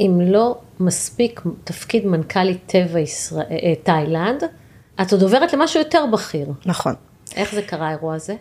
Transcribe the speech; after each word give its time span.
אם 0.00 0.20
לא 0.20 0.58
מספיק 0.80 1.40
תפקיד 1.64 2.06
מנכ"לית 2.06 2.60
טבע 2.66 3.00
ישראל, 3.00 3.46
אה, 3.50 3.74
תאילנד, 3.82 4.42
את 5.02 5.12
עוד 5.12 5.22
עוברת 5.22 5.52
למשהו 5.52 5.80
יותר 5.80 6.04
בכיר. 6.12 6.46
נכון. 6.66 6.94
איך 7.36 7.54
זה 7.54 7.62
קרה 7.62 7.88
האירוע 7.88 8.14
הזה? 8.14 8.34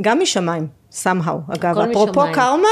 גם 0.00 0.20
משמיים, 0.20 0.66
somehow. 0.92 1.54
אגב, 1.54 1.78
אפרופו 1.78 2.10
משמיים. 2.10 2.34
קרמה, 2.34 2.68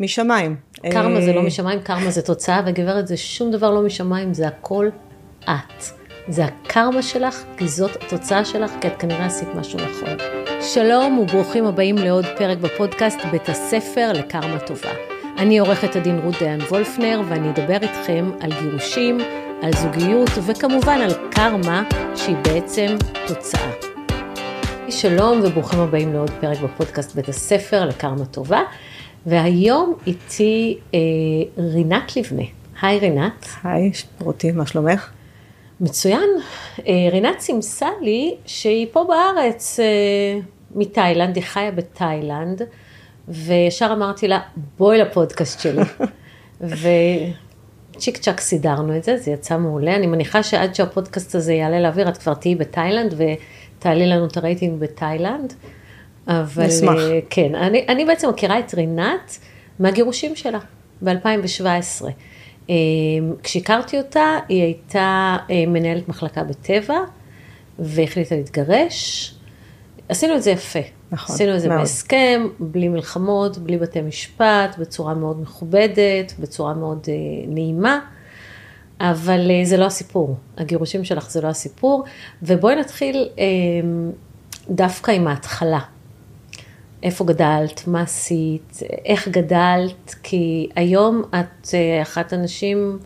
משמיים. 0.00 0.56
קרמה 0.90 1.20
זה 1.20 1.30
אה, 1.30 1.36
לא 1.36 1.42
משמיים, 1.42 1.80
קרמה 1.80 2.10
זה 2.10 2.22
תוצאה, 2.22 2.60
וגברת 2.66 3.06
זה 3.06 3.16
שום 3.16 3.50
דבר 3.50 3.70
לא 3.70 3.82
משמיים, 3.82 4.34
זה 4.34 4.48
הכל 4.48 4.88
את. 5.44 5.84
זה 6.28 6.44
הקרמה 6.44 7.02
שלך, 7.02 7.42
כי 7.56 7.68
זאת 7.68 7.96
התוצאה 7.96 8.44
שלך, 8.44 8.72
כי 8.80 8.88
את 8.88 8.96
כנראה 8.98 9.26
עשית 9.26 9.48
משהו 9.54 9.78
נכון. 9.78 10.16
שלום 10.60 11.18
וברוכים 11.18 11.66
הבאים 11.66 11.98
לעוד 11.98 12.24
פרק 12.38 12.58
בפודקאסט 12.58 13.18
בית 13.30 13.48
הספר 13.48 14.12
לקרמה 14.12 14.58
טובה. 14.58 15.15
אני 15.38 15.58
עורכת 15.58 15.96
הדין 15.96 16.18
רות 16.18 16.34
דיין 16.38 16.60
וולפנר, 16.60 17.20
ואני 17.28 17.50
אדבר 17.50 17.76
איתכם 17.82 18.30
על 18.40 18.50
גירושים, 18.60 19.18
על 19.62 19.72
זוגיות, 19.72 20.30
וכמובן 20.46 20.98
על 21.00 21.10
קרמה, 21.30 21.84
שהיא 22.16 22.36
בעצם 22.36 22.96
תוצאה. 23.26 23.70
שלום 24.88 25.40
וברוכים 25.44 25.80
הבאים 25.80 26.12
לעוד 26.12 26.30
פרק 26.40 26.60
בפודקאסט 26.60 27.14
בית 27.14 27.28
הספר 27.28 27.84
לקרמה 27.84 28.24
טובה, 28.24 28.60
והיום 29.26 29.94
איתי 30.06 30.78
אה, 30.94 30.98
רינת 31.58 32.16
לבנה. 32.16 32.46
היי 32.82 32.98
רינת. 32.98 33.46
היי, 33.64 33.90
רותי, 34.20 34.52
מה 34.52 34.66
שלומך? 34.66 35.10
מצוין. 35.80 36.28
אה, 36.86 37.08
רינת 37.12 37.40
סימסה 37.40 37.88
לי 38.02 38.34
שהיא 38.46 38.86
פה 38.92 39.04
בארץ 39.08 39.80
אה, 39.80 40.40
מתאילנד, 40.74 41.36
היא 41.36 41.44
חיה 41.44 41.70
בתאילנד, 41.70 42.62
וישר 43.28 43.88
אמרתי 43.92 44.28
לה, 44.28 44.40
בואי 44.78 44.98
לפודקאסט 44.98 45.60
שלי. 45.60 45.82
וצ'יק 47.96 48.16
צ'אק 48.16 48.40
סידרנו 48.40 48.96
את 48.96 49.04
זה, 49.04 49.16
זה 49.16 49.30
יצא 49.30 49.58
מעולה. 49.58 49.96
אני 49.96 50.06
מניחה 50.06 50.42
שעד 50.42 50.74
שהפודקאסט 50.74 51.34
הזה 51.34 51.54
יעלה 51.54 51.80
לאוויר, 51.80 52.08
את 52.08 52.16
כבר 52.16 52.34
תהיי 52.34 52.54
בתאילנד 52.54 53.14
ותעלי 53.16 54.06
לנו 54.06 54.26
את 54.26 54.36
הרייטינג 54.36 54.80
בתאילנד. 54.80 55.54
אבל 56.28 56.66
נשמח. 56.66 56.96
אה, 56.98 57.18
כן, 57.30 57.54
אני, 57.54 57.84
אני 57.88 58.04
בעצם 58.04 58.28
מכירה 58.28 58.58
את 58.58 58.74
רינת 58.74 59.38
מהגירושים 59.78 60.36
שלה 60.36 60.58
ב-2017. 61.02 62.04
אה, 62.70 62.74
כשהכרתי 63.42 63.98
אותה, 63.98 64.38
היא 64.48 64.62
הייתה 64.62 65.36
אה, 65.50 65.64
מנהלת 65.66 66.08
מחלקה 66.08 66.44
בטבע, 66.44 66.98
והחליטה 67.78 68.36
להתגרש. 68.36 69.34
עשינו 70.08 70.36
את 70.36 70.42
זה 70.42 70.50
יפה. 70.50 70.78
נכון, 71.10 71.34
עשינו 71.34 71.56
את 71.56 71.60
זה 71.60 71.68
מאוד. 71.68 71.80
בהסכם, 71.80 72.46
בלי 72.60 72.88
מלחמות, 72.88 73.58
בלי 73.58 73.78
בתי 73.78 74.02
משפט, 74.02 74.76
בצורה 74.78 75.14
מאוד 75.14 75.40
מכובדת, 75.40 76.32
בצורה 76.38 76.74
מאוד 76.74 77.06
אה, 77.08 77.14
נעימה. 77.48 78.00
אבל 79.00 79.50
אה, 79.50 79.64
זה 79.64 79.76
לא 79.76 79.84
הסיפור, 79.86 80.36
הגירושים 80.58 81.04
שלך 81.04 81.30
זה 81.30 81.40
לא 81.40 81.48
הסיפור, 81.48 82.04
ובואי 82.42 82.76
נתחיל 82.76 83.28
אה, 83.38 83.44
דווקא 84.70 85.10
עם 85.10 85.28
ההתחלה. 85.28 85.80
איפה 87.02 87.24
גדלת, 87.24 87.86
מה 87.86 88.00
עשית, 88.00 88.80
איך 89.04 89.28
גדלת, 89.28 90.14
כי 90.22 90.68
היום 90.76 91.22
את 91.30 91.74
אה, 91.74 92.02
אחת 92.02 92.32
הנשים 92.32 92.98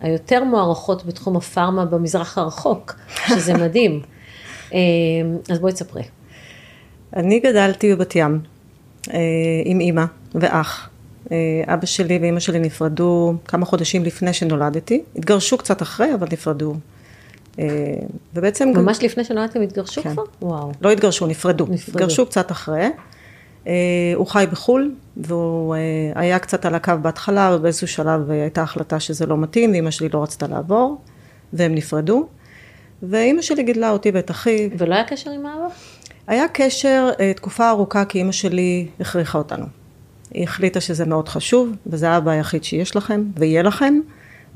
היותר 0.00 0.44
מוערכות 0.44 1.06
בתחום 1.06 1.36
הפארמה 1.36 1.84
במזרח 1.84 2.38
הרחוק, 2.38 2.94
שזה 3.28 3.54
מדהים. 3.54 4.00
אה, 4.74 4.78
אז 5.50 5.58
בואי 5.58 5.72
תספרי. 5.72 6.02
אני 7.16 7.40
גדלתי 7.40 7.94
בבת 7.94 8.16
ים 8.16 8.40
אה, 9.14 9.18
עם 9.64 9.80
אימא 9.80 10.04
ואח. 10.34 10.88
אה, 11.32 11.36
אבא 11.66 11.86
שלי 11.86 12.18
ואימא 12.18 12.40
שלי 12.40 12.58
נפרדו 12.58 13.34
כמה 13.44 13.66
חודשים 13.66 14.04
לפני 14.04 14.32
שנולדתי. 14.32 15.02
התגרשו 15.16 15.58
קצת 15.58 15.82
אחרי, 15.82 16.14
אבל 16.14 16.26
נפרדו. 16.32 16.74
אה, 17.58 17.66
ובעצם... 18.34 18.72
גם- 18.74 18.84
ממש 18.84 19.02
לפני 19.02 19.24
שנולדתם 19.24 19.62
התגרשו 19.62 20.02
כן. 20.02 20.12
כבר? 20.12 20.22
וואו. 20.42 20.72
לא 20.80 20.90
התגרשו, 20.90 21.26
נפרדו. 21.26 21.66
נפרדו. 21.70 21.98
התגרשו 21.98 22.26
קצת 22.26 22.50
אחרי. 22.50 22.86
הוא 24.14 24.26
חי 24.26 24.44
בחו"ל, 24.52 24.94
והוא 25.16 25.74
היה 26.14 26.38
קצת 26.38 26.66
על 26.66 26.74
הקו 26.74 26.92
בהתחלה, 27.02 27.50
ובאיזשהו 27.56 27.88
שלב 27.88 28.30
הייתה 28.30 28.62
החלטה 28.62 29.00
שזה 29.00 29.26
לא 29.26 29.36
מתאים, 29.36 29.70
ואימא 29.70 29.90
שלי 29.90 30.08
לא 30.08 30.22
רצתה 30.22 30.46
לעבור, 30.46 31.00
והם 31.52 31.74
נפרדו. 31.74 32.26
ואימא 33.02 33.42
שלי 33.42 33.62
גידלה 33.62 33.90
אותי 33.90 34.10
ואת 34.14 34.30
אחי. 34.30 34.70
ולא 34.78 34.94
היה 34.94 35.04
קשר 35.04 35.30
עם 35.30 35.46
האבא? 35.46 35.66
היה 36.28 36.48
קשר 36.52 37.08
אה, 37.20 37.32
תקופה 37.34 37.68
ארוכה, 37.68 38.04
כי 38.04 38.18
אימא 38.18 38.32
שלי 38.32 38.88
הכריחה 39.00 39.38
אותנו. 39.38 39.66
היא 40.30 40.44
החליטה 40.44 40.80
שזה 40.80 41.06
מאוד 41.06 41.28
חשוב, 41.28 41.72
וזה 41.86 42.10
האבא 42.10 42.30
היחיד 42.30 42.64
שיש 42.64 42.96
לכם, 42.96 43.24
ויהיה 43.36 43.62
לכם, 43.62 44.00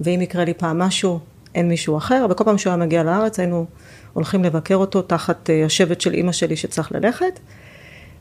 ואם 0.01 0.21
יקרה 0.21 0.45
לי 0.45 0.55
פעם 0.55 0.79
משהו, 0.79 1.19
אין 1.55 1.69
מישהו 1.69 1.97
אחר, 1.97 2.27
וכל 2.31 2.45
פעם 2.45 2.59
שהוא 2.59 2.71
היה 2.71 2.77
מגיע 2.77 3.03
לארץ, 3.03 3.39
היינו 3.39 3.67
הולכים 4.13 4.45
לבקר 4.45 4.75
אותו 4.75 5.03
תחת 5.03 5.51
אה, 5.51 5.65
השבט 5.65 6.01
של 6.01 6.15
אימא 6.15 6.33
שלי 6.33 6.57
שצריך 6.57 6.93
ללכת. 6.93 7.41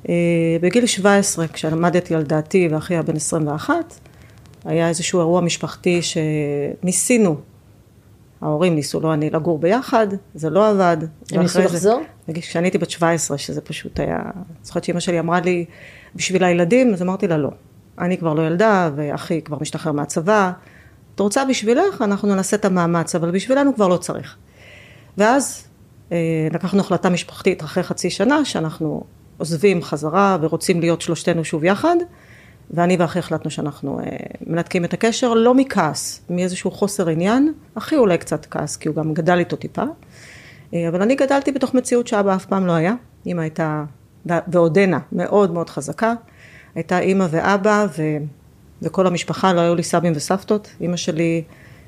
אה, 0.09 0.13
בגיל 0.61 0.85
17, 0.85 1.47
כשלמדתי 1.47 2.15
על 2.15 2.23
דעתי 2.23 2.67
ואחי 2.71 2.93
היה 2.93 3.03
בן 3.03 3.15
21, 3.15 3.73
היה 4.65 4.89
איזשהו 4.89 5.19
אירוע 5.19 5.41
משפחתי 5.41 5.99
שניסינו, 6.01 7.35
ההורים 8.41 8.75
ניסו, 8.75 8.99
לא 8.99 9.13
אני, 9.13 9.29
לגור 9.29 9.59
ביחד, 9.59 10.07
זה 10.35 10.49
לא 10.49 10.69
עבד. 10.69 10.97
הם 11.31 11.41
ניסו 11.41 11.59
לחזור? 11.59 12.01
נגיד, 12.31 12.43
כשאני 12.43 12.67
הייתי 12.67 12.77
בת 12.77 12.89
17, 12.89 13.37
שזה 13.37 13.61
פשוט 13.61 13.99
היה... 13.99 14.19
אני 14.35 14.43
זוכרת 14.63 14.83
שאימא 14.83 14.99
שלי 14.99 15.19
אמרה 15.19 15.39
לי, 15.39 15.65
בשביל 16.15 16.43
הילדים, 16.43 16.93
אז 16.93 17.01
אמרתי 17.01 17.27
לה, 17.27 17.37
לא. 17.37 17.49
אני 17.99 18.17
כבר 18.17 18.33
לא 18.33 18.41
ילדה, 18.47 18.89
ואחי 18.95 19.41
כבר 19.41 19.57
משתחרר 19.61 19.91
מהצבא. 19.91 20.51
את 21.15 21.19
רוצה 21.19 21.45
בשבילך, 21.45 22.01
אנחנו 22.01 22.35
נעשה 22.35 22.57
את 22.57 22.65
המאמץ, 22.65 23.15
אבל 23.15 23.31
בשבילנו 23.31 23.75
כבר 23.75 23.87
לא 23.87 23.97
צריך. 23.97 24.35
ואז 25.17 25.67
אה, 26.11 26.17
לקחנו 26.51 26.79
החלטה 26.79 27.09
משפחתית 27.09 27.63
אחרי 27.63 27.83
חצי 27.83 28.09
שנה, 28.09 28.45
שאנחנו 28.45 29.03
עוזבים 29.37 29.83
חזרה 29.83 30.37
ורוצים 30.41 30.79
להיות 30.79 31.01
שלושתנו 31.01 31.45
שוב 31.45 31.63
יחד, 31.63 31.95
ואני 32.71 32.97
ואחי 32.99 33.19
החלטנו 33.19 33.51
שאנחנו 33.51 33.99
אה, 33.99 34.05
מנתקים 34.47 34.85
את 34.85 34.93
הקשר, 34.93 35.33
לא 35.33 35.53
מכעס, 35.53 36.21
מאיזשהו 36.29 36.71
חוסר 36.71 37.09
עניין, 37.09 37.53
אחי 37.75 37.97
אולי 37.97 38.17
קצת 38.17 38.45
כעס, 38.45 38.75
כי 38.75 38.87
הוא 38.87 38.95
גם 38.95 39.13
גדל 39.13 39.39
איתו 39.39 39.55
טיפה, 39.55 39.83
אבל 40.73 41.01
אני 41.01 41.15
גדלתי 41.15 41.51
בתוך 41.51 41.73
מציאות 41.73 42.07
שאבא 42.07 42.35
אף 42.35 42.45
פעם 42.45 42.67
לא 42.67 42.71
היה. 42.71 42.93
אימא 43.25 43.41
הייתה, 43.41 43.83
ועודנה, 44.25 44.99
מאוד 45.11 45.53
מאוד 45.53 45.69
חזקה. 45.69 46.13
הייתה 46.75 46.99
אימא 46.99 47.27
ואבא, 47.29 47.85
ו, 47.97 48.03
וכל 48.81 49.07
המשפחה, 49.07 49.53
לא 49.53 49.61
היו 49.61 49.75
לי 49.75 49.83
סבים 49.83 50.13
וסבתות. 50.15 50.69
אימא 50.81 50.97
שלי 50.97 51.43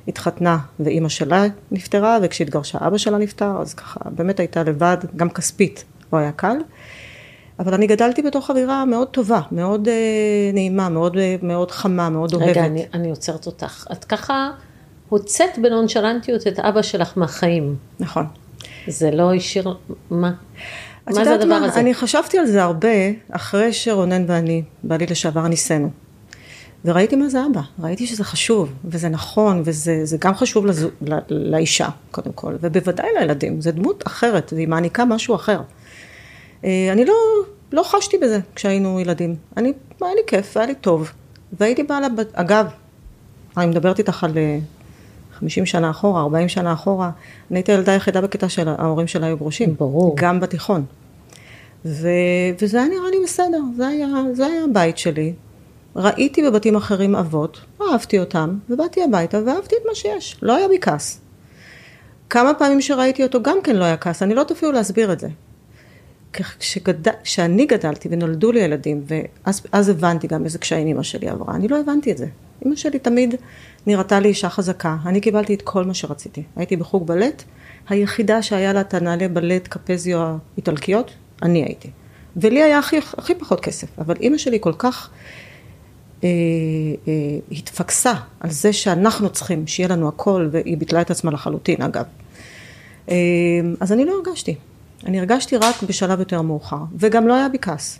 התחתנה 0.08 0.58
ואימא 0.80 1.10
שלה 1.10 1.44
נפטרה, 1.72 2.18
וכשהתגרשה 2.22 2.78
אבא 2.88 2.98
שלה 2.98 3.18
נפטר, 3.18 3.62
אז 3.62 3.74
ככה, 3.74 4.00
באמת 4.10 4.40
הייתה 4.40 4.64
לבד, 4.64 4.98
גם 5.16 5.30
כספית, 5.30 5.84
לא 6.14 6.18
היה 6.18 6.32
קל. 6.32 6.58
אבל 7.60 7.74
אני 7.74 7.88
גדלתי 7.88 8.22
בתוך 8.22 8.50
אווירה 8.50 8.86
מאוד 8.86 9.08
טובה, 9.08 9.42
מאוד 9.52 9.88
אה, 9.88 9.94
נעימה, 10.54 10.90
מאוד, 10.90 11.18
אה, 11.18 11.36
מאוד 11.42 11.72
חמה, 11.72 12.10
מאוד 12.10 12.34
אוהבת. 12.34 12.50
רגע, 12.50 12.66
אני, 12.66 12.86
אני 12.94 13.10
עוצרת 13.10 13.46
אותך. 13.46 13.88
את 13.92 14.06
ככה 14.06 14.52
הוצאת 15.10 15.60
בנונשלנטיות 15.62 16.48
את 16.48 16.60
אבא 16.60 16.82
שלך 16.82 17.14
מהחיים. 17.16 17.76
נכון. 18.00 18.26
זה 18.88 19.12
לא 19.12 19.34
השאיר, 19.34 19.78
מה? 20.10 20.34
את 21.04 21.08
מה 21.08 21.26
זה 21.26 21.34
הדבר 21.34 21.60
מה? 21.60 21.66
הזה? 21.66 21.80
אני 21.80 21.94
חשבתי 21.94 22.38
על 22.38 22.46
זה 22.46 22.64
הרבה 22.64 22.90
אחרי 23.32 23.74
שרונן 23.74 24.26
ואני, 24.28 24.64
בעלי 24.84 25.06
לשעבר, 25.06 25.48
ניסינו. 25.48 25.90
וראיתי 26.86 27.16
מה 27.16 27.30
זה 27.30 27.40
אבא, 27.52 27.62
ראיתי 27.80 28.08
שזה 28.08 28.24
חשוב, 28.24 28.74
וזה 28.86 29.10
נכון, 29.10 29.62
וזה 29.66 30.06
זה 30.06 30.18
גם 30.20 30.36
חשוב 30.36 30.66
לזו, 30.66 30.90
לא, 31.02 31.18
לאישה, 31.30 31.90
קודם 32.12 32.32
כל, 32.32 32.56
ובוודאי 32.62 33.08
לילדים, 33.20 33.62
זה 33.62 33.72
דמות 33.72 34.08
אחרת, 34.08 34.54
והיא 34.56 34.68
מעניקה 34.68 35.06
משהו 35.06 35.36
אחר. 35.36 35.62
אה, 36.64 36.90
אני 36.92 37.06
לא, 37.06 37.14
לא 37.72 37.84
חשתי 37.84 38.18
בזה 38.18 38.40
כשהיינו 38.56 39.00
ילדים. 39.00 39.36
אני, 39.58 39.74
היה 40.02 40.14
לי 40.16 40.22
כיף, 40.28 40.58
היה 40.58 40.66
לי 40.66 40.76
טוב. 40.76 41.12
והייתי 41.60 41.84
באה, 41.84 42.02
לבת, 42.02 42.28
אגב, 42.34 42.66
אני 43.58 43.66
מדברת 43.66 44.00
איתך 44.00 44.24
על 44.24 44.38
אה, 44.38 44.60
50 45.34 45.66
שנה 45.66 45.90
אחורה, 45.90 46.22
40 46.22 46.48
שנה 46.50 46.74
אחורה, 46.74 47.12
אני 47.52 47.60
הייתי 47.60 47.72
הילדה 47.72 47.92
היחידה 47.92 48.22
בכיתה 48.22 48.50
שההורים 48.50 49.08
שלה 49.08 49.26
היו 49.26 49.38
גרושים. 49.38 49.76
ברור. 49.76 50.16
גם 50.18 50.40
בתיכון. 50.40 50.86
ו, 51.86 52.08
וזה 52.62 52.78
היה 52.78 52.90
נראה 52.90 53.10
לי 53.10 53.18
בסדר, 53.24 53.60
זה 53.78 53.88
היה, 53.88 54.08
זה 54.34 54.46
היה 54.46 54.64
הבית 54.64 54.98
שלי. 54.98 55.34
ראיתי 55.96 56.44
בבתים 56.44 56.76
אחרים 56.76 57.16
אבות, 57.16 57.62
אהבתי 57.82 58.20
אותם, 58.20 58.58
ובאתי 58.70 59.04
הביתה 59.04 59.40
ואהבתי 59.46 59.76
את 59.76 59.82
מה 59.90 59.96
שיש, 59.96 60.38
לא 60.42 60.56
היה 60.56 60.68
בי 60.68 60.78
כעס. 60.82 61.22
כמה 62.30 62.54
פעמים 62.54 62.82
שראיתי 62.82 63.24
אותו 63.24 63.44
גם 63.44 63.58
כן 63.64 63.76
לא 63.76 63.84
היה 63.84 63.98
כעס, 63.98 64.24
אני 64.24 64.34
לא 64.34 64.40
יודעת 64.40 64.58
אפילו 64.58 64.72
להסביר 64.72 65.14
את 65.14 65.20
זה. 65.20 65.28
כשגד... 66.34 67.08
כשאני 67.24 67.66
גדלתי 67.66 68.10
ונולדו 68.12 68.52
לי 68.52 68.60
ילדים, 68.60 69.04
ואז 69.08 69.62
אז 69.72 69.90
הבנתי 69.90 70.28
גם 70.28 70.46
איזה 70.46 70.58
קשיים 70.58 70.88
אמא 70.88 71.04
שלי 71.04 71.30
עברה, 71.30 71.56
אני 71.56 71.68
לא 71.68 71.80
הבנתי 71.80 72.12
את 72.12 72.18
זה. 72.18 72.28
אמא 72.66 72.76
שלי 72.76 73.00
תמיד 73.00 73.36
נראתה 73.88 74.20
לי 74.20 74.28
אישה 74.28 74.50
חזקה, 74.50 74.98
אני 75.06 75.22
קיבלתי 75.22 75.54
את 75.54 75.62
כל 75.62 75.86
מה 75.86 75.94
שרציתי. 75.94 76.44
הייתי 76.56 76.76
בחוג 76.76 77.08
בלט, 77.08 77.44
היחידה 77.90 78.42
שהיה 78.42 78.74
לה 78.74 78.82
את 78.82 78.94
הנעלי 78.94 79.28
בלט 79.28 79.68
קפזיו 79.68 80.20
האיטלקיות, 80.56 81.12
אני 81.42 81.64
הייתי. 81.64 81.90
ולי 82.38 82.64
היה 82.64 82.80
הכי, 82.80 82.98
הכי 83.18 83.36
פחות 83.36 83.60
כסף, 83.60 84.00
אבל 84.00 84.16
אימא 84.20 84.38
שלי 84.38 84.58
כל 84.62 84.74
כך 84.78 85.10
אה, 86.24 86.30
אה, 87.08 87.14
התפקסה 87.52 88.14
על 88.40 88.52
זה 88.52 88.74
שאנחנו 88.74 89.30
צריכים 89.30 89.68
שיהיה 89.68 89.90
לנו 89.90 90.08
הכל, 90.08 90.50
והיא 90.52 90.78
ביטלה 90.78 91.02
את 91.02 91.12
עצמה 91.12 91.32
לחלוטין 91.32 91.82
אגב. 91.82 92.06
אה, 93.10 93.16
אז 93.80 93.92
אני 93.92 94.06
לא 94.06 94.12
הרגשתי. 94.12 94.56
אני 95.06 95.20
הרגשתי 95.20 95.58
רק 95.58 95.84
בשלב 95.84 96.20
יותר 96.20 96.42
מאוחר, 96.42 96.78
וגם 96.98 97.28
לא 97.28 97.34
היה 97.34 97.50
בי 97.50 97.58
כעס. 97.62 98.00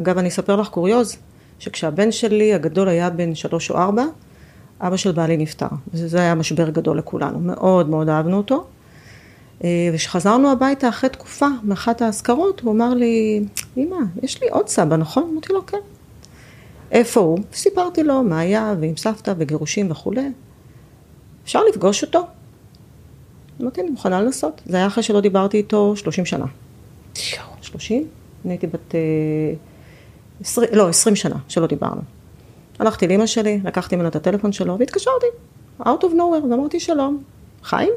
אגב, 0.00 0.18
אני 0.18 0.28
אספר 0.28 0.56
לך 0.56 0.68
קוריוז, 0.68 1.16
שכשהבן 1.60 2.12
שלי 2.12 2.54
הגדול 2.54 2.88
היה 2.88 3.10
בן 3.10 3.34
שלוש 3.34 3.70
או 3.70 3.76
ארבע, 3.76 4.04
אבא 4.80 4.96
של 4.96 5.12
בעלי 5.12 5.36
נפטר, 5.36 5.66
וזה 5.94 6.20
היה 6.20 6.34
משבר 6.34 6.70
גדול 6.70 6.98
לכולנו, 6.98 7.40
מאוד 7.40 7.88
מאוד 7.88 8.08
אהבנו 8.08 8.36
אותו. 8.36 8.66
אה, 9.64 9.90
וכשחזרנו 9.94 10.52
הביתה 10.52 10.88
אחרי 10.88 11.10
תקופה, 11.10 11.46
מאחת 11.62 12.02
האזכרות, 12.02 12.60
הוא 12.60 12.72
אמר 12.72 12.94
לי, 12.94 13.44
אמא, 13.76 13.96
יש 14.22 14.42
לי 14.42 14.48
עוד 14.48 14.68
סבא, 14.68 14.96
נכון? 14.96 15.30
אמרתי 15.32 15.52
לו, 15.52 15.66
כן. 15.66 15.78
איפה 16.90 17.20
הוא? 17.20 17.38
סיפרתי 17.52 18.02
לו 18.02 18.22
מה 18.22 18.38
היה, 18.38 18.74
ועם 18.80 18.96
סבתא 18.96 19.34
וגירושים 19.38 19.90
וכולי. 19.90 20.28
אפשר 21.44 21.64
לפגוש 21.64 22.02
אותו? 22.02 22.26
אמרתי, 23.60 23.80
אני 23.80 23.90
מוכנה 23.90 24.20
לנסות. 24.20 24.60
זה 24.66 24.76
היה 24.76 24.86
אחרי 24.86 25.02
שלא 25.02 25.20
דיברתי 25.20 25.56
איתו 25.56 25.96
30 25.96 26.26
שנה. 26.26 26.46
30? 27.62 28.06
אני 28.44 28.52
הייתי 28.52 28.66
בת... 28.66 28.94
20, 30.40 30.68
אה, 30.72 30.76
לא, 30.76 30.88
20 30.88 31.16
שנה 31.16 31.36
שלא 31.48 31.66
דיברנו. 31.66 32.00
הלכתי 32.78 33.08
לאמא 33.08 33.26
שלי, 33.26 33.60
לקחתי 33.64 33.96
ממנו 33.96 34.08
את 34.08 34.16
הטלפון 34.16 34.52
שלו 34.52 34.78
והתקשרתי. 34.78 35.26
out 35.80 36.02
of 36.02 36.12
nowhere, 36.14 36.44
ואמרתי 36.50 36.80
שלום. 36.80 37.22
חיים? 37.62 37.92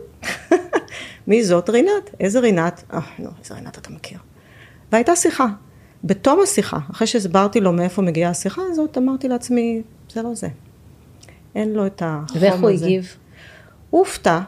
מי 1.27 1.43
זאת? 1.43 1.69
רינת. 1.69 2.09
איזה 2.19 2.39
רינת? 2.39 2.83
אה, 2.93 2.99
נו, 3.19 3.29
איזה 3.39 3.55
רינת 3.55 3.77
אתה 3.77 3.89
מכיר. 3.89 4.17
והייתה 4.91 5.15
שיחה. 5.15 5.47
בתום 6.03 6.39
השיחה, 6.43 6.77
אחרי 6.91 7.07
שהסברתי 7.07 7.59
לו 7.59 7.71
מאיפה 7.71 8.01
מגיעה 8.01 8.31
השיחה 8.31 8.61
הזאת, 8.71 8.97
אמרתי 8.97 9.27
לעצמי, 9.27 9.81
זה 10.13 10.21
לא 10.21 10.35
זה. 10.35 10.47
אין 11.55 11.73
לו 11.73 11.85
את 11.85 12.01
החום 12.05 12.25
הזה. 12.29 12.39
ואיך 12.45 12.61
הוא 12.61 12.69
הגיב? 12.69 13.15
הוא 13.89 13.99
הופתע, 13.99 14.39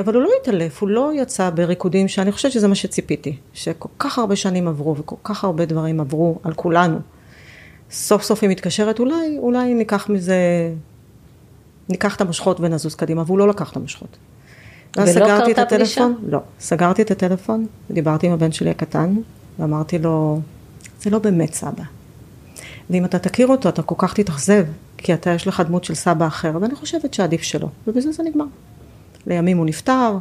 אבל 0.00 0.14
הוא 0.14 0.22
לא 0.22 0.30
התעלף, 0.40 0.82
הוא 0.82 0.88
לא 0.88 1.12
יצא 1.14 1.50
בריקודים 1.50 2.08
שאני 2.08 2.32
חושבת 2.32 2.52
שזה 2.52 2.68
מה 2.68 2.74
שציפיתי. 2.74 3.36
שכל 3.54 3.88
כך 3.98 4.18
הרבה 4.18 4.36
שנים 4.36 4.68
עברו 4.68 4.96
וכל 4.96 5.16
כך 5.24 5.44
הרבה 5.44 5.64
דברים 5.64 6.00
עברו 6.00 6.38
על 6.42 6.52
כולנו. 6.54 6.98
סוף 7.90 8.22
סוף 8.22 8.42
היא 8.42 8.50
מתקשרת, 8.50 8.98
אולי, 8.98 9.38
אולי 9.38 9.74
ניקח 9.74 10.08
מזה, 10.08 10.36
ניקח 11.88 12.16
את 12.16 12.20
המושכות 12.20 12.60
ונזוז 12.60 12.94
קדימה, 12.94 13.22
והוא 13.26 13.38
לא 13.38 13.48
לקח 13.48 13.70
את 13.70 13.76
המושכות. 13.76 14.16
ולא 14.96 15.06
סגרתי 15.06 15.50
את 15.50 15.56
קרתה 15.56 15.76
פגישה? 15.76 16.06
לא. 16.26 16.40
סגרתי 16.60 17.02
את 17.02 17.10
הטלפון, 17.10 17.66
דיברתי 17.90 18.26
עם 18.26 18.32
הבן 18.32 18.52
שלי 18.52 18.70
הקטן, 18.70 19.14
ואמרתי 19.58 19.98
לו, 19.98 20.40
זה 21.00 21.10
לא 21.10 21.18
באמת 21.18 21.54
סבא. 21.54 21.82
ואם 22.90 23.04
אתה 23.04 23.18
תכיר 23.18 23.46
אותו, 23.46 23.68
אתה 23.68 23.82
כל 23.82 23.94
כך 23.98 24.14
תתאכזב, 24.14 24.64
כי 24.96 25.14
אתה, 25.14 25.30
יש 25.30 25.48
לך 25.48 25.60
דמות 25.60 25.84
של 25.84 25.94
סבא 25.94 26.26
אחר, 26.26 26.52
ואני 26.60 26.74
חושבת 26.74 27.14
שעדיף 27.14 27.42
שלא. 27.42 27.68
ובזה 27.86 28.12
זה 28.12 28.22
נגמר. 28.22 28.44
לימים 29.26 29.58
הוא 29.58 29.66
נפטר, 29.66 30.18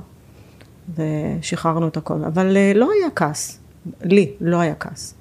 ושחררנו 0.96 1.88
את 1.88 1.98
הכל. 1.98 2.24
אבל 2.24 2.58
אה, 2.58 2.72
לא 2.76 2.90
היה 2.92 3.10
כעס. 3.16 3.60
לי 4.02 4.32
לא 4.42 4.60
היה 4.60 4.76
כעס. 4.76 5.14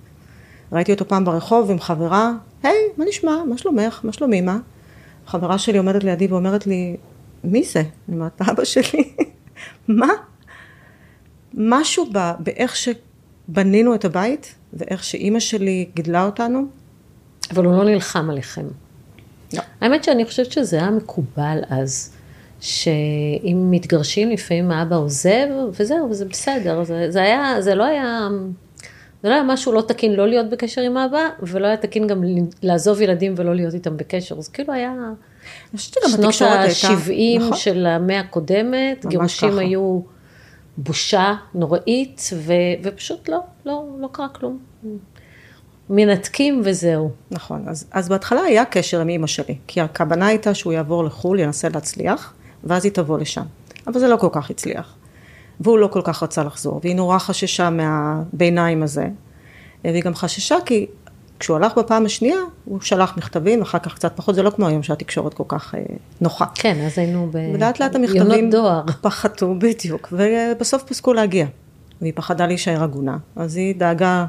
ראיתי 0.72 0.92
אותו 0.92 1.08
פעם 1.08 1.24
ברחוב 1.24 1.70
עם 1.70 1.80
חברה, 1.80 2.32
היי, 2.62 2.74
מה 2.96 3.04
נשמע? 3.08 3.36
מה 3.48 3.58
שלומך? 3.58 4.00
מה 4.04 4.12
שלום 4.12 4.32
אמא? 4.32 4.56
חברה 5.26 5.58
שלי 5.58 5.78
עומדת 5.78 6.04
לידי 6.04 6.26
ואומרת 6.26 6.66
לי, 6.66 6.96
מי 7.44 7.64
זה? 7.64 7.80
אני 7.80 8.16
אומרת, 8.16 8.42
אבא 8.42 8.64
שלי. 8.64 9.12
מה? 9.88 10.08
משהו 11.54 12.06
ב, 12.12 12.32
באיך 12.38 12.76
שבנינו 12.76 13.94
את 13.94 14.04
הבית, 14.04 14.54
ואיך 14.72 15.04
שאימא 15.04 15.40
שלי 15.40 15.88
גידלה 15.94 16.24
אותנו, 16.24 16.66
אבל 17.50 17.64
הוא 17.64 17.76
לא 17.76 17.84
נלחם 17.84 18.30
עליכם. 18.30 18.66
לא. 19.52 19.62
האמת 19.80 20.04
שאני 20.04 20.24
חושבת 20.24 20.52
שזה 20.52 20.76
היה 20.76 20.90
מקובל 20.90 21.58
אז, 21.68 22.12
שאם 22.62 23.68
מתגרשים 23.70 24.30
לפעמים 24.30 24.70
האבא 24.70 24.96
עוזב, 24.96 25.46
וזהו, 25.80 26.10
וזה 26.10 26.24
בסדר. 26.24 26.84
זה, 26.84 27.10
זה 27.10 27.22
היה, 27.22 27.56
זה 27.60 27.74
לא 27.74 27.84
היה, 27.84 28.28
זה 29.22 29.28
לא 29.28 29.34
היה 29.34 29.42
משהו 29.42 29.72
לא 29.72 29.80
תקין 29.80 30.14
לא 30.14 30.28
להיות 30.28 30.50
בקשר 30.50 30.80
עם 30.80 30.96
האבא, 30.96 31.28
ולא 31.42 31.66
היה 31.66 31.76
תקין 31.76 32.06
גם 32.06 32.22
לעזוב 32.62 33.00
ילדים 33.00 33.34
ולא 33.36 33.54
להיות 33.54 33.74
איתם 33.74 33.96
בקשר. 33.96 34.40
זה 34.40 34.50
כאילו 34.50 34.72
היה 34.72 34.92
שנות 35.76 36.04
התקשורת 36.18 36.58
הייתה... 36.58 36.88
ה-70 36.88 37.38
נכון. 37.38 37.56
של 37.56 37.86
המאה 37.86 38.20
הקודמת, 38.20 39.06
גירושים 39.06 39.50
ככה. 39.50 39.60
היו 39.60 40.00
בושה 40.76 41.34
נוראית, 41.54 42.30
ו, 42.34 42.52
ופשוט 42.82 43.28
לא, 43.28 43.40
לא, 43.66 43.84
לא 44.00 44.08
קרה 44.12 44.28
כלום. 44.28 44.58
מנתקים 45.90 46.60
וזהו. 46.64 47.10
נכון, 47.30 47.64
אז, 47.68 47.86
אז 47.92 48.08
בהתחלה 48.08 48.40
היה 48.40 48.64
קשר 48.64 49.00
עם 49.00 49.08
אימא 49.08 49.26
שלי, 49.26 49.56
כי 49.66 49.80
הכוונה 49.80 50.26
הייתה 50.26 50.54
שהוא 50.54 50.72
יעבור 50.72 51.04
לחו"ל, 51.04 51.40
ינסה 51.40 51.68
להצליח, 51.68 52.34
ואז 52.64 52.84
היא 52.84 52.92
תבוא 52.92 53.18
לשם. 53.18 53.44
אבל 53.86 54.00
זה 54.00 54.08
לא 54.08 54.16
כל 54.16 54.28
כך 54.32 54.50
הצליח. 54.50 54.94
והוא 55.60 55.78
לא 55.78 55.86
כל 55.86 56.00
כך 56.04 56.22
רצה 56.22 56.44
לחזור, 56.44 56.80
והיא 56.82 56.96
נורא 56.96 57.18
חששה 57.18 57.70
מהביניים 57.70 58.82
הזה. 58.82 59.08
והיא 59.84 60.02
גם 60.02 60.14
חששה 60.14 60.56
כי 60.66 60.86
כשהוא 61.42 61.56
הלך 61.56 61.78
בפעם 61.78 62.06
השנייה, 62.06 62.36
הוא 62.64 62.80
שלח 62.80 63.16
מכתבים, 63.16 63.62
אחר 63.62 63.78
כך 63.78 63.94
קצת 63.94 64.12
פחות, 64.16 64.34
זה 64.34 64.42
לא 64.42 64.50
כמו 64.50 64.66
היום 64.66 64.82
שהתקשורת 64.82 65.34
כל 65.34 65.44
כך 65.48 65.74
אה, 65.74 65.80
נוחה. 66.20 66.44
כן, 66.54 66.84
אז 66.86 66.98
היינו 66.98 67.28
ב... 67.32 67.36
ולאט 67.54 67.80
לאט 67.80 67.94
המכתבים 67.94 68.50
דואר. 68.50 68.82
פחתו, 69.00 69.54
בדיוק, 69.58 70.12
ובסוף 70.12 70.82
פסקו 70.82 71.12
להגיע. 71.12 71.46
והיא 72.00 72.12
פחדה 72.16 72.46
להישאר 72.46 72.82
עגונה, 72.82 73.16
אז 73.36 73.56
היא 73.56 73.74
דאגה 73.76 74.26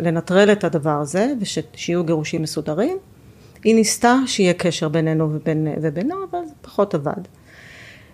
לנטרל 0.00 0.52
את 0.52 0.64
הדבר 0.64 1.00
הזה, 1.00 1.32
ושיהיו 1.40 2.04
גירושים 2.04 2.42
מסודרים. 2.42 2.98
היא 3.64 3.74
ניסתה 3.74 4.16
שיהיה 4.26 4.52
קשר 4.52 4.88
בינינו 4.88 5.32
ובין, 5.32 5.68
ובינה, 5.82 6.14
אבל 6.30 6.38
זה 6.46 6.54
פחות 6.62 6.94
עבד. 6.94 7.22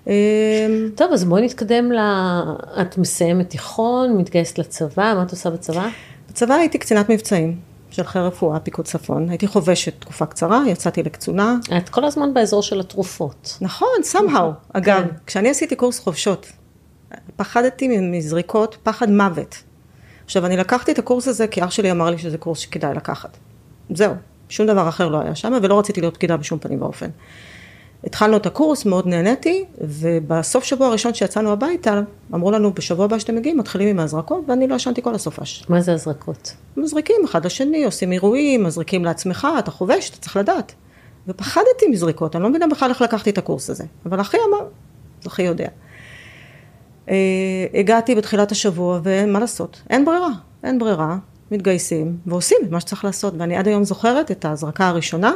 אמ, 0.06 0.12
טוב, 0.94 1.12
אז 1.12 1.24
בואי 1.24 1.42
נתקדם 1.42 1.92
ל... 1.92 1.98
את 2.80 2.98
מסיימת 2.98 3.50
תיכון, 3.50 4.16
מתגייסת 4.16 4.58
לצבא, 4.58 5.14
מה 5.16 5.22
את 5.22 5.30
עושה 5.30 5.50
בצבא? 5.50 5.88
בצבא 6.28 6.54
הייתי 6.54 6.78
קצינת 6.78 7.08
מבצעים 7.08 7.56
של 7.90 8.04
חיל 8.04 8.22
רפואה, 8.22 8.60
פיקוד 8.60 8.84
צפון. 8.84 9.28
הייתי 9.28 9.46
חובשת 9.46 10.00
תקופה 10.00 10.26
קצרה, 10.26 10.62
יצאתי 10.66 11.02
לקצונה. 11.02 11.56
את 11.76 11.88
כל 11.88 12.04
הזמן 12.04 12.34
באזור 12.34 12.62
של 12.62 12.80
התרופות. 12.80 13.58
נכון, 13.60 13.88
somehow. 14.12 14.50
אגב, 14.72 15.02
כן. 15.02 15.16
כשאני 15.26 15.50
עשיתי 15.50 15.76
קורס 15.76 15.98
חובשות, 15.98 16.52
פחדתי 17.36 17.98
מזריקות, 17.98 18.76
פחד 18.82 19.10
מוות. 19.10 19.56
עכשיו, 20.24 20.46
אני 20.46 20.56
לקחתי 20.56 20.92
את 20.92 20.98
הקורס 20.98 21.28
הזה 21.28 21.46
כי 21.46 21.64
אח 21.64 21.70
שלי 21.70 21.90
אמר 21.90 22.10
לי 22.10 22.18
שזה 22.18 22.38
קורס 22.38 22.58
שכדאי 22.58 22.94
לקחת. 22.94 23.36
זהו, 23.90 24.14
שום 24.48 24.66
דבר 24.66 24.88
אחר 24.88 25.08
לא 25.08 25.20
היה 25.20 25.34
שם, 25.34 25.52
ולא 25.62 25.78
רציתי 25.78 26.00
להיות 26.00 26.14
פקידה 26.14 26.36
בשום 26.36 26.58
פנים 26.58 26.82
ואופן. 26.82 27.10
התחלנו 28.04 28.36
את 28.36 28.46
הקורס, 28.46 28.84
מאוד 28.84 29.06
נהניתי, 29.06 29.64
ובסוף 29.80 30.64
שבוע 30.64 30.86
הראשון 30.86 31.14
שיצאנו 31.14 31.52
הביתה, 31.52 32.00
אמרו 32.34 32.50
לנו, 32.50 32.72
בשבוע 32.74 33.04
הבא 33.04 33.18
שאתם 33.18 33.36
מגיעים, 33.36 33.58
מתחילים 33.58 33.88
עם 33.88 34.00
ההזרקות, 34.00 34.44
ואני 34.48 34.66
לא 34.66 34.74
ישנתי 34.74 35.02
כל 35.02 35.14
הסופש. 35.14 35.64
מה 35.68 35.80
זה 35.80 35.92
הזרקות? 35.92 36.52
מזריקים 36.76 37.16
אחד 37.24 37.46
לשני, 37.46 37.84
עושים 37.84 38.12
אירועים, 38.12 38.64
מזריקים 38.64 39.04
לעצמך, 39.04 39.48
אתה 39.58 39.70
חובש, 39.70 40.10
אתה 40.10 40.18
צריך 40.18 40.36
לדעת. 40.36 40.74
ופחדתי 41.28 41.86
מזריקות, 41.90 42.36
אני 42.36 42.42
לא 42.42 42.48
מבינה 42.48 42.66
בכלל 42.66 42.90
איך 42.90 43.02
לקחתי 43.02 43.30
את 43.30 43.38
הקורס 43.38 43.70
הזה. 43.70 43.84
אבל 44.06 44.20
אחי 44.20 44.36
אמר, 44.48 44.66
אחי 45.26 45.42
יודע. 45.42 45.68
אה, 47.10 47.14
הגעתי 47.74 48.14
בתחילת 48.14 48.52
השבוע, 48.52 49.00
ומה 49.02 49.40
לעשות? 49.40 49.82
אין 49.90 50.04
ברירה, 50.04 50.30
אין 50.64 50.78
ברירה, 50.78 51.16
מתגייסים, 51.50 52.16
ועושים 52.26 52.58
את 52.64 52.70
מה 52.70 52.80
שצריך 52.80 53.04
לעשות. 53.04 53.34
ואני 53.38 53.56
עד 53.56 53.68
היום 53.68 53.84
זוכרת 53.84 54.30
את 54.30 54.44
ההזרקה 54.44 54.88
הראשונה, 54.88 55.32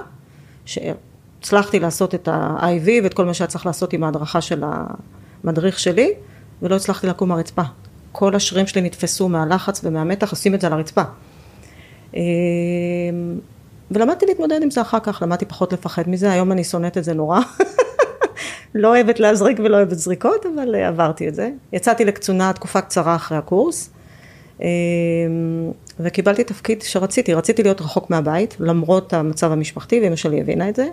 שהצלחתי 0.64 1.80
לעשות 1.80 2.14
את 2.14 2.28
ה-IV 2.28 2.88
ואת 3.02 3.14
כל 3.14 3.24
מה 3.24 3.34
שהיה 3.34 3.48
צריך 3.48 3.66
לעשות 3.66 3.92
עם 3.92 4.04
ההדרכה 4.04 4.40
של 4.40 4.64
המדריך 5.44 5.78
שלי, 5.78 6.12
ולא 6.62 6.76
הצלחתי 6.76 7.06
לקום 7.06 7.28
מהרצפה. 7.28 7.62
כל 8.12 8.34
השרירים 8.34 8.66
שלי 8.66 8.82
נתפסו 8.82 9.28
מהלחץ 9.28 9.80
ומהמתח, 9.84 10.30
עושים 10.30 10.54
את 10.54 10.60
זה 10.60 10.66
על 10.66 10.72
הרצפה. 10.72 11.02
אה, 12.16 12.20
ולמדתי 13.90 14.26
להתמודד 14.26 14.62
עם 14.62 14.70
זה 14.70 14.80
אחר 14.80 15.00
כך, 15.00 15.22
למדתי 15.22 15.44
פחות 15.44 15.72
לפחד 15.72 16.08
מזה, 16.08 16.32
היום 16.32 16.52
אני 16.52 16.64
שונאת 16.64 16.98
את 16.98 17.04
זה 17.04 17.14
נורא. 17.14 17.40
לא 18.74 18.88
אוהבת 18.88 19.20
להזריק 19.20 19.58
ולא 19.64 19.76
אוהבת 19.76 19.98
זריקות, 19.98 20.46
אבל 20.54 20.74
אה, 20.74 20.88
עברתי 20.88 21.28
את 21.28 21.34
זה. 21.34 21.50
יצאתי 21.72 22.04
לקצונה 22.04 22.52
תקופה 22.52 22.80
קצרה 22.80 23.16
אחרי 23.16 23.38
הקורס, 23.38 23.90
וקיבלתי 26.00 26.44
תפקיד 26.44 26.82
שרציתי, 26.82 27.34
רציתי 27.34 27.62
להיות 27.62 27.80
רחוק 27.80 28.10
מהבית, 28.10 28.56
למרות 28.60 29.12
המצב 29.12 29.52
המשפחתי, 29.52 30.00
ואמא 30.02 30.16
שלי 30.16 30.40
הבינה 30.40 30.68
את 30.68 30.76
זה. 30.76 30.88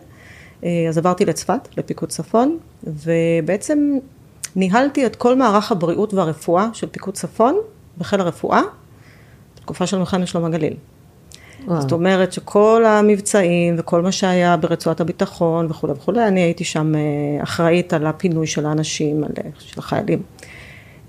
אה, 0.64 0.86
אז 0.90 0.98
עברתי 0.98 1.26
לצפת, 1.26 1.68
לפיקוד 1.78 2.10
צפון, 2.10 2.58
ובעצם 2.84 3.98
ניהלתי 4.56 5.06
את 5.06 5.16
כל 5.16 5.36
מערך 5.36 5.72
הבריאות 5.72 6.14
והרפואה 6.14 6.70
של 6.74 6.88
פיקוד 6.88 7.14
צפון 7.14 7.56
בחיל 7.98 8.22
הרפואה, 8.22 8.62
בתקופה 9.56 9.88
של 9.88 9.98
מלחמת 9.98 10.28
שלום 10.28 10.46
הגליל. 10.46 10.74
וואו. 11.66 11.82
זאת 11.82 11.92
אומרת 11.92 12.34
שכל 12.34 12.84
המבצעים 12.86 13.76
וכל 13.78 14.02
מה 14.02 14.12
שהיה 14.12 14.58
ברצועת 14.58 15.02
הביטחון 15.02 15.66
וכולי 15.70 15.94
וכולי, 15.94 16.28
אני 16.28 16.42
הייתי 16.42 16.64
שם 16.64 16.96
אה, 16.96 17.00
אחראית 17.44 17.94
על 17.94 18.06
הפינוי 18.06 18.48
של 18.48 18.66
האנשים, 18.66 19.24
על, 19.24 19.32
אה, 19.38 19.50
של 19.60 19.80
החיילים. 19.80 20.22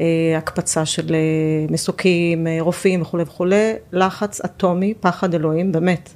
אה, 0.00 0.34
הקפצה 0.38 0.86
של 0.86 1.14
אה, 1.14 1.66
מסוקים, 1.70 2.46
אה, 2.46 2.56
רופאים 2.60 3.02
וכולי 3.02 3.22
וכולי, 3.22 3.72
לחץ 3.92 4.40
אטומי, 4.40 4.94
פחד 5.00 5.34
אלוהים, 5.34 5.72
באמת. 5.72 6.10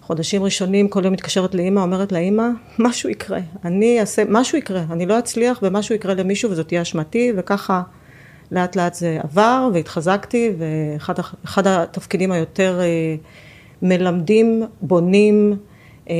חודשים 0.00 0.42
ראשונים 0.42 0.88
כל 0.88 1.04
יום 1.04 1.12
מתקשרת 1.12 1.54
לאימא, 1.54 1.80
אומרת 1.80 2.12
לאימא, 2.12 2.48
משהו 2.78 3.10
יקרה, 3.10 3.38
אני 3.64 4.00
אעשה, 4.00 4.22
משהו 4.28 4.58
יקרה, 4.58 4.84
אני 4.90 5.06
לא 5.06 5.18
אצליח 5.18 5.58
ומשהו 5.62 5.94
יקרה 5.94 6.14
למישהו 6.14 6.50
וזאת 6.50 6.68
תהיה 6.68 6.82
אשמתי, 6.82 7.32
וככה 7.36 7.82
לאט 8.50 8.76
לאט 8.76 8.94
זה 8.94 9.18
עבר 9.22 9.68
והתחזקתי, 9.74 10.52
ואחד 10.58 11.66
התפקידים 11.66 12.32
היותר 12.32 12.80
מלמדים, 13.82 14.62
בונים, 14.82 15.56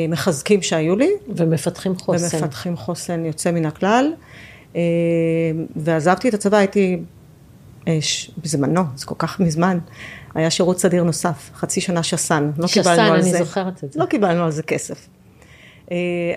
מחזקים 0.08 0.62
שהיו 0.62 0.96
לי. 0.96 1.10
ומפתחים 1.36 1.96
חוסן. 1.96 2.36
ומפתחים 2.36 2.76
חוסן 2.76 3.24
יוצא 3.24 3.50
מן 3.50 3.66
הכלל. 3.66 4.12
אה, 4.76 4.80
ועזבתי 5.76 6.28
את 6.28 6.34
הצבא, 6.34 6.56
הייתי 6.56 6.98
בזמנו, 8.42 8.82
זה 8.96 9.06
כל 9.06 9.14
כך 9.18 9.40
מזמן, 9.40 9.78
היה 10.34 10.50
שירות 10.50 10.78
סדיר 10.78 11.04
נוסף, 11.04 11.50
חצי 11.54 11.80
שנה 11.80 12.02
שס"ן, 12.02 12.50
לא 12.58 12.66
שסן, 12.66 12.82
קיבלנו 12.82 13.12
על 13.12 13.22
זה. 13.22 13.28
שס"ן, 13.28 13.36
אני 13.36 13.44
זוכרת 13.44 13.84
את 13.84 13.92
זה. 13.92 14.00
לא 14.00 14.06
קיבלנו 14.06 14.44
על 14.44 14.50
זה 14.50 14.62
כסף. 14.62 15.08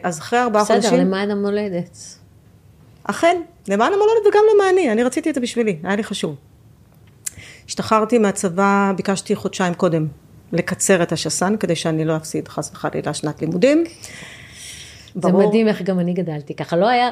אז 0.03 0.19
אחרי 0.19 0.39
ארבעה 0.39 0.65
חודשים... 0.65 0.91
בסדר, 0.91 1.01
למען 1.01 1.31
המולדת. 1.31 1.97
אכן, 3.03 3.41
למען 3.67 3.93
המולדת 3.93 4.27
וגם 4.29 4.41
למעני, 4.55 4.91
אני 4.91 5.03
רציתי 5.03 5.29
את 5.29 5.35
זה 5.35 5.41
בשבילי, 5.41 5.77
היה 5.83 5.95
לי 5.95 6.03
חשוב. 6.03 6.35
השתחררתי 7.67 8.17
מהצבא, 8.17 8.91
ביקשתי 8.97 9.35
חודשיים 9.35 9.73
קודם 9.73 10.07
לקצר 10.51 11.03
את 11.03 11.11
השס"ן, 11.11 11.55
כדי 11.59 11.75
שאני 11.75 12.05
לא 12.05 12.15
אפסיד 12.15 12.47
חס 12.47 12.71
וחלילה 12.73 13.13
שנת 13.13 13.41
לימודים. 13.41 13.83
זה 15.15 15.21
ברור. 15.21 15.47
מדהים 15.47 15.67
איך 15.67 15.81
גם 15.81 15.99
אני 15.99 16.13
גדלתי 16.13 16.55
ככה, 16.55 16.75
לא 16.75 16.87
היה... 16.89 17.11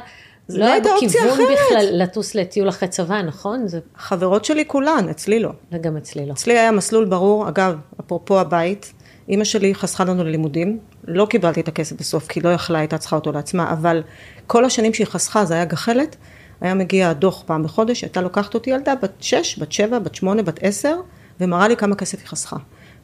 לא, 0.49 0.59
לא 0.59 0.65
היה 0.65 0.79
בכיוון 0.79 1.39
בכלל 1.53 1.87
לטוס 1.91 2.35
לטיול 2.35 2.69
אחרי 2.69 2.87
צבא, 2.87 3.21
נכון? 3.21 3.67
זה... 3.67 3.79
חברות 3.97 4.45
שלי 4.45 4.63
כולן, 4.67 5.09
אצלי 5.09 5.39
לא. 5.39 5.51
וגם 5.71 5.97
אצלי 5.97 6.25
לא. 6.25 6.33
אצלי 6.33 6.59
היה 6.59 6.71
מסלול 6.71 7.05
ברור, 7.05 7.49
אגב, 7.49 7.75
אפרופו 7.99 8.39
הבית, 8.39 8.93
אימא 9.29 9.43
שלי 9.43 9.75
חסכה 9.75 10.03
לנו 10.03 10.23
ללימודים, 10.23 10.79
לא 11.07 11.25
קיבלתי 11.25 11.61
את 11.61 11.67
הכסף 11.67 11.99
בסוף, 11.99 12.27
כי 12.27 12.41
לא 12.41 12.49
יכלה, 12.49 12.79
הייתה 12.79 12.97
צריכה 12.97 13.15
אותו 13.15 13.31
לעצמה, 13.31 13.71
אבל 13.71 14.03
כל 14.47 14.65
השנים 14.65 14.93
שהיא 14.93 15.07
חסכה, 15.07 15.45
זה 15.45 15.53
היה 15.53 15.65
גחלת, 15.65 16.15
היה 16.61 16.73
מגיע 16.73 17.09
הדוח 17.09 17.43
פעם 17.45 17.63
בחודש, 17.63 18.03
הייתה 18.03 18.21
לוקחת 18.21 18.53
אותי 18.53 18.69
ילדה 18.69 18.95
בת 18.95 19.11
6, 19.19 19.59
בת 19.59 19.71
7, 19.71 19.99
בת 19.99 20.15
8, 20.15 20.43
בת 20.43 20.59
10, 20.61 20.95
ומראה 21.39 21.67
לי 21.67 21.77
כמה 21.77 21.95
כסף 21.95 22.19
היא 22.19 22.27
חסכה. 22.27 22.57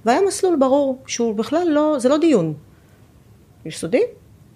והיה 0.05 0.19
מסלול 0.27 0.55
ברור, 0.59 1.03
שהוא 1.07 1.35
בכלל 1.35 1.67
לא, 1.69 1.95
זה 1.99 2.09
לא 2.09 2.17
דיון. 2.17 2.53
יסודי, 3.65 4.01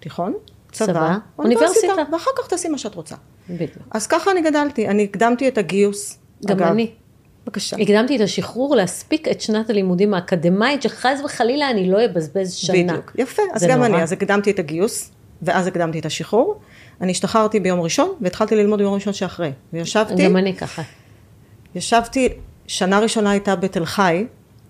תיכון, 0.00 0.34
צבא, 0.72 1.16
אוניברסיטה, 1.38 1.92
ואחר 2.12 2.30
כך 2.38 2.48
תעשי 2.48 2.68
מה 2.68 2.78
שאת 2.78 2.94
רוצה. 2.94 3.14
בדיוק. 3.50 3.72
אז 3.90 4.06
ככה 4.06 4.30
אני 4.30 4.42
גדלתי, 4.42 4.88
אני 4.88 5.04
הקדמתי 5.04 5.48
את 5.48 5.58
הגיוס. 5.58 6.18
גם 6.46 6.56
אגב, 6.56 6.66
אני. 6.66 6.90
בבקשה. 7.46 7.76
הקדמתי 7.80 8.16
את 8.16 8.20
השחרור 8.20 8.76
להספיק 8.76 9.28
את 9.28 9.40
שנת 9.40 9.70
הלימודים 9.70 10.14
האקדמית, 10.14 10.82
שחס 10.82 11.20
וחלילה 11.24 11.70
אני 11.70 11.90
לא 11.90 12.04
אבזבז 12.04 12.52
שנה. 12.54 12.92
בדיוק, 12.92 13.12
יפה, 13.18 13.42
אז 13.52 13.64
גם 13.64 13.78
נורא. 13.78 13.86
אני, 13.86 14.02
אז 14.02 14.12
הקדמתי 14.12 14.50
את 14.50 14.58
הגיוס, 14.58 15.10
ואז 15.42 15.66
הקדמתי 15.66 15.98
את 15.98 16.06
השחרור. 16.06 16.60
אני 17.00 17.10
השתחררתי 17.12 17.60
ביום 17.60 17.80
ראשון, 17.80 18.14
והתחלתי 18.20 18.56
ללמוד 18.56 18.78
ביום 18.78 18.94
ראשון 18.94 19.12
שאחרי. 19.12 19.52
וישבתי... 19.72 20.24
גם 20.24 20.36
אני 20.36 20.56
ככה. 20.56 20.82
ישבתי, 21.74 22.28
שנה 22.66 22.98
ראשונה 22.98 23.30
הייתה 23.30 23.56
בתל 23.56 23.84
חי, 23.84 24.26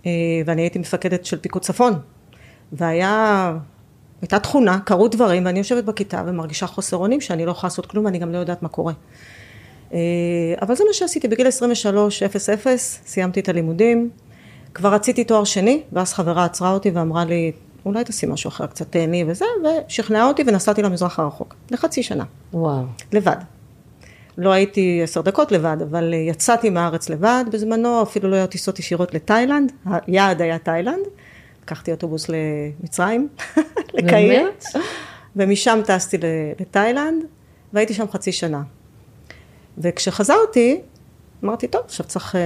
אה, 0.06 0.10
ואני 0.46 0.62
הייתי 0.62 0.78
מפקדת 0.78 1.24
של 1.24 1.38
פיקוד 1.38 1.62
צפון. 1.62 1.92
והיה, 2.72 3.52
הייתה 4.22 4.38
תכונה, 4.38 4.78
קרו 4.84 5.08
דברים, 5.08 5.46
ואני 5.46 5.58
יושבת 5.58 5.84
בכיתה 5.84 6.22
ומרגישה 6.26 6.66
חוסר 6.66 6.96
אונים 6.96 7.20
שאני 7.20 7.46
לא 7.46 7.50
יכולה 7.50 7.68
לעשות 7.68 7.86
כלום, 7.86 8.04
ואני 8.04 8.18
גם 8.18 8.32
לא 8.32 8.38
יודעת 8.38 8.62
מה 8.62 8.68
קורה. 8.68 8.92
אה, 9.92 9.98
אבל 10.62 10.74
זה 10.74 10.84
מה 10.84 10.92
שעשיתי, 10.92 11.28
בגיל 11.28 11.46
23, 11.46 12.22
0-0, 12.22 12.26
סיימתי 13.06 13.40
את 13.40 13.48
הלימודים. 13.48 14.10
כבר 14.74 14.94
רציתי 14.94 15.24
תואר 15.24 15.44
שני, 15.44 15.82
ואז 15.92 16.12
חברה 16.12 16.44
עצרה 16.44 16.72
אותי 16.72 16.90
ואמרה 16.90 17.24
לי, 17.24 17.52
אולי 17.86 18.04
תעשי 18.04 18.26
משהו 18.26 18.48
אחר, 18.48 18.66
קצת 18.66 18.92
תהני 18.92 19.24
וזה, 19.28 19.44
ושכנעה 19.88 20.28
אותי 20.28 20.42
ונסעתי 20.46 20.82
למזרח 20.82 21.18
הרחוק, 21.18 21.54
לחצי 21.70 22.02
שנה. 22.02 22.24
וואו. 22.52 22.82
לבד. 23.12 23.36
לא 24.38 24.52
הייתי 24.52 25.00
עשר 25.02 25.20
דקות 25.20 25.52
לבד, 25.52 25.76
אבל 25.90 26.14
יצאתי 26.14 26.70
מהארץ 26.70 27.08
לבד 27.08 27.44
בזמנו, 27.52 28.02
אפילו 28.02 28.30
לא 28.30 28.36
היו 28.36 28.46
טיסות 28.46 28.78
ישירות 28.78 29.14
לתאילנד, 29.14 29.72
היעד 30.06 30.42
היה 30.42 30.58
תאילנד, 30.58 31.06
לקחתי 31.62 31.90
אוטובוס 31.90 32.26
למצרים, 32.28 33.28
לקהיר, 33.94 34.50
ומשם 35.36 35.80
טסתי 35.84 36.18
לתאילנד, 36.60 37.24
והייתי 37.72 37.94
שם 37.94 38.04
חצי 38.10 38.32
שנה. 38.32 38.62
וכשחזרתי, 39.78 40.80
אמרתי, 41.44 41.68
טוב, 41.68 41.82
עכשיו 41.84 42.06
צריך... 42.06 42.36
אה, 42.36 42.40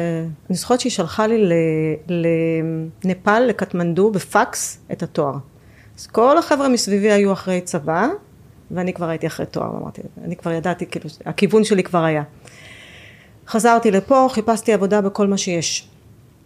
אני 0.50 0.56
זוכרת 0.56 0.80
שהיא 0.80 0.92
שלחה 0.92 1.26
לי 1.26 1.48
לנפאל, 3.04 3.42
לקטמנדו, 3.42 4.10
בפקס, 4.10 4.78
את 4.92 5.02
התואר. 5.02 5.34
אז 5.98 6.06
כל 6.06 6.38
החבר'ה 6.38 6.68
מסביבי 6.68 7.12
היו 7.12 7.32
אחרי 7.32 7.60
צבא, 7.60 8.08
ואני 8.70 8.92
כבר 8.92 9.08
הייתי 9.08 9.26
אחרי 9.26 9.46
תואר, 9.46 9.70
אמרתי, 9.82 10.02
אני 10.24 10.36
כבר 10.36 10.52
ידעתי, 10.52 10.86
כאילו, 10.86 11.10
הכיוון 11.24 11.64
שלי 11.64 11.82
כבר 11.82 12.04
היה. 12.04 12.22
חזרתי 13.48 13.90
לפה, 13.90 14.26
חיפשתי 14.30 14.72
עבודה 14.72 15.00
בכל 15.00 15.26
מה 15.26 15.36
שיש. 15.38 15.88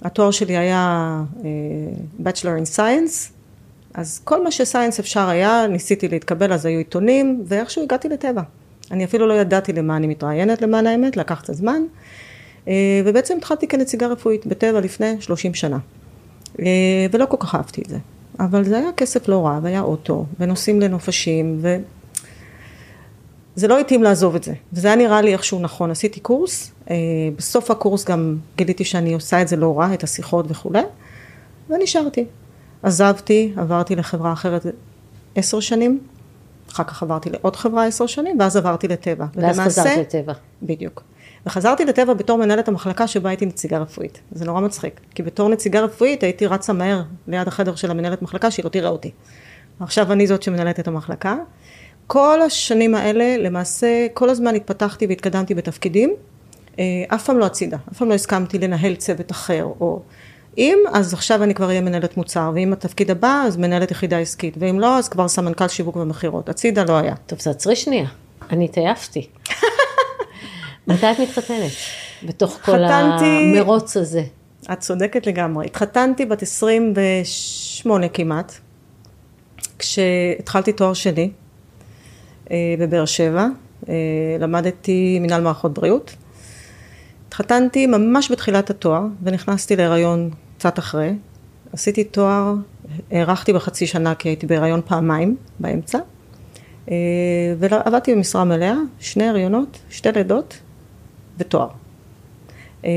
התואר 0.02 0.30
שלי 0.30 0.57
היה 0.57 1.23
uh, 1.37 1.42
Bachelor 2.26 2.62
in 2.64 2.76
Science, 2.76 3.33
אז 3.95 4.21
כל 4.25 4.45
מה 4.45 4.50
שסיינס 4.50 4.99
אפשר 4.99 5.28
היה, 5.28 5.66
ניסיתי 5.66 6.09
להתקבל, 6.09 6.52
אז 6.52 6.66
היו 6.66 6.78
עיתונים, 6.78 7.45
ואיכשהו 7.47 7.83
הגעתי 7.83 8.09
לטבע. 8.09 8.42
אני 8.90 9.04
אפילו 9.04 9.26
לא 9.26 9.35
ידעתי 9.35 9.73
למה 9.73 9.97
אני 9.97 10.07
מתראיינת 10.07 10.62
למען 10.62 10.87
האמת, 10.87 11.16
לקח 11.16 11.40
קצת 11.40 11.54
זמן. 11.54 11.83
אה, 12.69 13.02
ובעצם 13.04 13.37
התחלתי 13.38 13.69
כנציגה 13.69 14.07
רפואית 14.07 14.47
בטבע 14.47 14.80
לפני 14.80 15.16
30 15.21 15.54
שנה. 15.54 15.78
אה, 16.61 16.66
ולא 17.12 17.26
כל 17.26 17.37
כך 17.40 17.54
אהבתי 17.54 17.83
את 17.83 17.88
זה. 17.88 17.99
אבל 18.40 18.64
זה 18.64 18.78
היה 18.78 18.92
כסף 18.97 19.28
לא 19.28 19.47
רע, 19.47 19.59
והיה 19.62 19.80
אוטו, 19.80 20.26
ונוסעים 20.40 20.80
לנופשים, 20.80 21.59
ו... 21.61 21.76
זה 23.61 23.69
לא 23.69 23.79
התאים 23.79 24.02
לעזוב 24.02 24.35
את 24.35 24.45
זה. 24.45 24.52
וזה 24.73 24.88
היה 24.88 24.97
נראה 24.97 25.21
לי 25.21 25.33
איכשהו 25.33 25.61
נכון. 25.61 25.90
עשיתי 25.90 26.21
קורס, 26.21 26.73
אה, 26.90 26.97
בסוף 27.37 27.71
הקורס 27.71 28.05
גם 28.05 28.37
גיליתי 28.57 28.85
שאני 28.85 29.14
עושה 29.14 29.43
את 29.43 29.49
זה 29.49 29.57
לא 29.57 29.79
רע, 29.79 29.95
את 29.95 30.02
השיחות 30.02 30.47
וכולי, 30.49 30.83
ונשארתי. 31.71 32.25
עזבתי, 32.83 33.52
עברתי 33.57 33.97
לחברה 33.97 34.33
אחרת 34.33 34.67
עשר 35.35 35.61
שנים, 35.61 36.00
אחר 36.73 36.85
כך 36.85 37.02
עברתי 37.02 37.31
לעוד 37.31 37.57
חברה 37.57 37.87
עשר 37.87 38.07
שנים, 38.07 38.40
ואז 38.40 38.57
עברתי 38.57 38.88
לטבע. 38.88 39.26
ואז 39.35 39.59
ולמעשה, 39.59 39.83
חזרת 39.83 39.99
לטבע. 39.99 40.33
בדיוק. 40.62 41.02
וחזרתי 41.47 41.85
לטבע 41.85 42.14
בתור 42.14 42.38
מנהלת 42.38 42.69
המחלקה 42.69 43.07
שבה 43.07 43.31
הייתי 43.31 43.47
נציגה 43.47 43.79
רפואית. 43.79 44.21
זה 44.33 44.45
נורא 44.45 44.61
מצחיק, 44.61 45.00
כי 45.14 45.23
בתור 45.23 45.49
נציגה 45.49 45.81
רפואית 45.81 46.23
הייתי 46.23 46.47
רצה 46.47 46.73
מהר 46.73 47.02
ליד 47.29 47.49
החדר 47.49 47.75
של 47.75 47.90
המנהלת 47.90 48.23
מחלקה 48.23 48.50
שהיא 48.50 48.64
לא 48.64 48.71
תראה 48.71 48.90
אותי. 48.90 49.11
עכשיו 49.81 50.12
אני 50.12 50.26
זאת 50.26 50.43
שמנהלת 50.43 50.81
את 50.81 50.88
המחלקה. 50.88 51.37
כל 52.12 52.43
השנים 52.43 52.95
האלה, 52.95 53.37
למעשה, 53.37 54.07
כל 54.14 54.31
הזמן 54.31 54.55
התפתחתי 54.55 55.07
והתקדמתי 55.07 55.55
בתפקידים, 55.55 56.14
אה, 56.79 56.85
אף 57.09 57.25
פעם 57.25 57.38
לא 57.38 57.47
הצידה, 57.47 57.76
אף 57.93 57.99
פעם 57.99 58.09
לא 58.09 58.14
הסכמתי 58.14 58.59
לנהל 58.59 58.95
צוות 58.95 59.31
אחר, 59.31 59.64
או 59.64 60.02
אם, 60.59 60.79
אז 60.93 61.14
עכשיו 61.14 61.43
אני 61.43 61.55
כבר 61.55 61.67
אהיה 61.67 61.81
מנהלת 61.81 62.17
מוצר, 62.17 62.50
ואם 62.55 62.73
התפקיד 62.73 63.11
הבא, 63.11 63.43
אז 63.47 63.57
מנהלת 63.57 63.90
יחידה 63.90 64.19
עסקית, 64.19 64.55
ואם 64.59 64.81
לא, 64.81 64.99
אז 64.99 65.09
כבר 65.09 65.29
סמנכ"ל 65.29 65.69
שיווק 65.69 65.97
ומכירות. 65.97 66.49
הצידה 66.49 66.85
לא 66.85 66.99
היה. 66.99 67.14
טוב, 67.26 67.38
תעצרי 67.38 67.76
שנייה, 67.76 68.07
אני 68.50 68.64
התעייפתי. 68.64 69.26
מתי 70.88 71.11
את 71.11 71.21
מתחתנת? 71.21 71.73
בתוך 72.23 72.59
כל 72.64 72.73
חתנתי... 72.73 73.25
המרוץ 73.59 73.97
הזה. 73.97 74.23
את 74.73 74.81
צודקת 74.81 75.26
לגמרי. 75.26 75.67
התחתנתי 75.67 76.26
בת 76.26 76.43
28 76.43 78.09
כמעט, 78.09 78.55
כשהתחלתי 79.79 80.73
תואר 80.73 80.95
שני 80.95 81.31
בבאר 82.78 83.04
שבע, 83.04 83.47
אה, 83.88 83.95
למדתי 84.40 85.19
מנהל 85.21 85.42
מערכות 85.42 85.75
בריאות. 85.75 86.16
התחתנתי 87.28 87.87
ממש 87.87 88.33
בתחילת 88.33 88.71
התואר, 88.71 89.02
ונכנסתי 89.23 89.76
להיריון 89.76 90.30
קצת 90.59 90.78
אחרי. 90.78 91.14
עשיתי 91.73 92.04
תואר, 92.04 92.54
הארכתי 93.11 93.52
בחצי 93.52 93.87
שנה 93.87 94.14
כי 94.14 94.28
הייתי 94.28 94.47
בהיריון 94.47 94.80
פעמיים 94.87 95.37
באמצע. 95.61 95.99
אה, 96.90 96.97
ועבדתי 97.59 98.14
במשרה 98.14 98.45
מלאה, 98.45 98.75
שני 98.99 99.28
הריונות, 99.28 99.78
שתי 99.90 100.12
לידות 100.12 100.59
ותואר. 101.38 101.69
אה, 102.85 102.90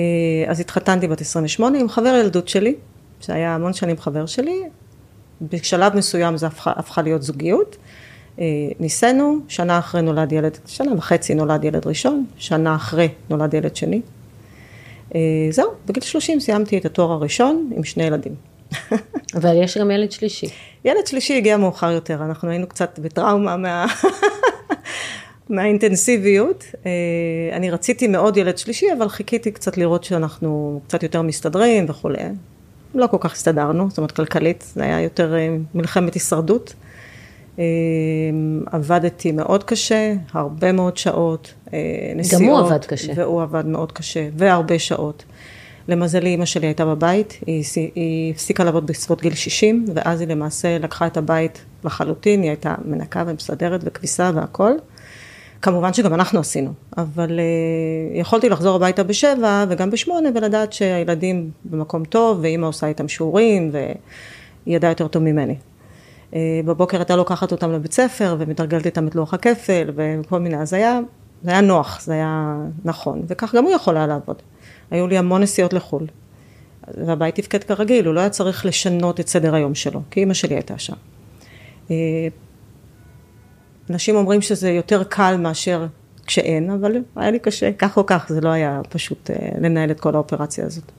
אז 0.48 0.60
התחתנתי 0.60 1.08
בת 1.08 1.22
28 1.22 1.80
עם 1.80 1.90
חבר 1.90 2.20
ילדות 2.24 2.48
שלי, 2.48 2.76
שהיה 3.22 3.56
המון 3.56 3.74
שנים 3.74 3.98
חבר 3.98 4.26
שלי. 4.26 4.62
בשלב 5.42 5.96
מסוים 5.96 6.38
זה 6.38 6.48
הפכה, 6.48 6.72
הפכה 6.76 7.02
להיות 7.02 7.24
זוגיות. 7.24 7.78
אה, 8.40 8.46
ניסינו, 8.80 9.38
שנה 9.48 9.80
אחרי 9.80 10.02
נולד 10.02 10.32
ילד, 10.32 10.58
שנה 10.68 10.94
וחצי 10.98 11.36
נולד 11.36 11.64
ילד 11.64 11.88
ראשון, 11.88 12.26
שנה 12.38 12.76
אחרי 12.76 13.08
נולד 13.30 13.54
ילד 13.54 13.76
שני. 13.76 14.02
אה, 15.16 15.20
זהו, 15.50 15.72
בגיל 15.86 16.04
30 16.04 16.40
סיימתי 16.40 16.78
את 16.78 16.86
התואר 16.86 17.12
הראשון 17.12 17.72
עם 17.76 17.84
שני 17.84 18.04
ילדים. 18.04 18.36
אבל 19.38 19.64
יש 19.64 19.78
גם 19.78 19.92
ילד 19.92 20.12
שלישי. 20.12 20.48
ילד 20.86 21.08
שלישי 21.08 21.38
הגיע 21.38 21.58
מאוחר 21.58 21.92
יותר, 21.92 22.24
אנחנו 22.26 22.50
היינו 22.50 22.68
קצת 22.68 23.00
בטראומה 23.00 23.58
מה... 23.58 23.86
מהאינטנסיביות. 25.50 26.64
אה, 26.86 26.92
אני 27.52 27.72
רציתי 27.72 28.08
מאוד 28.08 28.38
ילד 28.38 28.58
שלישי, 28.58 28.86
אבל 28.98 29.10
חיכיתי 29.10 29.52
קצת 29.52 29.78
לראות 29.78 30.04
שאנחנו 30.04 30.82
קצת 30.88 31.04
יותר 31.04 31.22
מסתדרים 31.22 31.86
וכולי. 31.90 32.18
לא 32.96 33.08
כל 33.08 33.18
כך 33.20 33.34
הסתדרנו, 33.34 33.90
זאת 33.90 33.98
אומרת 33.98 34.12
כלכלית, 34.12 34.64
זה 34.76 34.84
היה 34.84 35.02
יותר 35.02 35.36
מלחמת 35.74 36.14
הישרדות. 36.14 36.74
אה, 37.60 37.64
עבדתי 38.66 39.32
מאוד 39.32 39.64
קשה, 39.64 40.14
הרבה 40.32 40.72
מאוד 40.72 40.98
שעות, 40.98 41.54
אה, 41.74 41.80
נסיעות. 42.16 42.44
גם 42.44 42.50
הוא 42.50 42.60
עבד 42.60 42.86
קשה. 42.86 43.14
והוא 43.16 43.42
עבד 43.42 43.66
מאוד 43.66 43.92
קשה, 43.92 44.28
והרבה 44.38 44.80
שעות. 44.80 45.24
למזלי, 45.88 46.30
אימא 46.30 46.46
שלי 46.46 46.68
הייתה 46.68 46.86
בבית, 46.86 47.40
היא, 47.46 47.64
היא 47.96 48.32
הפסיקה 48.32 48.64
לעבוד 48.64 48.88
בסביבות 48.88 49.22
גיל 49.22 49.34
60, 49.34 49.86
ואז 49.94 50.22
היא 50.22 50.28
למעשה 50.28 50.78
לקחה 50.78 51.08
את 51.08 51.18
הבית 51.18 51.66
לחלוטין, 51.84 52.42
היא 52.42 52.50
הייתה 52.50 52.76
מנקה 52.86 53.24
ומסדרת 53.28 53.82
וכביסה 53.84 54.32
והכל. 54.36 54.72
כמובן 55.62 55.94
שגם 55.94 56.14
אנחנו 56.14 56.40
עשינו, 56.40 56.74
אבל 56.98 57.40
uh, 57.40 58.18
יכולתי 58.20 58.50
לחזור 58.50 58.76
הביתה 58.76 59.04
בשבע 59.04 59.66
וגם 59.70 59.92
בשמונה 59.92 60.30
ולדעת 60.36 60.74
שהילדים 60.74 61.52
במקום 61.66 62.06
טוב 62.06 62.40
ואימא 62.42 62.66
עושה 62.66 62.88
איתם 62.88 63.08
שיעורים 63.08 63.70
והיא 63.74 63.96
ידעה 64.68 64.92
יותר 64.92 65.08
טוב 65.08 65.24
ממני. 65.24 65.56
Uh, 66.34 66.36
בבוקר 66.66 66.98
הייתה 66.98 67.16
לוקחת 67.16 67.52
אותם 67.52 67.72
לבית 67.72 67.94
ספר 67.94 68.36
ומתרגלת 68.40 68.86
איתם 68.86 69.08
את 69.08 69.16
לוח 69.16 69.34
הכפל 69.34 69.92
וכל 69.96 70.40
מיני, 70.40 70.58
אז 70.58 70.74
היה, 70.74 71.00
זה 71.44 71.52
היה 71.52 71.62
נוח, 71.62 72.02
זה 72.02 72.14
היה 72.14 72.56
נכון, 72.86 73.22
וכך 73.28 73.56
גם 73.56 73.64
הוא 73.64 73.74
יכול 73.74 73.98
היה 73.98 74.08
לעבוד. 74.08 74.42
היו 74.92 75.08
לי 75.08 75.18
המון 75.18 75.42
נסיעות 75.42 75.74
לחו"ל, 75.74 76.08
והבית 76.88 77.36
תפקד 77.36 77.64
כרגיל, 77.64 78.06
הוא 78.06 78.14
לא 78.14 78.20
היה 78.20 78.30
צריך 78.30 78.66
לשנות 78.66 79.20
את 79.20 79.28
סדר 79.28 79.56
היום 79.56 79.76
שלו, 79.76 80.02
כי 80.12 80.20
אימא 80.20 80.34
שלי 80.34 80.56
הייתה 80.56 80.78
שם. 80.78 80.94
אה, 81.92 82.28
אנשים 83.90 84.16
אומרים 84.16 84.42
שזה 84.42 84.72
יותר 84.72 85.04
קל 85.04 85.38
מאשר 85.40 85.86
כשאין, 86.26 86.70
אבל 86.70 86.98
היה 87.16 87.32
לי 87.32 87.40
קשה, 87.40 87.72
כך 87.72 87.98
או 87.98 88.06
כך, 88.06 88.26
זה 88.30 88.42
לא 88.42 88.50
היה 88.50 88.82
פשוט 88.90 89.30
אה, 89.32 89.50
לנהל 89.62 89.92
את 89.92 90.00
כל 90.00 90.16
האופרציה 90.16 90.66
הזאת. 90.66 90.92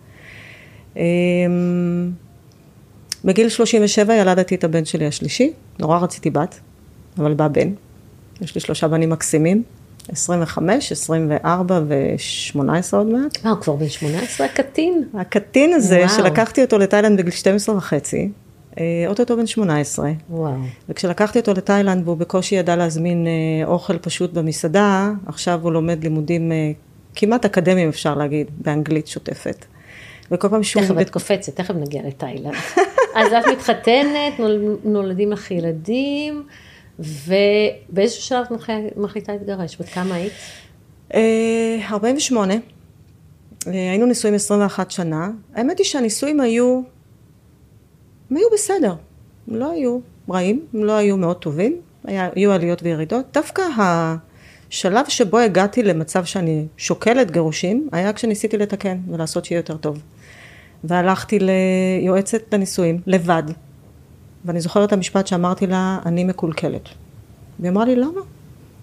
בגיל 3.24 3.48
37 3.48 4.14
ילדתי 4.14 4.54
את 4.54 4.64
הבן 4.64 4.84
שלי 4.84 5.06
השלישי, 5.06 5.52
נורא 5.78 5.98
רציתי 5.98 6.30
בת, 6.30 6.60
אבל 7.18 7.34
בא 7.34 7.48
בן. 7.48 7.72
יש 8.40 8.54
לי 8.54 8.60
שלושה 8.60 8.88
בנים 8.88 9.10
מקסימים, 9.10 9.62
25, 10.08 10.92
24 10.92 11.80
ו-18 11.88 12.60
עוד 12.92 13.06
מעט. 13.06 13.44
מה, 13.44 13.50
הוא 13.50 13.60
כבר 13.60 13.76
בן 13.76 13.88
18 13.88 14.46
הקטין? 14.46 15.04
הקטין 15.14 15.72
הזה, 15.72 15.98
וואו. 15.98 16.08
שלקחתי 16.08 16.62
אותו 16.62 16.78
לתאילנד 16.78 17.18
בגיל 17.18 17.30
12 17.30 17.76
וחצי, 17.76 18.30
אה, 18.78 19.04
אוטוטו 19.06 19.36
בן 19.36 19.46
18. 19.46 20.10
וואו. 20.30 20.52
וכשלקחתי 20.88 21.38
אותו 21.38 21.52
לתאילנד 21.52 22.02
והוא 22.08 22.16
בקושי 22.16 22.54
ידע 22.54 22.76
להזמין 22.76 23.26
אה, 23.26 23.66
אוכל 23.66 23.98
פשוט 23.98 24.32
במסעדה, 24.32 25.10
עכשיו 25.26 25.60
הוא 25.62 25.72
לומד 25.72 26.04
לימודים 26.04 26.52
אה, 26.52 26.72
כמעט 27.14 27.44
אקדמיים 27.44 27.88
אפשר 27.88 28.14
להגיד, 28.14 28.46
באנגלית 28.58 29.06
שוטפת. 29.06 29.64
וכל 30.30 30.48
פעם 30.48 30.62
שהוא... 30.62 30.82
תכף 30.82 31.00
את 31.00 31.10
קופצת, 31.10 31.56
תכף 31.56 31.74
נגיע 31.74 32.02
לתאילנד. 32.06 32.54
אז 33.14 33.32
את 33.32 33.44
מתחתנת, 33.52 34.32
נולדים 34.84 35.32
לך 35.32 35.50
ילדים, 35.50 36.42
ובאיזשהו 36.98 38.22
שלב 38.22 38.46
מחליטה 38.96 39.32
להתגרש, 39.32 39.76
בת 39.80 39.88
כמה 39.88 40.14
היית? 40.14 40.32
48. 41.90 42.54
היינו 43.66 44.06
נשואים 44.06 44.34
21 44.34 44.90
שנה. 44.90 45.30
האמת 45.54 45.78
היא 45.78 45.86
שהנישואים 45.86 46.40
היו 46.40 46.82
הם 48.30 48.36
היו 48.36 48.48
בסדר, 48.52 48.94
הם 49.48 49.56
לא 49.56 49.70
היו 49.70 49.98
רעים, 50.30 50.66
הם 50.74 50.84
לא 50.84 50.92
היו 50.92 51.16
מאוד 51.16 51.36
טובים, 51.36 51.80
היה, 52.04 52.28
היו 52.34 52.52
עליות 52.52 52.82
וירידות. 52.82 53.24
דווקא 53.32 53.62
השלב 53.78 55.08
שבו 55.08 55.38
הגעתי 55.38 55.82
למצב 55.82 56.24
שאני 56.24 56.66
שוקלת 56.76 57.30
גירושים, 57.30 57.88
היה 57.92 58.12
כשניסיתי 58.12 58.56
לתקן 58.56 58.98
ולעשות 59.08 59.44
שיהיה 59.44 59.58
יותר 59.58 59.76
טוב. 59.76 60.02
והלכתי 60.84 61.38
ליועצת 61.40 62.42
לנישואים, 62.52 63.00
לבד. 63.06 63.42
ואני 64.44 64.60
זוכרת 64.60 64.88
את 64.88 64.92
המשפט 64.92 65.26
שאמרתי 65.26 65.66
לה, 65.66 65.98
אני 66.06 66.24
מקולקלת. 66.24 66.88
והיא 67.58 67.70
אמרה 67.70 67.84
לי, 67.84 67.96
למה? 67.96 68.20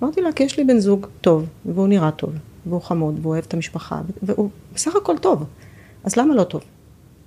אמרתי 0.04 0.22
לה, 0.22 0.32
כי 0.32 0.44
יש 0.44 0.58
לי 0.58 0.64
בן 0.64 0.80
זוג 0.80 1.08
טוב, 1.22 1.46
והוא 1.66 1.88
נראה 1.88 2.12
טוב, 2.12 2.34
והוא 2.66 2.82
חמוד, 2.82 3.20
והוא 3.22 3.34
אוהב 3.34 3.44
את 3.48 3.54
המשפחה, 3.54 4.02
והוא 4.24 4.50
בסך 4.76 4.96
הכל 4.96 5.18
טוב. 5.18 5.46
אז 6.04 6.16
למה 6.16 6.36
לא 6.36 6.44
טוב? 6.44 6.62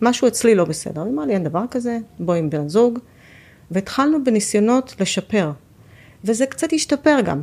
משהו 0.03 0.29
אצלי 0.29 0.55
לא 0.55 0.65
בסדר. 0.65 1.03
היא 1.03 1.13
אמרה 1.13 1.27
לי, 1.27 1.35
אין 1.35 1.45
דבר 1.45 1.65
כזה, 1.71 1.99
בואי 2.21 2.39
עם 2.39 2.51
בן 2.51 2.69
זוג. 2.69 2.99
והתחלנו 3.71 4.25
בניסיונות 4.25 4.95
לשפר. 5.01 5.53
וזה 6.25 6.47
קצת 6.47 6.73
השתפר 6.73 7.21
גם. 7.25 7.41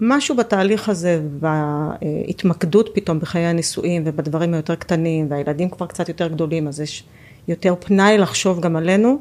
משהו 0.00 0.36
בתהליך 0.36 0.88
הזה, 0.88 1.20
בהתמקדות 1.40 2.90
פתאום 2.94 3.18
בחיי 3.18 3.46
הנישואים 3.46 4.02
ובדברים 4.06 4.54
היותר 4.54 4.74
קטנים, 4.74 5.26
והילדים 5.30 5.70
כבר 5.70 5.86
קצת 5.86 6.08
יותר 6.08 6.28
גדולים, 6.28 6.68
אז 6.68 6.80
יש 6.80 7.04
יותר 7.48 7.74
פנאי 7.80 8.18
לחשוב 8.18 8.60
גם 8.60 8.76
עלינו. 8.76 9.18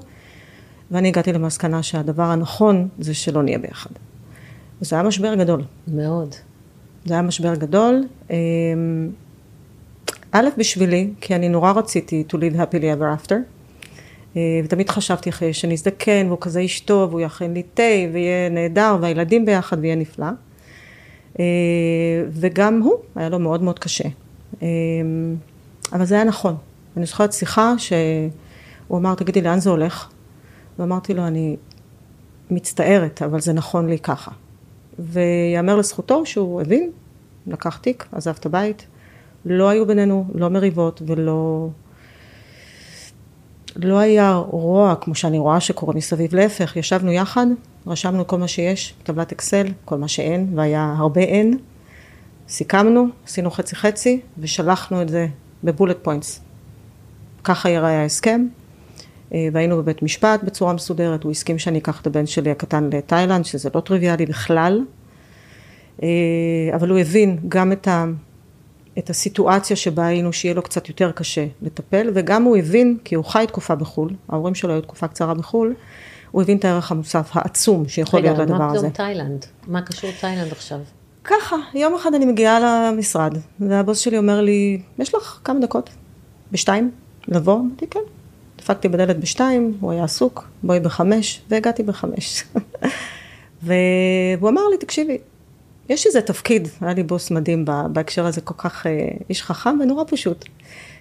ואני 0.91 1.07
הגעתי 1.07 1.33
למסקנה 1.33 1.83
שהדבר 1.83 2.23
הנכון 2.23 2.87
זה 2.99 3.13
שלא 3.13 3.43
נהיה 3.43 3.57
ביחד. 3.57 3.89
וזה 4.81 4.95
היה 4.95 5.03
משבר 5.03 5.35
גדול. 5.35 5.61
מאוד. 5.87 6.35
זה 7.05 7.13
היה 7.13 7.21
משבר 7.21 7.55
גדול. 7.55 8.03
אמ, 8.29 8.35
א', 10.31 10.47
בשבילי, 10.57 11.09
כי 11.21 11.35
אני 11.35 11.49
נורא 11.49 11.71
רציתי 11.71 12.23
to 12.29 12.33
live 12.33 12.55
happily 12.57 12.99
ever 12.99 13.25
after. 13.25 13.35
אה, 14.35 14.41
ותמיד 14.63 14.89
חשבתי 14.89 15.29
אחרי 15.29 15.53
שנזדקן, 15.53 16.25
והוא 16.27 16.37
כזה 16.41 16.59
איש 16.59 16.79
טוב, 16.79 17.11
הוא 17.11 17.21
יכין 17.21 17.53
לי 17.53 17.63
תה, 17.63 17.83
ויהיה 18.13 18.49
נהדר, 18.49 18.97
והילדים 19.01 19.45
ביחד, 19.45 19.77
ויהיה 19.81 19.95
נפלא. 19.95 20.27
אה, 21.39 21.45
וגם 22.29 22.81
הוא, 22.81 22.93
היה 23.15 23.29
לו 23.29 23.39
מאוד 23.39 23.63
מאוד 23.63 23.79
קשה. 23.79 24.09
אה, 24.61 24.67
אבל 25.93 26.05
זה 26.05 26.15
היה 26.15 26.23
נכון. 26.23 26.55
אני 26.97 27.05
זוכרת 27.05 27.33
שיחה 27.33 27.73
שהוא 27.77 28.97
אמר, 28.97 29.15
תגידי, 29.15 29.41
לאן 29.41 29.59
זה 29.59 29.69
הולך? 29.69 30.09
ואמרתי 30.79 31.13
לו, 31.13 31.27
אני 31.27 31.55
מצטערת, 32.51 33.21
אבל 33.21 33.41
זה 33.41 33.53
נכון 33.53 33.89
לי 33.89 33.99
ככה. 33.99 34.31
ויאמר 34.99 35.75
לזכותו 35.75 36.25
שהוא 36.25 36.61
הבין, 36.61 36.91
לקח 37.47 37.77
תיק, 37.77 38.05
עזב 38.11 38.33
את 38.39 38.45
הבית. 38.45 38.87
לא 39.45 39.69
היו 39.69 39.85
בינינו 39.85 40.25
לא 40.33 40.49
מריבות 40.49 41.01
ולא... 41.05 41.69
לא 43.75 43.99
היה 43.99 44.35
רוע 44.35 44.95
כמו 45.01 45.15
שאני 45.15 45.39
רואה 45.39 45.59
שקורה 45.59 45.93
מסביב, 45.93 46.35
להפך, 46.35 46.77
ישבנו 46.77 47.11
יחד, 47.11 47.47
רשמנו 47.87 48.27
כל 48.27 48.37
מה 48.37 48.47
שיש, 48.47 48.93
טבלת 49.03 49.31
אקסל, 49.31 49.67
כל 49.85 49.97
מה 49.97 50.07
שאין, 50.07 50.51
והיה 50.55 50.95
הרבה 50.97 51.21
אין, 51.21 51.57
סיכמנו, 52.49 53.07
עשינו 53.25 53.51
חצי 53.51 53.75
חצי, 53.75 54.19
ושלחנו 54.37 55.01
את 55.01 55.09
זה 55.09 55.27
בבולט 55.63 55.97
פוינטס. 56.01 56.41
ככה 57.43 57.69
יראה 57.69 58.01
ההסכם, 58.01 58.47
אה, 59.33 59.47
והיינו 59.53 59.77
בבית 59.77 60.03
משפט 60.03 60.43
בצורה 60.43 60.73
מסודרת, 60.73 61.23
הוא 61.23 61.31
הסכים 61.31 61.59
שאני 61.59 61.79
אקח 61.79 62.01
את 62.01 62.07
הבן 62.07 62.25
שלי 62.25 62.51
הקטן 62.51 62.89
לתאילנד, 62.93 63.45
שזה 63.45 63.69
לא 63.75 63.79
טריוויאלי 63.79 64.25
בכלל, 64.25 64.81
אה, 66.03 66.07
אבל 66.75 66.89
הוא 66.89 66.99
הבין 66.99 67.37
גם 67.47 67.71
את 67.71 67.87
ה... 67.87 68.05
את 68.97 69.09
הסיטואציה 69.09 69.75
שבה 69.75 70.05
היינו 70.05 70.33
שיהיה 70.33 70.55
לו 70.55 70.61
קצת 70.61 70.89
יותר 70.89 71.11
קשה 71.11 71.45
לטפל, 71.61 72.09
וגם 72.13 72.43
הוא 72.43 72.57
הבין, 72.57 72.97
כי 73.03 73.15
הוא 73.15 73.25
חי 73.25 73.45
תקופה 73.47 73.75
בחו"ל, 73.75 74.13
ההורים 74.29 74.55
שלו 74.55 74.73
היו 74.73 74.81
תקופה 74.81 75.07
קצרה 75.07 75.33
בחו"ל, 75.33 75.73
הוא 76.31 76.41
הבין 76.41 76.57
את 76.57 76.65
הערך 76.65 76.91
המוסף 76.91 77.29
העצום 77.33 77.87
שיכול 77.87 78.19
להיות 78.19 78.37
לדבר 78.37 78.63
הזה. 78.63 78.77
רגע, 78.77 78.87
מה 78.87 78.93
תאילנד? 78.93 79.45
מה 79.67 79.81
קשור 79.81 80.09
תאילנד 80.21 80.51
עכשיו? 80.51 80.79
ככה, 81.23 81.55
יום 81.73 81.95
אחד 81.95 82.13
אני 82.13 82.25
מגיעה 82.25 82.59
למשרד, 82.59 83.37
והבוס 83.59 83.99
שלי 83.99 84.17
אומר 84.17 84.41
לי, 84.41 84.81
יש 84.99 85.15
לך 85.15 85.39
כמה 85.43 85.59
דקות? 85.59 85.89
בשתיים? 86.51 86.91
לבוא? 87.27 87.59
אמרתי, 87.59 87.87
כן. 87.87 87.99
דפקתי 88.57 88.89
בדלת 88.89 89.19
בשתיים, 89.19 89.77
הוא 89.79 89.91
היה 89.91 90.03
עסוק, 90.03 90.47
בואי 90.63 90.79
בחמש, 90.79 91.41
והגעתי 91.49 91.83
בחמש. 91.83 92.43
והוא 93.63 94.49
אמר 94.49 94.67
לי, 94.71 94.77
תקשיבי, 94.77 95.17
יש 95.89 96.05
איזה 96.05 96.21
תפקיד, 96.21 96.67
היה 96.81 96.93
לי 96.93 97.03
בוס 97.03 97.31
מדהים 97.31 97.65
בהקשר 97.91 98.25
הזה, 98.25 98.41
כל 98.41 98.53
כך 98.57 98.87
אה, 98.87 98.91
איש 99.29 99.43
חכם 99.43 99.77
ונורא 99.81 100.03
פשוט. 100.07 100.45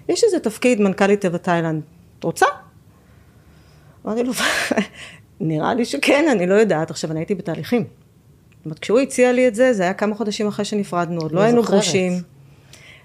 יש 0.09 0.25
איזה 0.25 0.41
תפקיד, 0.41 0.81
מנכ"לית 0.81 1.21
טבע 1.21 1.39
תאילנד, 1.39 1.83
את 2.19 2.25
רוצה? 2.25 2.47
אמרתי 4.07 4.23
לו, 4.25 4.33
נראה 5.41 5.75
לי 5.75 5.85
שכן, 5.85 6.29
אני 6.33 6.47
לא 6.47 6.55
יודעת. 6.55 6.91
עכשיו, 6.91 7.11
אני 7.11 7.21
הייתי 7.21 7.35
בתהליכים. 7.35 7.83
זאת 7.83 8.65
אומרת, 8.65 8.79
כשהוא 8.79 9.01
הציע 9.01 9.33
לי 9.33 9.49
את 9.49 9.55
זה, 9.55 9.73
זה 9.73 9.83
היה 9.83 9.95
כמה 9.95 10.15
חודשים 10.15 10.49
אחרי 10.49 10.65
שנפרדנו, 10.65 11.21
עוד 11.21 11.33
לא 11.33 11.41
היינו 11.41 11.63
גרושים. 11.63 12.13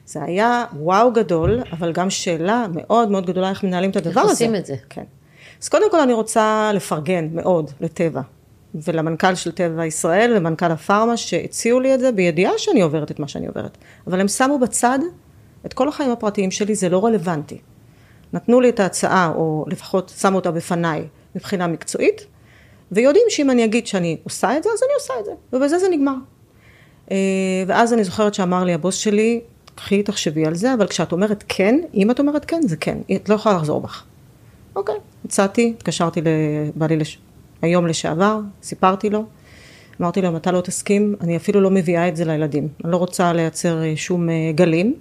זה 0.05 0.23
היה 0.23 0.65
וואו 0.73 1.13
גדול, 1.13 1.63
אבל 1.71 1.91
גם 1.91 2.09
שאלה 2.09 2.65
מאוד 2.73 3.11
מאוד 3.11 3.25
גדולה 3.25 3.49
איך 3.49 3.63
מנהלים 3.63 3.89
את 3.89 3.95
הדבר 3.95 4.21
הזה. 4.21 4.29
איך 4.31 4.31
עושים 4.31 4.55
את 4.55 4.65
זה. 4.65 4.75
כן. 4.89 5.03
אז 5.61 5.69
קודם 5.69 5.91
כל 5.91 5.99
אני 5.99 6.13
רוצה 6.13 6.71
לפרגן 6.73 7.27
מאוד 7.31 7.71
לטבע. 7.81 8.21
ולמנכ"ל 8.75 9.35
של 9.35 9.51
טבע 9.51 9.85
ישראל 9.85 10.33
ומנכ"ל 10.37 10.71
הפארמה 10.71 11.17
שהציעו 11.17 11.79
לי 11.79 11.93
את 11.93 11.99
זה 11.99 12.11
בידיעה 12.11 12.51
שאני 12.57 12.81
עוברת 12.81 13.11
את 13.11 13.19
מה 13.19 13.27
שאני 13.27 13.47
עוברת. 13.47 13.77
אבל 14.07 14.19
הם 14.19 14.27
שמו 14.27 14.59
בצד 14.59 14.99
את 15.65 15.73
כל 15.73 15.87
החיים 15.87 16.11
הפרטיים 16.11 16.51
שלי, 16.51 16.75
זה 16.75 16.89
לא 16.89 17.05
רלוונטי. 17.05 17.61
נתנו 18.33 18.61
לי 18.61 18.69
את 18.69 18.79
ההצעה, 18.79 19.31
או 19.35 19.65
לפחות 19.67 20.13
שמו 20.19 20.35
אותה 20.35 20.51
בפניי 20.51 21.07
מבחינה 21.35 21.67
מקצועית, 21.67 22.25
ויודעים 22.91 23.25
שאם 23.29 23.49
אני 23.49 23.65
אגיד 23.65 23.87
שאני 23.87 24.17
עושה 24.23 24.57
את 24.57 24.63
זה, 24.63 24.69
אז 24.73 24.83
אני 24.83 24.93
עושה 24.93 25.13
את 25.19 25.25
זה, 25.25 25.31
ובזה 25.53 25.79
זה 25.79 25.89
נגמר. 25.91 26.15
אה, 27.11 27.17
ואז 27.67 27.93
אני 27.93 28.03
זוכרת 28.03 28.33
שאמר 28.33 28.63
לי 28.63 28.73
הבוס 28.73 28.95
שלי, 28.95 29.41
קחי, 29.75 30.03
תחשבי 30.03 30.45
על 30.45 30.55
זה, 30.55 30.73
אבל 30.73 30.87
כשאת 30.87 31.11
אומרת 31.11 31.43
כן, 31.47 31.79
אם 31.93 32.11
את 32.11 32.19
אומרת 32.19 32.45
כן, 32.45 32.61
זה 32.67 32.75
כן, 32.77 32.97
את 33.15 33.29
לא 33.29 33.35
יכולה 33.35 33.55
לחזור 33.55 33.81
בך. 33.81 34.03
אוקיי, 34.75 34.95
הצעתי, 35.25 35.73
התקשרתי 35.77 36.21
לבעלי 36.21 36.97
לש... 36.97 37.19
היום 37.61 37.87
לשעבר, 37.87 38.39
סיפרתי 38.63 39.09
לו, 39.09 39.25
אמרתי 40.01 40.21
לו, 40.21 40.29
אם 40.29 40.35
אתה 40.35 40.51
לא 40.51 40.61
תסכים, 40.61 41.15
אני 41.21 41.37
אפילו 41.37 41.61
לא 41.61 41.71
מביאה 41.71 42.07
את 42.07 42.15
זה 42.15 42.25
לילדים. 42.25 42.67
אני 42.83 42.91
לא 42.91 42.97
רוצה 42.97 43.33
לייצר 43.33 43.83
אה, 43.83 43.93
שום 43.95 44.29
אה, 44.29 44.51
גלים. 44.55 44.95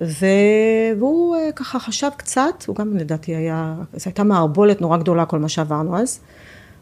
והוא 0.00 1.36
אה, 1.36 1.52
ככה 1.56 1.78
חשב 1.78 2.08
קצת, 2.16 2.64
הוא 2.66 2.76
גם 2.76 2.96
לדעתי 2.96 3.36
היה, 3.36 3.74
זו 3.94 4.02
הייתה 4.04 4.24
מערבולת 4.24 4.80
נורא 4.80 4.96
גדולה 4.96 5.26
כל 5.26 5.38
מה 5.38 5.48
שעברנו 5.48 5.98
אז. 5.98 6.20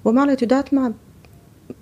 הוא 0.02 0.12
אמר 0.12 0.24
לי, 0.24 0.32
את 0.32 0.42
יודעת 0.42 0.72
מה, 0.72 0.86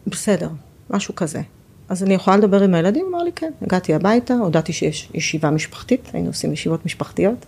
בסדר, 0.07 0.49
משהו 0.91 1.15
כזה. 1.15 1.41
אז 1.89 2.03
אני 2.03 2.15
יכולה 2.15 2.37
לדבר 2.37 2.63
עם 2.63 2.75
הילדים? 2.75 3.05
הוא 3.07 3.15
אמר 3.15 3.23
לי, 3.23 3.33
כן. 3.33 3.51
הגעתי 3.63 3.95
הביתה, 3.95 4.35
הודעתי 4.35 4.73
שיש 4.73 5.11
ישיבה 5.15 5.51
משפחתית, 5.51 6.11
היינו 6.13 6.29
עושים 6.29 6.53
ישיבות 6.53 6.87
משפחתיות. 6.87 7.47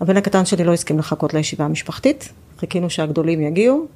הבן 0.00 0.16
הקטן 0.16 0.44
שלי 0.44 0.64
לא 0.64 0.72
הסכים 0.72 0.98
לחכות 0.98 1.34
לישיבה 1.34 1.64
המשפחתית, 1.64 2.32
חיכינו 2.58 2.90
שהגדולים 2.90 3.40
יגיעו. 3.40 3.86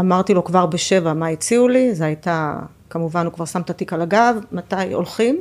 אמרתי 0.00 0.34
לו 0.34 0.44
כבר 0.44 0.66
בשבע 0.66 1.12
מה 1.12 1.28
הציעו 1.28 1.68
לי, 1.68 1.94
זה 1.94 2.04
הייתה, 2.04 2.58
כמובן 2.90 3.26
הוא 3.26 3.32
כבר 3.32 3.44
שם 3.44 3.60
את 3.60 3.70
התיק 3.70 3.92
על 3.92 4.02
הגב, 4.02 4.36
מתי 4.52 4.92
הולכים. 4.92 5.38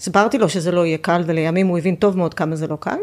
הסברתי 0.00 0.38
לו 0.38 0.48
שזה 0.48 0.72
לא 0.72 0.86
יהיה 0.86 0.98
קל, 0.98 1.22
ולימים 1.26 1.66
הוא 1.66 1.78
הבין 1.78 1.94
טוב 1.94 2.16
מאוד 2.16 2.34
כמה 2.34 2.56
זה 2.56 2.66
לא 2.66 2.76
קל. 2.80 2.98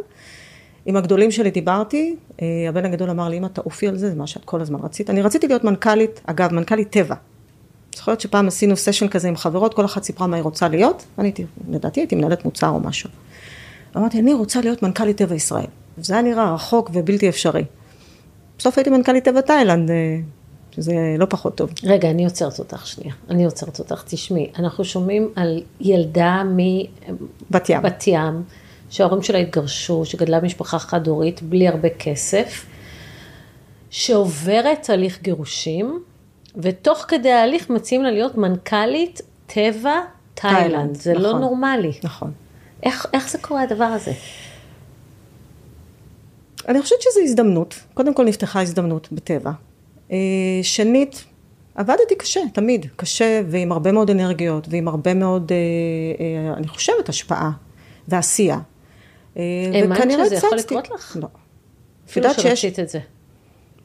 עם 0.86 0.95
הגדולים 0.95 1.32
שלי 1.32 1.51
דיברתי, 1.51 2.15
אה, 2.41 2.47
הבן 2.69 2.86
הגדול 2.86 3.10
אמר 3.10 3.29
לי, 3.29 3.38
אמא 3.38 3.47
תעופי 3.47 3.88
על 3.88 3.97
זה, 3.97 4.10
זה 4.10 4.15
מה 4.15 4.27
שאת 4.27 4.45
כל 4.45 4.62
הזמן 4.62 4.79
רצית. 4.84 5.10
אני 5.10 5.21
רציתי 5.21 5.47
להיות 5.47 5.63
מנכ"לית, 5.63 6.21
אגב, 6.25 6.53
מנכ"לית 6.53 6.89
טבע. 6.89 7.15
זוכרת 7.95 8.21
שפעם 8.21 8.47
עשינו 8.47 8.77
סשן 8.77 9.08
כזה 9.08 9.27
עם 9.27 9.36
חברות, 9.36 9.73
כל 9.73 9.86
אחת 9.86 10.03
סיפרה 10.03 10.27
מה 10.27 10.36
היא 10.36 10.43
רוצה 10.43 10.67
להיות, 10.67 11.06
ואני 11.17 11.27
הייתי, 11.27 11.45
לדעתי 11.69 11.99
הייתי 11.99 12.15
מנהלת 12.15 12.45
מוצר 12.45 12.69
או 12.69 12.79
משהו. 12.79 13.10
אמרתי, 13.97 14.19
אני 14.19 14.34
רוצה 14.34 14.62
להיות 14.62 14.84
מנכ"לית 14.84 15.17
טבע 15.17 15.36
ישראל. 15.36 15.65
זה 15.97 16.13
היה 16.13 16.21
נראה 16.21 16.53
רחוק 16.53 16.89
ובלתי 16.93 17.29
אפשרי. 17.29 17.63
בסוף 18.58 18.77
הייתי 18.77 18.89
מנכ"לית 18.89 19.23
טבע 19.23 19.41
תאילנד, 19.41 19.91
אה, 19.91 20.19
שזה 20.75 20.93
לא 21.17 21.25
פחות 21.29 21.55
טוב. 21.55 21.69
רגע, 21.83 22.09
אני 22.09 22.25
עוצרת 22.25 22.59
אותך 22.59 22.88
שנייה. 22.88 23.13
אני 23.29 23.45
עוצרת 23.45 23.79
אותך. 23.79 24.03
תשמעי, 24.07 24.51
אנחנו 24.59 24.86
שומעים 24.86 25.31
על 25.36 25.63
ילדה 25.81 26.43
בת 27.51 27.69
ים. 27.69 27.81
בת 27.81 28.03
ים, 28.07 28.43
שההורים 28.89 29.23
שלה 29.23 29.38
התגרשו, 29.38 30.05
שגדלה 30.05 30.39
במשפחה 30.39 30.79
חד-הורית, 30.79 31.41
בלי 31.41 31.67
הרבה 31.67 31.89
כסף, 31.89 32.65
שעוברת 33.89 34.89
הליך 34.89 35.21
גירושים, 35.21 36.03
ותוך 36.55 37.05
כדי 37.07 37.31
ההליך 37.31 37.69
מציעים 37.69 38.03
לה 38.03 38.12
להיות 38.12 38.38
מנכ"לית 38.38 39.21
טבע 39.47 39.99
תאילנד. 40.33 40.95
זה 40.95 41.13
לא 41.13 41.19
נכון, 41.19 41.31
לא 41.31 41.39
נורמלי. 41.39 41.91
נכון. 42.03 42.31
איך, 42.83 43.05
איך 43.13 43.29
זה 43.29 43.38
קורה 43.38 43.62
הדבר 43.62 43.83
הזה? 43.83 44.12
אני 46.67 46.81
חושבת 46.81 47.01
שזו 47.01 47.19
הזדמנות. 47.23 47.75
קודם 47.93 48.13
כל 48.13 48.25
נפתחה 48.25 48.62
הזדמנות 48.62 49.07
בטבע. 49.12 49.51
אה, 50.11 50.17
שנית, 50.61 51.23
עבדתי 51.75 52.15
קשה, 52.17 52.39
תמיד. 52.53 52.85
קשה 52.95 53.41
ועם 53.47 53.71
הרבה 53.71 53.91
מאוד 53.91 54.09
אנרגיות 54.09 54.67
ועם 54.69 54.87
הרבה 54.87 55.13
מאוד, 55.13 55.51
אה, 55.51 55.57
אה, 56.25 56.53
אני 56.57 56.67
חושבת, 56.67 57.09
השפעה 57.09 57.51
ועשייה. 58.07 58.59
האמנת 59.35 60.11
שזה 60.25 60.35
יכול 60.35 60.57
לקרות 60.57 60.89
לך? 60.91 61.17
לא. 61.21 61.27
אפילו 62.09 62.33
שרצית 62.33 62.79
את 62.79 62.89
זה. 62.89 62.99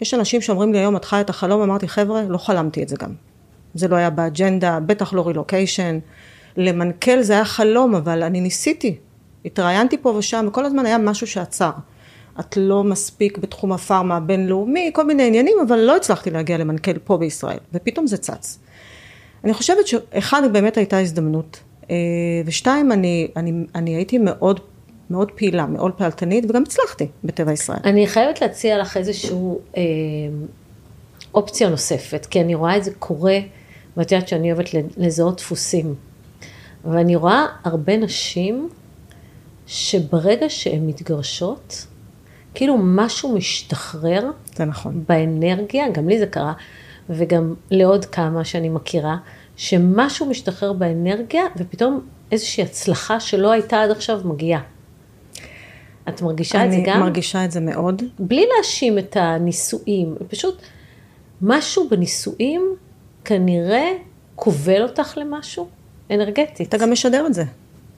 יש 0.00 0.14
אנשים 0.14 0.40
שאומרים 0.40 0.72
לי 0.72 0.78
היום, 0.78 0.96
את 0.96 1.04
חיה 1.04 1.20
את 1.20 1.30
החלום, 1.30 1.62
אמרתי, 1.62 1.88
חבר'ה, 1.88 2.22
לא 2.22 2.38
חלמתי 2.38 2.82
את 2.82 2.88
זה 2.88 2.96
גם. 3.00 3.10
זה 3.74 3.88
לא 3.88 3.96
היה 3.96 4.10
באג'נדה, 4.10 4.80
בטח 4.80 5.12
לא 5.12 5.26
רילוקיישן. 5.26 5.98
למנכ"ל 6.56 7.22
זה 7.22 7.32
היה 7.32 7.44
חלום, 7.44 7.94
אבל 7.94 8.22
אני 8.22 8.40
ניסיתי. 8.40 8.96
התראיינתי 9.44 9.98
פה 9.98 10.08
ושם, 10.08 10.44
וכל 10.48 10.64
הזמן 10.64 10.86
היה 10.86 10.98
משהו 10.98 11.26
שעצר. 11.26 11.70
את 12.40 12.56
לא 12.56 12.84
מספיק 12.84 13.38
בתחום 13.38 13.72
הפארמה 13.72 14.16
הבינלאומי, 14.16 14.90
כל 14.94 15.06
מיני 15.06 15.26
עניינים, 15.26 15.56
אבל 15.66 15.78
לא 15.78 15.96
הצלחתי 15.96 16.30
להגיע 16.30 16.58
למנכ"ל 16.58 16.98
פה 16.98 17.16
בישראל, 17.16 17.58
ופתאום 17.72 18.06
זה 18.06 18.16
צץ. 18.16 18.58
אני 19.44 19.54
חושבת 19.54 19.86
שאחד, 19.86 20.42
באמת 20.52 20.76
הייתה 20.76 21.00
הזדמנות, 21.00 21.60
אה, 21.90 21.96
ושתיים, 22.44 22.92
אני, 22.92 23.28
אני, 23.36 23.52
אני 23.74 23.94
הייתי 23.94 24.18
מאוד, 24.18 24.60
מאוד 25.10 25.30
פעילה, 25.30 25.66
מאוד 25.66 25.92
פעלתנית, 25.92 26.44
וגם 26.48 26.62
הצלחתי 26.62 27.06
בטבע 27.24 27.52
ישראל. 27.52 27.78
אני 27.84 28.06
חייבת 28.06 28.40
להציע 28.40 28.78
לך 28.78 28.96
איזושהי 28.96 29.36
אה, 29.76 29.82
אופציה 31.34 31.68
נוספת, 31.68 32.26
כי 32.26 32.40
אני 32.40 32.54
רואה 32.54 32.76
את 32.76 32.84
זה 32.84 32.90
קורה, 32.98 33.38
ואת 33.96 34.12
יודעת 34.12 34.28
שאני 34.28 34.52
אוהבת 34.52 34.68
לזהות 34.96 35.36
דפוסים. 35.36 35.94
ואני 36.84 37.16
רואה 37.16 37.46
הרבה 37.64 37.96
נשים 37.96 38.68
שברגע 39.66 40.46
שהן 40.48 40.86
מתגרשות, 40.86 41.86
כאילו 42.58 42.76
משהו 42.78 43.34
משתחרר. 43.34 44.30
זה 44.54 44.64
נכון. 44.64 45.04
באנרגיה, 45.08 45.90
גם 45.90 46.08
לי 46.08 46.18
זה 46.18 46.26
קרה, 46.26 46.52
וגם 47.10 47.54
לעוד 47.70 48.04
כמה 48.04 48.44
שאני 48.44 48.68
מכירה, 48.68 49.16
שמשהו 49.56 50.26
משתחרר 50.26 50.72
באנרגיה, 50.72 51.42
ופתאום 51.56 52.00
איזושהי 52.32 52.64
הצלחה 52.64 53.20
שלא 53.20 53.52
הייתה 53.52 53.82
עד 53.82 53.90
עכשיו 53.90 54.20
מגיעה. 54.24 54.60
את 56.08 56.22
מרגישה 56.22 56.64
את 56.64 56.70
זה 56.70 56.78
גם? 56.84 56.94
אני 56.94 57.02
מרגישה 57.02 57.44
את 57.44 57.50
זה 57.50 57.60
מאוד. 57.60 58.02
בלי 58.18 58.46
להאשים 58.54 58.98
את 58.98 59.16
הנישואים, 59.16 60.14
פשוט 60.28 60.62
משהו 61.42 61.88
בנישואים 61.90 62.62
כנראה 63.24 63.90
כובל 64.34 64.82
אותך 64.82 65.18
למשהו 65.18 65.68
אנרגטית. 66.10 66.68
אתה 66.68 66.78
גם 66.78 66.92
משדר 66.92 67.26
את 67.26 67.34
זה. 67.34 67.44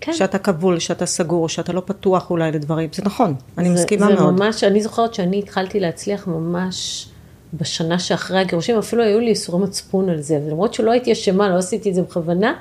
כן. 0.00 0.12
שאתה 0.12 0.38
כבול, 0.38 0.78
שאתה 0.78 1.06
סגור, 1.06 1.48
שאתה 1.48 1.72
לא 1.72 1.82
פתוח 1.86 2.30
אולי 2.30 2.52
לדברים, 2.52 2.88
זה 2.92 3.02
נכון, 3.04 3.34
אני 3.58 3.68
זה, 3.68 3.74
מסכימה 3.74 4.06
זה 4.06 4.14
מאוד. 4.14 4.36
זה 4.38 4.44
ממש, 4.44 4.64
אני 4.64 4.82
זוכרת 4.82 5.14
שאני 5.14 5.38
התחלתי 5.38 5.80
להצליח 5.80 6.26
ממש 6.26 7.08
בשנה 7.54 7.98
שאחרי 7.98 8.38
הגירושים, 8.38 8.78
אפילו 8.78 9.02
היו 9.02 9.20
לי 9.20 9.30
איסורי 9.30 9.62
מצפון 9.62 10.08
על 10.08 10.20
זה, 10.20 10.40
ולמרות 10.46 10.74
שלא 10.74 10.90
הייתי 10.90 11.12
אשמה, 11.12 11.48
לא 11.48 11.58
עשיתי 11.58 11.90
את 11.90 11.94
זה 11.94 12.02
בכוונה, 12.02 12.54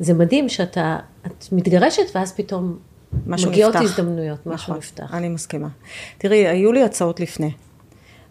זה 0.00 0.14
מדהים 0.14 0.48
שאתה, 0.48 0.98
את 1.26 1.44
מתגרשת 1.52 2.02
ואז 2.14 2.32
פתאום 2.32 2.78
מגיעות 3.26 3.76
נפתח. 3.76 3.90
הזדמנויות, 3.90 4.46
משהו 4.46 4.54
נכון, 4.54 4.76
נפתח. 4.76 5.14
אני 5.14 5.28
מסכימה. 5.28 5.68
תראי, 6.18 6.48
היו 6.48 6.72
לי 6.72 6.82
הצעות 6.82 7.20
לפני. 7.20 7.50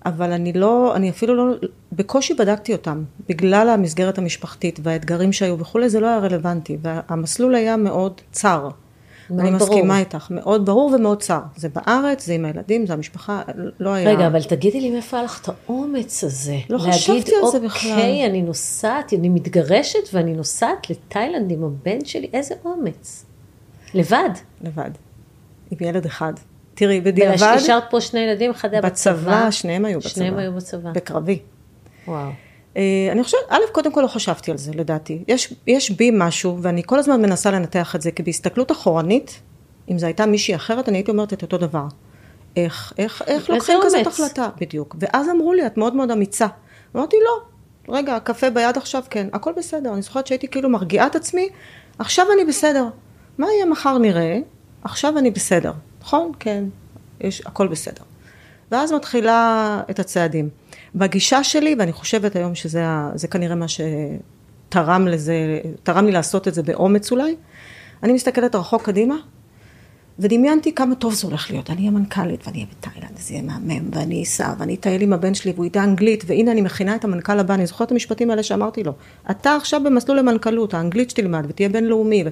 אבל 0.06 0.32
אני 0.32 0.54
לא, 0.54 0.96
אני 0.96 1.10
אפילו 1.10 1.36
לא, 1.36 1.56
בקושי 1.92 2.34
בדקתי 2.34 2.74
אותם, 2.74 3.04
בגלל 3.30 3.70
המסגרת 3.70 4.18
המשפחתית 4.18 4.80
והאתגרים 4.84 5.34
שהיו 5.34 5.60
וכולי, 5.60 5.90
זה 5.90 6.00
לא 6.00 6.08
היה 6.08 6.18
רלוונטי, 6.18 6.78
והמסלול 6.82 7.56
היה 7.56 7.78
מאוד 7.78 8.22
צר. 8.32 8.70
מאוד 9.30 9.40
אני 9.40 9.52
ברור. 9.52 9.70
מסכימה 9.70 10.00
איתך, 10.00 10.28
מאוד 10.32 10.66
ברור 10.66 10.92
ומאוד 10.96 11.22
צר. 11.22 11.40
זה 11.56 11.70
בארץ, 11.70 12.26
זה 12.26 12.34
עם 12.34 12.46
הילדים, 12.46 12.86
זה 12.86 12.94
המשפחה, 12.94 13.42
לא 13.80 13.90
היה... 13.90 14.10
רגע, 14.10 14.28
אבל 14.28 14.44
תגידי 14.44 14.82
לי 14.82 14.90
מאיפה 14.92 15.18
היה 15.18 15.24
לך 15.24 15.42
את 15.42 15.50
האומץ 15.50 16.24
הזה? 16.24 16.58
לא 16.70 16.78
חשבתי 16.78 17.32
על 17.44 17.52
זה 17.52 17.60
בכלל. 17.60 17.90
להגיד, 17.90 18.06
אוקיי, 18.06 18.26
אני 18.26 18.42
נוסעת, 18.42 19.14
אני 19.14 19.30
מתגרשת 19.30 20.10
ואני 20.14 20.34
נוסעת 20.34 20.90
לתאילנד 20.90 21.52
עם 21.52 21.64
הבן 21.64 22.06
שלי, 22.06 22.30
איזה 22.34 22.56
אומץ. 22.66 23.26
לבד. 23.94 24.30
לבד. 24.62 24.92
עם 25.72 25.78
ילד 25.88 26.06
אחד. 26.06 26.34
תראי, 26.80 27.02
בדיעבד... 27.02 27.42
והשארת 27.42 27.84
פה 27.89 28.02
שני 28.02 28.20
ילדים, 28.20 28.52
אחד 28.52 28.74
היה 28.74 28.82
בצבא. 28.82 29.13
בצבא, 29.13 29.52
שניהם 29.52 29.86
היו 29.86 30.00
בצבא. 30.00 30.10
שניהם 30.10 30.38
היו 30.38 30.54
בצבא. 30.54 30.92
בקרבי. 30.92 31.39
וואו. 32.08 32.30
Uh, 32.74 32.78
אני 33.12 33.24
חושבת, 33.24 33.39
א', 33.50 33.60
קודם 33.72 33.94
כל 33.94 34.02
לא 34.02 34.08
חשבתי 34.08 34.52
על 34.52 34.58
זה, 34.58 34.72
לדעתי. 34.74 35.24
יש, 35.28 35.54
יש 35.68 35.92
בי 35.92 36.12
משהו, 36.13 36.58
ואני 36.62 36.82
כל 36.86 37.00
הזמן 37.00 37.22
מנסה 37.22 37.52
לנתח 37.52 37.96
את 37.96 38.02
זה, 38.02 38.12
כי 38.12 38.24
בהסתכלות 38.24 38.72
אחורנית, 38.72 39.42
אם 39.92 40.00
זו 40.00 40.06
הייתה 40.06 40.26
מישהי 40.26 40.56
אחרת, 40.56 40.89
אני 40.89 40.98
הייתי 40.98 41.12
אומרת 41.12 41.34
את 41.34 41.42
אותו 41.42 41.58
דבר. 41.58 41.86
איך, 42.56 42.94
איך, 42.98 43.22
איך 43.28 43.50
לוקחים 43.50 43.80
כזאת 43.84 44.08
החלטה? 44.08 44.50
בדיוק. 44.62 44.96
ואז 45.00 45.30
אמרו 45.30 45.54
לי, 45.54 45.65
את 45.65 45.78
מאוד 45.78 45.96
מאוד 45.96 46.12
אמיצה. 46.12 46.48
אמרתי, 46.96 47.18
לא. 47.26 47.42
רגע, 47.96 48.20
קפה 48.20 48.50
ביד 48.50 48.78
עכשיו, 48.78 49.04
כן, 49.10 49.28
הכל 49.34 49.52
בסדר. 49.58 49.94
אני 49.94 50.02
זוכרת 50.02 50.28
שהייתי 50.28 50.48
כאילו 50.48 50.70
מרגיעה 50.70 51.08
את 51.08 51.15
עצמי, 51.15 51.50
עכשיו 52.00 52.26
אני 52.34 52.46
בסדר. 52.46 52.86
מה 53.38 53.48
יהיה 53.56 53.65
מחר 53.65 53.98
נראה? 53.98 54.39
עכשיו 54.84 55.18
אני 55.18 55.32
בסדר. 55.32 55.72
נכון? 56.02 56.32
כן, 56.40 56.64
יש, 57.22 57.42
הכל 57.46 57.68
בסדר. 57.68 58.04
ואז 58.72 58.92
מתחילה 58.92 59.82
את 59.90 60.00
הצעדים. 60.00 60.50
בגישה 60.96 61.44
שלי, 61.44 61.76
ואני 61.80 61.92
חושבת 61.92 62.36
היום 62.36 62.56
שזה 62.56 63.28
כנראה 63.32 63.56
מה 63.56 63.66
שתרם 63.68 65.08
לזה, 65.08 65.60
תרם 65.84 66.06
לי 66.06 66.12
לעשות 66.12 66.48
את 66.48 66.54
זה 66.54 66.64
באומץ 66.64 67.12
אולי, 67.12 67.36
אני 68.04 68.14
מסתכלת 68.14 68.56
רחוק 68.56 68.82
קדימה, 68.86 69.16
ודמיינתי 70.20 70.76
כמה 70.76 70.96
טוב 70.96 71.14
זה 71.14 71.28
הולך 71.28 71.52
להיות. 71.52 71.70
אני 71.70 71.80
אהיה 71.80 71.92
מנכ"לית, 71.92 72.48
ואני 72.48 72.58
אהיה 72.58 72.68
בתאילנד, 72.80 73.18
זה 73.18 73.34
יהיה 73.34 73.44
מהמם, 73.44 73.90
ואני 73.94 74.24
אסע, 74.24 74.54
ואני 74.58 74.76
אטייל 74.76 75.02
עם 75.02 75.14
הבן 75.14 75.34
שלי, 75.34 75.52
והוא 75.52 75.66
ידע 75.66 75.84
אנגלית, 75.84 76.24
והנה 76.28 76.52
אני 76.52 76.62
מכינה 76.62 76.96
את 76.96 77.04
המנכ"ל 77.04 77.40
הבא, 77.40 77.54
אני 77.54 77.66
זוכרת 77.66 77.88
את 77.88 77.92
המשפטים 77.92 78.30
האלה 78.30 78.44
שאמרתי 78.44 78.84
לו. 78.84 78.94
אתה 79.32 79.56
עכשיו 79.56 79.82
במסלול 79.84 80.20
למנכ"לות, 80.20 80.74
האנגלית 80.74 81.10
שתלמד, 81.10 81.46
ותהיה 81.48 81.70
בינלאומי. 81.70 82.24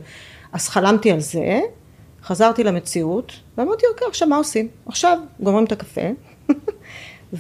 אז 0.52 0.70
חלמתי 0.70 1.12
על 1.12 1.20
זה, 1.20 1.60
חזרתי 2.28 2.64
למציאות, 2.64 3.34
ואמרתי, 3.58 3.86
אוקיי, 3.94 4.08
עכשיו 4.08 4.28
מה 4.28 4.38
עושים? 4.38 4.68
עכשיו 4.86 5.20
גומרים 5.40 5.66
את 5.66 5.72
הקפה, 5.72 6.02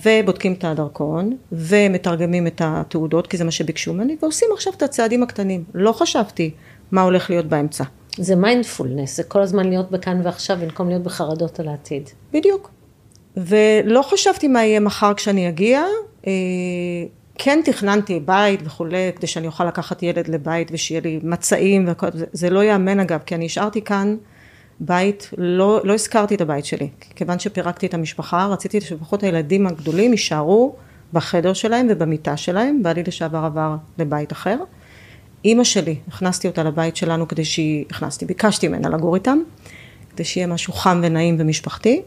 ובודקים 0.03 0.53
את 0.53 0.63
הדרכון, 0.63 1.37
ומתרגמים 1.51 2.47
את 2.47 2.61
התעודות, 2.65 3.27
כי 3.27 3.37
זה 3.37 3.43
מה 3.43 3.51
שביקשו 3.51 3.93
ממני, 3.93 4.17
ועושים 4.21 4.47
עכשיו 4.53 4.73
את 4.73 4.81
הצעדים 4.81 5.23
הקטנים. 5.23 5.63
לא 5.73 5.91
חשבתי 5.91 6.51
מה 6.91 7.01
הולך 7.01 7.29
להיות 7.29 7.45
באמצע. 7.45 7.83
זה 8.17 8.35
מיינדפולנס, 8.35 9.17
זה 9.17 9.23
כל 9.23 9.41
הזמן 9.41 9.69
להיות 9.69 9.91
בכאן 9.91 10.21
ועכשיו, 10.23 10.57
במקום 10.61 10.89
להיות 10.89 11.03
בחרדות 11.03 11.59
על 11.59 11.67
העתיד. 11.67 12.09
בדיוק. 12.33 12.71
ולא 13.37 14.01
חשבתי 14.01 14.47
מה 14.47 14.63
יהיה 14.63 14.79
מחר 14.79 15.13
כשאני 15.13 15.49
אגיע. 15.49 15.83
אה, 16.27 16.31
כן 17.35 17.59
תכננתי 17.65 18.19
בית 18.19 18.59
וכולי, 18.63 19.11
כדי 19.15 19.27
שאני 19.27 19.47
אוכל 19.47 19.65
לקחת 19.65 20.03
ילד 20.03 20.27
לבית 20.27 20.69
ושיהיה 20.71 21.01
לי 21.01 21.19
מצעים 21.23 21.85
וכל 21.87 22.07
זה, 22.13 22.25
זה 22.31 22.49
לא 22.49 22.63
ייאמן 22.63 22.99
אגב, 22.99 23.19
כי 23.25 23.35
אני 23.35 23.45
השארתי 23.45 23.81
כאן 23.81 24.15
בית, 24.79 25.29
לא, 25.37 25.81
לא 25.83 25.93
הזכרתי 25.93 26.35
את 26.35 26.41
הבית 26.41 26.65
שלי, 26.65 26.89
כיוון 27.15 27.39
שפירקתי 27.39 27.85
את 27.85 27.93
המשפחה, 27.93 28.45
רציתי 28.45 28.81
שלפחות 28.81 29.23
הילדים 29.23 29.67
הגדולים 29.67 30.11
יישארו 30.11 30.75
בחדר 31.13 31.53
שלהם 31.53 31.87
ובמיטה 31.89 32.37
שלהם, 32.37 32.83
בעלי 32.83 33.03
לשעבר 33.03 33.37
עבר 33.37 33.75
לבית 33.97 34.31
אחר. 34.31 34.57
אימא 35.45 35.63
שלי, 35.63 35.95
הכנסתי 36.07 36.47
אותה 36.47 36.63
לבית 36.63 36.95
שלנו 36.95 37.27
כדי 37.27 37.45
שהיא, 37.45 37.85
הכנסתי, 37.89 38.25
ביקשתי 38.25 38.67
ממנה 38.67 38.89
לגור 38.89 39.15
איתם, 39.15 39.37
כדי 40.09 40.23
שיהיה 40.23 40.47
משהו 40.47 40.73
חם 40.73 41.01
ונעים 41.03 41.35
ומשפחתי, 41.39 42.01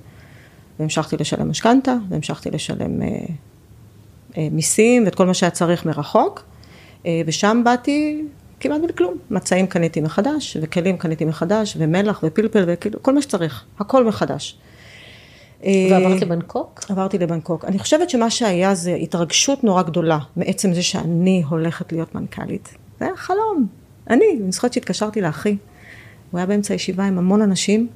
והמשכתי 0.79 1.17
לשלם 1.17 1.51
משכנתה, 1.51 1.95
והמשכתי 2.09 2.51
לשלם 2.51 3.03
אה, 3.03 3.09
אה, 4.37 4.49
מיסים 4.51 5.05
ואת 5.05 5.15
כל 5.15 5.27
מה 5.27 5.35
שהיה 5.35 5.51
צריך 5.51 5.87
מרחוק, 5.87 6.43
אה, 7.07 7.23
ושם 7.27 7.63
באתי 7.65 8.23
כמעט 8.61 8.81
בלי 8.81 8.93
כלום. 8.97 9.15
מצעים 9.31 9.67
קניתי 9.67 10.01
מחדש, 10.01 10.57
וכלים 10.63 10.97
קניתי 10.97 11.25
מחדש, 11.25 11.77
ומלח 11.79 12.21
ופלפל, 12.23 12.65
וכאילו, 12.67 13.03
כל 13.03 13.15
מה 13.15 13.23
שצריך, 13.23 13.65
הכל 13.79 14.05
מחדש. 14.05 14.59
ועברת 15.65 16.21
לבנקוק? 16.21 16.81
עברתי 16.89 17.19
לבנקוק. 17.19 17.65
אני 17.65 17.79
חושבת 17.79 18.11
שמה 18.11 18.31
שהיה 18.31 18.75
זה 18.75 18.95
התרגשות 18.95 19.65
נורא 19.65 19.83
גדולה 19.83 20.19
מעצם 20.37 20.75
זה 20.75 20.83
שאני 20.83 21.43
הולכת 21.49 21.93
להיות 21.93 22.15
מנכ"לית. 22.15 22.69
זה 22.99 23.05
היה 23.05 23.17
חלום. 23.17 23.67
אני, 24.11 24.25
אני 24.43 24.53
זוכרת 24.53 24.73
שהתקשרתי 24.73 25.21
לאחי, 25.21 25.57
הוא 26.31 26.39
היה 26.39 26.47
באמצע 26.47 26.75
הישיבה 26.75 27.05
עם 27.05 27.19
המון 27.19 27.43
אנשים, 27.43 27.89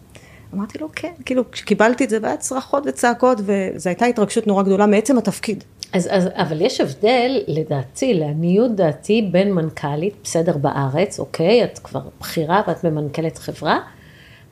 אמרתי 0.54 0.78
לו 0.78 0.88
כן, 0.96 1.12
כאילו 1.24 1.50
כשקיבלתי 1.50 2.04
את 2.04 2.10
זה 2.10 2.18
והיה 2.22 2.36
צרחות 2.36 2.84
וצעקות 2.86 3.38
וזו 3.40 3.90
הייתה 3.90 4.06
התרגשות 4.06 4.46
נורא 4.46 4.62
גדולה 4.62 4.86
מעצם 4.86 5.18
התפקיד. 5.18 5.64
אז, 5.94 6.08
אז, 6.10 6.28
אבל 6.32 6.60
יש 6.60 6.80
הבדל, 6.80 7.42
לדעתי, 7.46 8.14
לעניות 8.14 8.76
דעתי, 8.76 9.28
בין 9.32 9.52
מנכ"לית, 9.52 10.14
בסדר, 10.24 10.56
בארץ, 10.56 11.20
אוקיי, 11.20 11.64
את 11.64 11.78
כבר 11.78 12.00
בכירה 12.20 12.62
ואת 12.68 12.84
ממנכ"לת 12.84 13.38
חברה, 13.38 13.78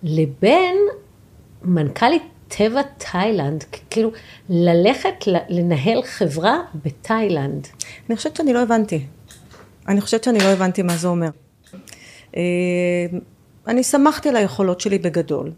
לבין 0.02 0.76
מנכ"לית 1.62 2.22
טבע 2.48 2.80
תאילנד, 2.82 3.64
כאילו 3.90 4.10
ללכת 4.48 5.14
לנהל 5.48 6.02
חברה 6.02 6.58
בתאילנד. 6.84 7.66
אני 8.08 8.16
חושבת 8.16 8.36
שאני 8.36 8.52
לא 8.52 8.62
הבנתי. 8.62 9.06
אני 9.88 10.00
חושבת 10.00 10.24
שאני 10.24 10.38
לא 10.38 10.48
הבנתי 10.48 10.82
מה 10.82 10.96
זה 10.96 11.08
אומר. 11.08 11.28
אה, 12.36 12.42
אני 13.66 13.82
שמחתי 13.82 14.28
על 14.28 14.36
היכולות 14.36 14.80
שלי 14.80 14.98
בגדול. 14.98 15.52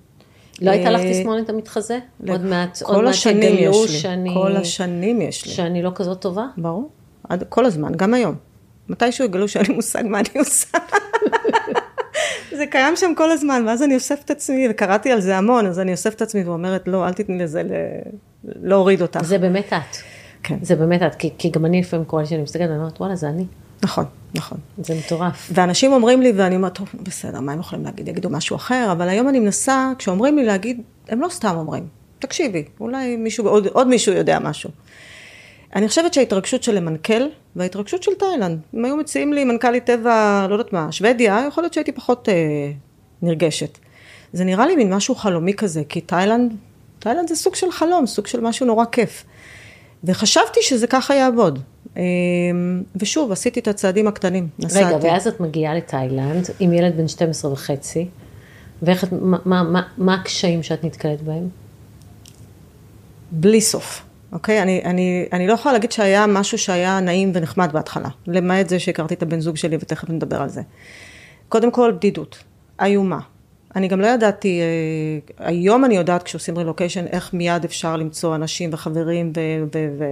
לא 0.60 0.70
הייתה 0.70 0.90
לך 0.90 1.00
אה, 1.00 1.12
תסמונת 1.12 1.48
המתחזה? 1.48 1.98
עוד 2.28 2.44
מעט, 2.44 2.82
עוד 2.82 3.04
מעט 3.04 3.14
יגלו 3.26 3.88
שאני... 3.88 4.30
כל 4.34 4.56
השנים 4.56 5.20
יש 5.20 5.46
לי. 5.46 5.52
שאני 5.52 5.82
לא 5.82 5.92
כזאת 5.94 6.20
טובה? 6.20 6.46
ברור. 6.56 6.90
עד, 7.28 7.44
כל 7.48 7.64
הזמן, 7.64 7.92
גם 7.96 8.14
היום. 8.14 8.34
מתישהו 8.88 9.24
יגלו 9.24 9.48
שאין 9.48 9.66
לי 9.68 9.74
מושג 9.74 10.02
מה 10.06 10.20
אני 10.20 10.28
עושה. 10.38 10.78
זה 12.58 12.66
קיים 12.66 12.96
שם 12.96 13.12
כל 13.16 13.30
הזמן, 13.30 13.64
ואז 13.66 13.82
אני 13.82 13.94
אוספת 13.94 14.24
את 14.24 14.30
עצמי, 14.30 14.66
וקראתי 14.70 15.12
על 15.12 15.20
זה 15.20 15.36
המון, 15.36 15.66
אז 15.66 15.80
אני 15.80 15.92
אוספת 15.92 16.16
את 16.16 16.22
עצמי 16.22 16.44
ואומרת, 16.44 16.88
לא, 16.88 17.06
אל 17.06 17.12
תתני 17.12 17.38
לזה. 17.38 17.62
להוריד 18.44 19.02
אותך. 19.02 19.24
זה 19.24 19.38
באמת 19.38 19.72
את. 19.72 19.96
כן. 20.42 20.58
זה 20.62 20.76
באמת 20.76 21.02
את, 21.02 21.14
כי, 21.14 21.30
כי 21.38 21.50
גם 21.50 21.64
אני 21.64 21.80
לפעמים 21.80 22.04
קורה 22.04 22.22
לי 22.22 22.28
שאני 22.28 22.42
מסתכלת 22.42 22.68
ואני 22.68 22.78
אומרת, 22.78 23.00
וואלה, 23.00 23.16
זה 23.16 23.28
אני. 23.28 23.46
נכון, 23.82 24.04
נכון. 24.34 24.58
זה 24.78 24.94
מטורף. 24.94 25.50
ואנשים 25.54 25.92
אומרים 25.92 26.22
לי, 26.22 26.32
ואני 26.36 26.56
אומרת, 26.56 26.74
טוב, 26.74 26.88
בסדר, 27.02 27.40
מה 27.40 27.52
הם 27.52 27.60
יכולים 27.60 27.84
להגיד? 27.84 28.08
יגידו 28.08 28.30
משהו 28.30 28.56
אחר, 28.56 28.88
אבל 28.92 29.08
היום 29.08 29.28
אני 29.28 29.40
מנסה, 29.40 29.92
כשאומרים 29.98 30.36
לי 30.36 30.44
להגיד, 30.44 30.80
הם 31.08 31.20
לא 31.20 31.28
סתם 31.28 31.54
אומרים. 31.56 31.86
תקשיבי, 32.18 32.64
אולי 32.80 33.16
מישהו, 33.16 33.48
עוד, 33.48 33.66
עוד 33.66 33.86
מישהו 33.86 34.12
יודע 34.12 34.38
משהו. 34.38 34.70
אני 35.74 35.88
חושבת 35.88 36.14
שההתרגשות 36.14 36.62
של 36.62 36.74
למנכ"ל, 36.74 37.28
וההתרגשות 37.56 38.02
של 38.02 38.14
תאילנד, 38.18 38.58
אם 38.74 38.84
היו 38.84 38.96
מציעים 38.96 39.32
לי 39.32 39.44
מנכ"לית 39.44 39.84
טבע, 39.84 40.46
לא 40.48 40.54
יודעת 40.54 40.72
מה, 40.72 40.92
שוודיה, 40.92 41.44
יכול 41.48 41.64
להיות 41.64 41.74
שהייתי 41.74 41.92
פחות 41.92 42.28
אה, 42.28 42.34
נרגשת. 43.22 43.78
זה 44.32 44.44
נראה 44.44 44.66
לי 44.66 44.76
מין 44.76 44.94
משהו 44.94 45.14
חלומי 45.14 45.54
כזה, 45.54 45.82
כי 45.88 46.00
תאילנד, 46.00 46.54
תאילנד 46.98 47.28
זה 47.28 47.36
סוג 47.36 47.54
של 47.54 47.70
חלום, 47.70 48.06
סוג 48.06 48.26
של 48.26 48.40
משהו 48.40 48.66
נורא 48.66 48.84
כיף. 48.84 49.24
וחשבתי 50.04 50.60
שזה 50.62 50.86
ככה 50.86 51.14
יעבוד. 51.14 51.58
אמ, 51.96 52.82
ושוב, 52.96 53.32
עשיתי 53.32 53.60
את 53.60 53.68
הצעדים 53.68 54.08
הקטנים, 54.08 54.48
נסעתי. 54.58 54.84
רגע, 54.84 54.98
ואז 55.02 55.26
את 55.26 55.40
מגיעה 55.40 55.74
לתאילנד 55.74 56.46
עם 56.60 56.72
ילד 56.72 56.96
בן 56.96 57.08
12 57.08 57.52
וחצי, 57.52 58.08
ואיך, 58.82 59.04
מה, 59.12 59.38
מה, 59.44 59.62
מה, 59.62 59.82
מה 59.98 60.14
הקשיים 60.14 60.62
שאת 60.62 60.84
נתקלת 60.84 61.22
בהם? 61.22 61.48
בלי 63.30 63.60
סוף, 63.60 64.04
אוקיי? 64.32 64.62
אני, 64.62 64.82
אני, 64.84 65.26
אני 65.32 65.46
לא 65.46 65.52
יכולה 65.52 65.72
להגיד 65.72 65.92
שהיה 65.92 66.26
משהו 66.26 66.58
שהיה 66.58 67.00
נעים 67.00 67.30
ונחמד 67.34 67.72
בהתחלה, 67.72 68.08
למעט 68.26 68.68
זה 68.68 68.78
שהכרתי 68.78 69.14
את 69.14 69.22
הבן 69.22 69.40
זוג 69.40 69.56
שלי 69.56 69.76
ותכף 69.80 70.10
נדבר 70.10 70.42
על 70.42 70.48
זה. 70.48 70.62
קודם 71.48 71.70
כל, 71.70 71.92
בדידות, 71.96 72.44
איומה. 72.80 73.20
אני 73.76 73.88
גם 73.88 74.00
לא 74.00 74.06
ידעתי, 74.06 74.60
אה, 74.60 75.46
היום 75.46 75.84
אני 75.84 75.96
יודעת 75.96 76.22
כשעושים 76.22 76.58
רילוקיישן, 76.58 77.06
איך 77.06 77.34
מיד 77.34 77.64
אפשר 77.64 77.96
למצוא 77.96 78.34
אנשים 78.34 78.70
וחברים 78.72 79.32
ו... 79.36 79.40
ו, 79.74 79.88
ו 79.98 80.04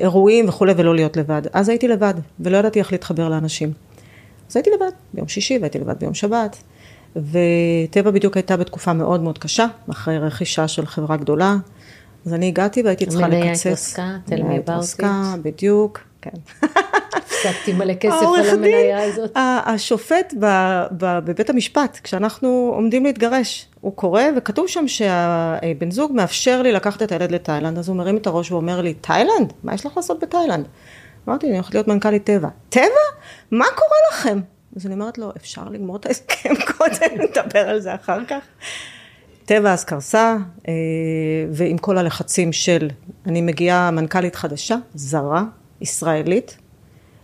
אירועים 0.00 0.48
וכולי, 0.48 0.72
ולא 0.76 0.94
להיות 0.94 1.16
לבד. 1.16 1.42
אז 1.52 1.68
הייתי 1.68 1.88
לבד, 1.88 2.14
ולא 2.40 2.56
ידעתי 2.56 2.78
איך 2.78 2.92
להתחבר 2.92 3.28
לאנשים. 3.28 3.72
אז 4.50 4.56
הייתי 4.56 4.70
לבד 4.70 4.90
ביום 5.14 5.28
שישי, 5.28 5.58
והייתי 5.58 5.78
לבד 5.78 5.98
ביום 6.00 6.14
שבת. 6.14 6.56
וטבע 7.16 8.10
בדיוק 8.10 8.36
הייתה 8.36 8.56
בתקופה 8.56 8.92
מאוד 8.92 9.20
מאוד 9.22 9.38
קשה, 9.38 9.66
אחרי 9.90 10.18
רכישה 10.18 10.68
של 10.68 10.86
חברה 10.86 11.16
גדולה. 11.16 11.56
אז 12.26 12.34
אני 12.34 12.48
הגעתי 12.48 12.82
והייתי 12.82 13.06
צריכה 13.06 13.28
לקצץ. 13.28 13.66
התרסקה, 13.66 14.16
tell 14.28 14.32
me 14.32 14.68
about 14.68 15.00
it. 15.00 15.04
בדיוק, 15.42 16.00
כן. 16.30 16.68
הפסקתי 17.12 17.72
מלא 17.72 17.94
כסף 17.94 18.26
על 18.38 18.50
המניה 18.50 19.02
הזאת. 19.02 19.30
השופט 19.36 20.34
בבית 20.92 21.50
המשפט, 21.50 21.98
כשאנחנו 22.02 22.72
עומדים 22.74 23.04
להתגרש, 23.04 23.68
הוא 23.80 23.96
קורא 23.96 24.22
וכתוב 24.36 24.68
שם 24.68 24.88
שהבן 24.88 25.90
זוג 25.90 26.12
מאפשר 26.14 26.62
לי 26.62 26.72
לקחת 26.72 27.02
את 27.02 27.12
הילד 27.12 27.32
לתאילנד, 27.32 27.78
אז 27.78 27.88
הוא 27.88 27.96
מרים 27.96 28.16
את 28.16 28.26
הראש 28.26 28.52
ואומר 28.52 28.80
לי, 28.80 28.94
תאילנד? 28.94 29.52
מה 29.64 29.74
יש 29.74 29.86
לך 29.86 29.96
לעשות 29.96 30.20
בתאילנד? 30.22 30.66
אמרתי, 31.28 31.46
אני 31.46 31.54
הולכת 31.54 31.74
להיות 31.74 31.88
מנכ"לית 31.88 32.24
טבע. 32.24 32.48
טבע? 32.68 32.84
מה 33.50 33.64
קורה 33.74 33.98
לכם? 34.12 34.40
אז 34.76 34.86
אני 34.86 34.94
אומרת 34.94 35.18
לו, 35.18 35.30
אפשר 35.36 35.62
לגמור 35.70 35.96
את 35.96 36.06
ההסכם 36.06 36.54
קודם, 36.76 37.22
נדבר 37.22 37.68
על 37.68 37.80
זה 37.80 37.94
אחר 37.94 38.24
כך. 38.24 38.44
טבע 39.44 39.72
אז 39.72 39.84
קרסה, 39.84 40.36
אה, 40.68 40.72
ועם 41.50 41.78
כל 41.78 41.98
הלחצים 41.98 42.52
של, 42.52 42.88
אני 43.26 43.40
מגיעה 43.40 43.90
מנכ"לית 43.90 44.36
חדשה, 44.36 44.76
זרה, 44.94 45.44
ישראלית, 45.80 46.56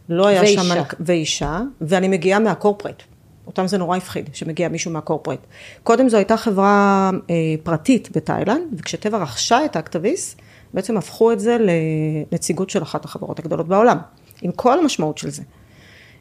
לא 0.09 0.27
היה 0.27 0.41
ואישה. 0.41 0.63
שם... 0.63 0.83
ואישה. 1.01 1.61
ואני 1.81 2.09
מגיעה 2.09 2.39
מהקורפרט. 2.41 3.03
אותם 3.47 3.67
זה 3.67 3.79
נורא 3.79 3.97
הפחיד, 3.97 4.31
שמגיע 4.33 4.69
מישהו 4.69 4.91
מהקורפרט. 4.91 5.39
קודם 5.83 6.09
זו 6.09 6.17
הייתה 6.17 6.37
חברה 6.37 7.11
אה, 7.31 7.35
פרטית 7.63 8.17
בתאילנד, 8.17 8.65
וכשטבע 8.79 9.19
רכשה 9.19 9.65
את 9.65 9.77
האקטביס, 9.77 10.37
בעצם 10.75 10.97
הפכו 10.97 11.33
את 11.33 11.41
זה 11.41 11.57
לנציגות 11.61 12.71
של 12.71 12.83
אחת 12.83 13.05
החברות 13.05 13.39
הגדולות 13.39 13.69
בעולם, 13.69 13.99
עם 14.43 14.53
כל 14.53 14.79
המשמעות 14.79 15.19
של 15.19 15.31
זה. 15.31 15.43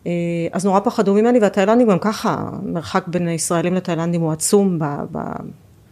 אה, 0.07 0.11
אז 0.51 0.65
נורא 0.65 0.79
פחדו 0.79 1.13
ממני, 1.13 1.39
והתאילנדים 1.39 1.89
גם 1.89 1.99
ככה, 1.99 2.49
מרחק 2.63 3.07
בין 3.07 3.29
ישראלים 3.29 3.73
לתאילנדים 3.73 4.21
הוא 4.21 4.31
עצום 4.31 4.79
ב, 4.79 4.85
ב, 5.11 5.19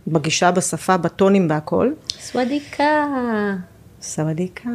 בגישה, 0.08 0.52
בשפה, 0.52 0.98
בטונים, 0.98 1.48
בהכל. 1.48 1.92
סוודיקה. 2.20 3.06
סוודיקה, 4.02 4.70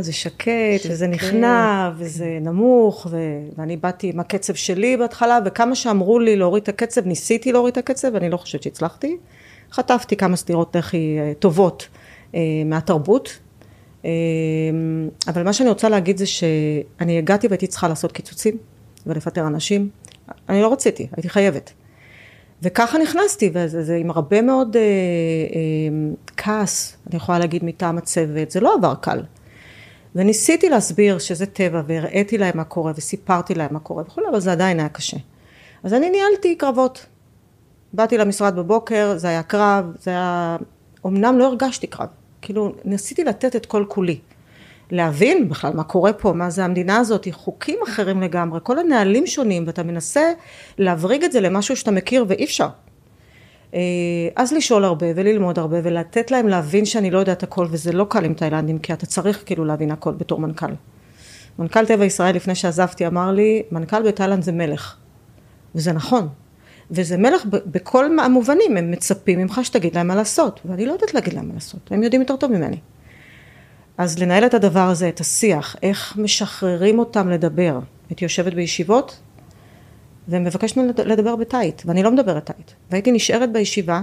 זה 0.00 0.12
שקט, 0.12 0.44
שקט, 0.78 0.90
וזה 0.90 1.06
נכנע, 1.06 1.90
וזה 1.96 2.38
נמוך, 2.40 3.06
ו... 3.10 3.18
ואני 3.58 3.76
באתי 3.76 4.08
עם 4.08 4.20
הקצב 4.20 4.54
שלי 4.54 4.96
בהתחלה, 4.96 5.38
וכמה 5.44 5.74
שאמרו 5.74 6.18
לי 6.18 6.36
להוריד 6.36 6.62
את 6.62 6.68
הקצב, 6.68 7.06
ניסיתי 7.06 7.52
להוריד 7.52 7.72
את 7.72 7.78
הקצב, 7.78 8.08
ואני 8.14 8.30
לא 8.30 8.36
חושבת 8.36 8.62
שהצלחתי. 8.62 9.16
חטפתי 9.72 10.16
כמה 10.16 10.36
סטירות 10.36 10.76
לחי 10.76 11.18
אה, 11.18 11.32
טובות 11.38 11.88
אה, 12.34 12.40
מהתרבות, 12.64 13.38
אה, 14.04 14.10
אבל 15.28 15.42
מה 15.42 15.52
שאני 15.52 15.68
רוצה 15.68 15.88
להגיד 15.88 16.16
זה 16.16 16.26
שאני 16.26 17.18
הגעתי 17.18 17.46
והייתי 17.46 17.66
צריכה 17.66 17.88
לעשות 17.88 18.12
קיצוצים 18.12 18.56
ולפטר 19.06 19.46
אנשים. 19.46 19.88
אני 20.48 20.62
לא 20.62 20.72
רציתי, 20.72 21.06
הייתי 21.16 21.28
חייבת. 21.28 21.72
וככה 22.62 22.98
נכנסתי, 22.98 23.50
וזה 23.52 23.96
עם 23.96 24.10
הרבה 24.10 24.42
מאוד 24.42 24.76
אה, 24.76 24.82
אה, 24.82 26.12
כעס, 26.36 26.96
אני 27.06 27.16
יכולה 27.16 27.38
להגיד, 27.38 27.64
מטעם 27.64 27.98
הצוות, 27.98 28.50
זה 28.50 28.60
לא 28.60 28.74
עבר 28.74 28.94
קל. 28.94 29.22
וניסיתי 30.14 30.68
להסביר 30.68 31.18
שזה 31.18 31.46
טבע, 31.46 31.82
והראיתי 31.86 32.38
להם 32.38 32.56
מה 32.56 32.64
קורה, 32.64 32.92
וסיפרתי 32.96 33.54
להם 33.54 33.68
מה 33.70 33.80
קורה 33.80 34.02
וכולי, 34.06 34.26
אבל 34.30 34.40
זה 34.40 34.52
עדיין 34.52 34.80
היה 34.80 34.88
קשה. 34.88 35.16
אז 35.82 35.94
אני 35.94 36.10
ניהלתי 36.10 36.56
קרבות. 36.56 37.06
באתי 37.92 38.18
למשרד 38.18 38.56
בבוקר, 38.56 39.14
זה 39.16 39.28
היה 39.28 39.42
קרב, 39.42 39.84
זה 40.02 40.10
היה... 40.10 40.56
אמנם 41.06 41.38
לא 41.38 41.46
הרגשתי 41.46 41.86
קרב, 41.86 42.08
כאילו 42.42 42.72
ניסיתי 42.84 43.24
לתת 43.24 43.56
את 43.56 43.66
כל 43.66 43.84
כולי. 43.88 44.18
להבין 44.90 45.48
בכלל 45.48 45.72
מה 45.74 45.84
קורה 45.84 46.12
פה, 46.12 46.32
מה 46.32 46.50
זה 46.50 46.64
המדינה 46.64 46.96
הזאת, 46.96 47.28
חוקים 47.32 47.78
אחרים 47.88 48.22
לגמרי, 48.22 48.60
כל 48.62 48.78
הנהלים 48.78 49.26
שונים, 49.26 49.66
ואתה 49.66 49.82
מנסה 49.82 50.32
להבריג 50.78 51.24
את 51.24 51.32
זה 51.32 51.40
למשהו 51.40 51.76
שאתה 51.76 51.90
מכיר 51.90 52.24
ואי 52.28 52.44
אפשר. 52.44 52.68
אה, 53.74 53.80
אז 54.36 54.52
לשאול 54.52 54.84
הרבה 54.84 55.06
וללמוד 55.16 55.58
הרבה 55.58 55.76
ולתת 55.82 56.30
להם 56.30 56.48
להבין 56.48 56.84
שאני 56.84 57.10
לא 57.10 57.18
יודעת 57.18 57.42
הכל 57.42 57.66
וזה 57.70 57.92
לא 57.92 58.06
קל 58.08 58.24
עם 58.24 58.34
תאילנדים 58.34 58.78
כי 58.78 58.92
אתה 58.92 59.06
צריך 59.06 59.42
כאילו 59.46 59.64
להבין 59.64 59.90
הכל 59.90 60.12
בתור 60.12 60.40
מנכ"ל. 60.40 60.72
מנכ"ל 61.58 61.86
טבע 61.86 62.04
ישראל 62.04 62.36
לפני 62.36 62.54
שעזבתי 62.54 63.06
אמר 63.06 63.32
לי 63.32 63.62
מנכ"ל 63.70 64.02
בתאילנד 64.02 64.42
זה 64.42 64.52
מלך 64.52 64.96
וזה 65.74 65.92
נכון 65.92 66.28
וזה 66.90 67.16
מלך 67.16 67.42
בכל 67.46 68.18
המובנים 68.18 68.76
הם 68.76 68.90
מצפים 68.90 69.38
ממך 69.38 69.60
שתגיד 69.62 69.94
להם 69.94 70.06
מה 70.08 70.14
לעשות 70.14 70.60
ואני 70.64 70.86
לא 70.86 70.92
יודעת 70.92 71.14
להגיד 71.14 71.32
להם 71.32 71.48
מה 71.48 71.54
לעשות 71.54 71.80
הם 71.90 72.02
יודעים 72.02 72.22
יותר 72.22 72.36
טוב 72.36 72.52
ממני. 72.52 72.76
אז 74.00 74.18
לנהל 74.18 74.46
את 74.46 74.54
הדבר 74.54 74.88
הזה 74.88 75.08
את 75.08 75.20
השיח 75.20 75.76
איך 75.82 76.16
משחררים 76.16 76.98
אותם 76.98 77.28
לדבר 77.28 77.78
הייתי 78.10 78.24
יושבת 78.24 78.54
בישיבות 78.54 79.20
ומבקשת 80.28 80.76
ממנו 80.76 80.92
לדבר 81.04 81.36
בתאית, 81.36 81.82
ואני 81.86 82.02
לא 82.02 82.10
מדברת 82.10 82.46
תאית. 82.46 82.74
והייתי 82.90 83.12
נשארת 83.12 83.52
בישיבה, 83.52 84.02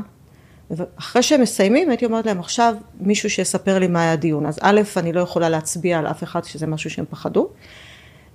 ואחרי 0.72 1.24
שהם 1.24 1.42
מסיימים 1.42 1.90
הייתי 1.90 2.06
אומרת 2.06 2.26
להם 2.26 2.40
עכשיו 2.40 2.76
מישהו 3.00 3.30
שיספר 3.30 3.80
לי 3.80 3.88
מה 3.88 4.02
היה 4.02 4.12
הדיון. 4.12 4.46
אז 4.46 4.60
א', 4.62 4.82
אני 4.98 5.14
לא 5.14 5.22
יכולה 5.22 5.50
להצביע 5.50 6.00
על 6.00 6.08
אף 6.08 6.24
אחד 6.24 6.44
שזה 6.44 6.68
משהו 6.68 6.90
שהם 6.90 7.06
פחדו, 7.10 7.50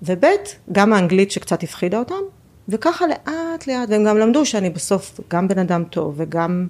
וב', 0.03 0.25
גם 0.73 0.93
האנגלית 0.93 1.31
שקצת 1.31 1.63
הפחידה 1.63 1.99
אותם, 1.99 2.23
וככה 2.69 3.07
לאט 3.07 3.67
לאט, 3.67 3.89
והם 3.89 4.05
גם 4.05 4.19
למדו 4.19 4.47
שאני 4.47 4.71
בסוף 4.71 5.21
גם 5.31 5.49
בן 5.49 5.59
אדם 5.59 5.85
טוב 5.85 6.15
וגם 6.17 6.67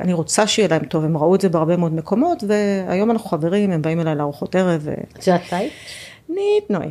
אני 0.00 0.12
רוצה 0.12 0.46
שיהיה 0.46 0.68
להם 0.68 0.84
טוב, 0.84 1.04
הם 1.04 1.16
ראו 1.16 1.34
את 1.34 1.40
זה 1.40 1.48
בהרבה 1.48 1.76
מאוד 1.76 1.94
מקומות, 1.94 2.44
והיום 2.48 3.10
אנחנו 3.10 3.28
חברים, 3.30 3.70
הם 3.70 3.82
באים 3.82 4.00
אליי 4.00 4.14
לארוחות 4.14 4.54
ערב. 4.54 4.88
את 5.18 5.26
יודעת 5.26 5.42
תאית? 5.50 5.72
ניט 6.28 6.70
נוי. 6.70 6.90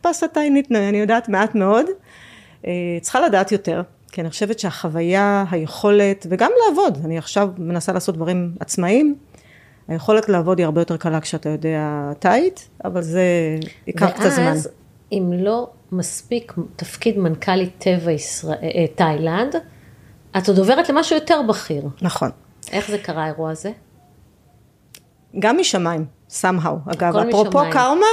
פסה 0.00 0.26
ניטנוי, 0.50 0.88
אני 0.88 0.98
יודעת 0.98 1.28
מעט 1.28 1.54
מאוד. 1.54 1.86
אה, 2.66 2.72
צריכה 3.00 3.20
לדעת 3.20 3.52
יותר, 3.52 3.82
כי 4.12 4.20
אני 4.20 4.30
חושבת 4.30 4.58
שהחוויה, 4.58 5.44
היכולת, 5.50 6.26
וגם 6.30 6.50
לעבוד, 6.68 6.98
אני 7.04 7.18
עכשיו 7.18 7.48
מנסה 7.58 7.92
לעשות 7.92 8.14
דברים 8.14 8.52
עצמאיים, 8.60 9.14
היכולת 9.88 10.28
לעבוד 10.28 10.58
היא 10.58 10.64
הרבה 10.64 10.80
יותר 10.80 10.96
קלה 10.96 11.20
כשאתה 11.20 11.48
יודע 11.48 12.12
תאית, 12.18 12.68
אבל 12.84 13.02
זה 13.02 13.22
ייקח 13.86 14.10
קצת 14.10 14.30
זמן. 14.30 14.44
ואז, 14.44 14.68
אם 15.12 15.30
לא 15.32 15.70
מספיק 15.92 16.52
תפקיד 16.76 17.18
מנכ"לית 17.18 17.72
טבע 17.78 18.12
ישראל, 18.12 18.58
אה, 18.62 18.86
תאילנד, 18.94 19.54
את 20.38 20.48
עוד 20.48 20.58
עוברת 20.58 20.88
למשהו 20.88 21.16
יותר 21.16 21.40
בכיר. 21.48 21.82
נכון. 22.02 22.30
איך 22.72 22.90
זה 22.90 22.98
קרה 22.98 23.24
האירוע 23.24 23.50
הזה? 23.50 23.70
גם 25.38 25.56
משמיים, 25.60 26.04
somehow. 26.30 26.92
אגב, 26.92 27.16
אפרופו 27.16 27.60
קרמה, 27.70 28.06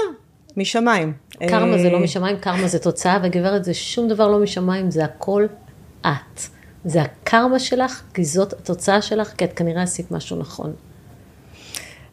משמיים. 0.57 1.13
קרמה 1.47 1.77
זה 1.77 1.89
לא 1.89 1.97
אה, 1.97 2.03
משמיים, 2.03 2.38
קרמה 2.38 2.67
זה 2.67 2.79
תוצאה, 2.79 3.19
וגברת 3.23 3.63
זה 3.63 3.73
שום 3.73 4.07
דבר 4.07 4.27
לא 4.27 4.39
משמיים, 4.39 4.91
זה 4.91 5.05
הכל 5.05 5.45
את. 6.01 6.41
זה 6.86 7.01
הקרמה 7.01 7.60
שלך, 7.60 8.01
כי 8.13 8.23
זאת 8.25 8.53
התוצאה 8.53 9.01
שלך, 9.01 9.34
כי 9.38 9.45
את 9.45 9.53
כנראה 9.53 9.84
עשית 9.84 10.12
משהו 10.12 10.38
נכון. 10.38 10.73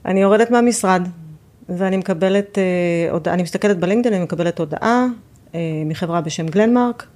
אני 0.05 0.23
יורדת 0.23 0.51
מהמשרד, 0.51 1.03
ואני 1.68 1.97
מקבלת 1.97 2.59
הודעה, 3.11 3.35
אני 3.35 3.42
מסתכלת 3.42 3.79
בלינקדאין, 3.79 4.14
אני 4.14 4.25
מקבלת 4.25 4.59
הודעה 4.59 5.07
אה, 5.55 5.61
מחברה 5.87 6.21
בשם 6.21 6.47
גלנמרק, 6.47 7.07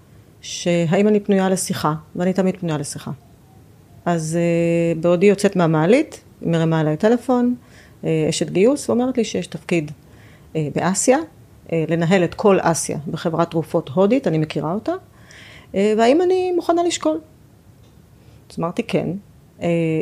שהאם 0.43 1.09
אני 1.09 1.21
פנויה 1.21 1.49
לשיחה, 1.49 1.95
ואני 2.17 2.33
תמיד 2.33 2.57
פנויה 2.57 2.79
לשיחה. 2.79 3.11
אז 4.05 4.39
אה, 4.41 5.01
בעודי 5.01 5.27
יוצאת 5.27 5.57
מהמעלית, 5.57 6.21
מרימה 6.43 6.81
אליי 6.81 6.97
טלפון, 6.97 7.55
אשת 8.05 8.51
גיוס, 8.51 8.89
ואומרת 8.89 9.19
לי 9.19 9.25
שיש 9.25 9.47
תפקיד 9.47 9.91
אה, 10.57 10.69
באסיה, 10.75 11.19
אה, 11.73 11.85
לנהל 11.89 12.25
את 12.25 12.35
כל 12.35 12.59
אסיה 12.61 12.99
בחברת 13.11 13.51
תרופות 13.51 13.89
הודית, 13.89 14.27
אני 14.27 14.39
מכירה 14.39 14.73
אותה, 14.73 14.93
אה, 15.75 15.95
והאם 15.99 16.23
אני 16.23 16.53
מוכנה 16.53 16.83
לשקול? 16.83 17.21
אז 18.51 18.57
אמרתי 18.59 18.83
כן. 18.83 19.09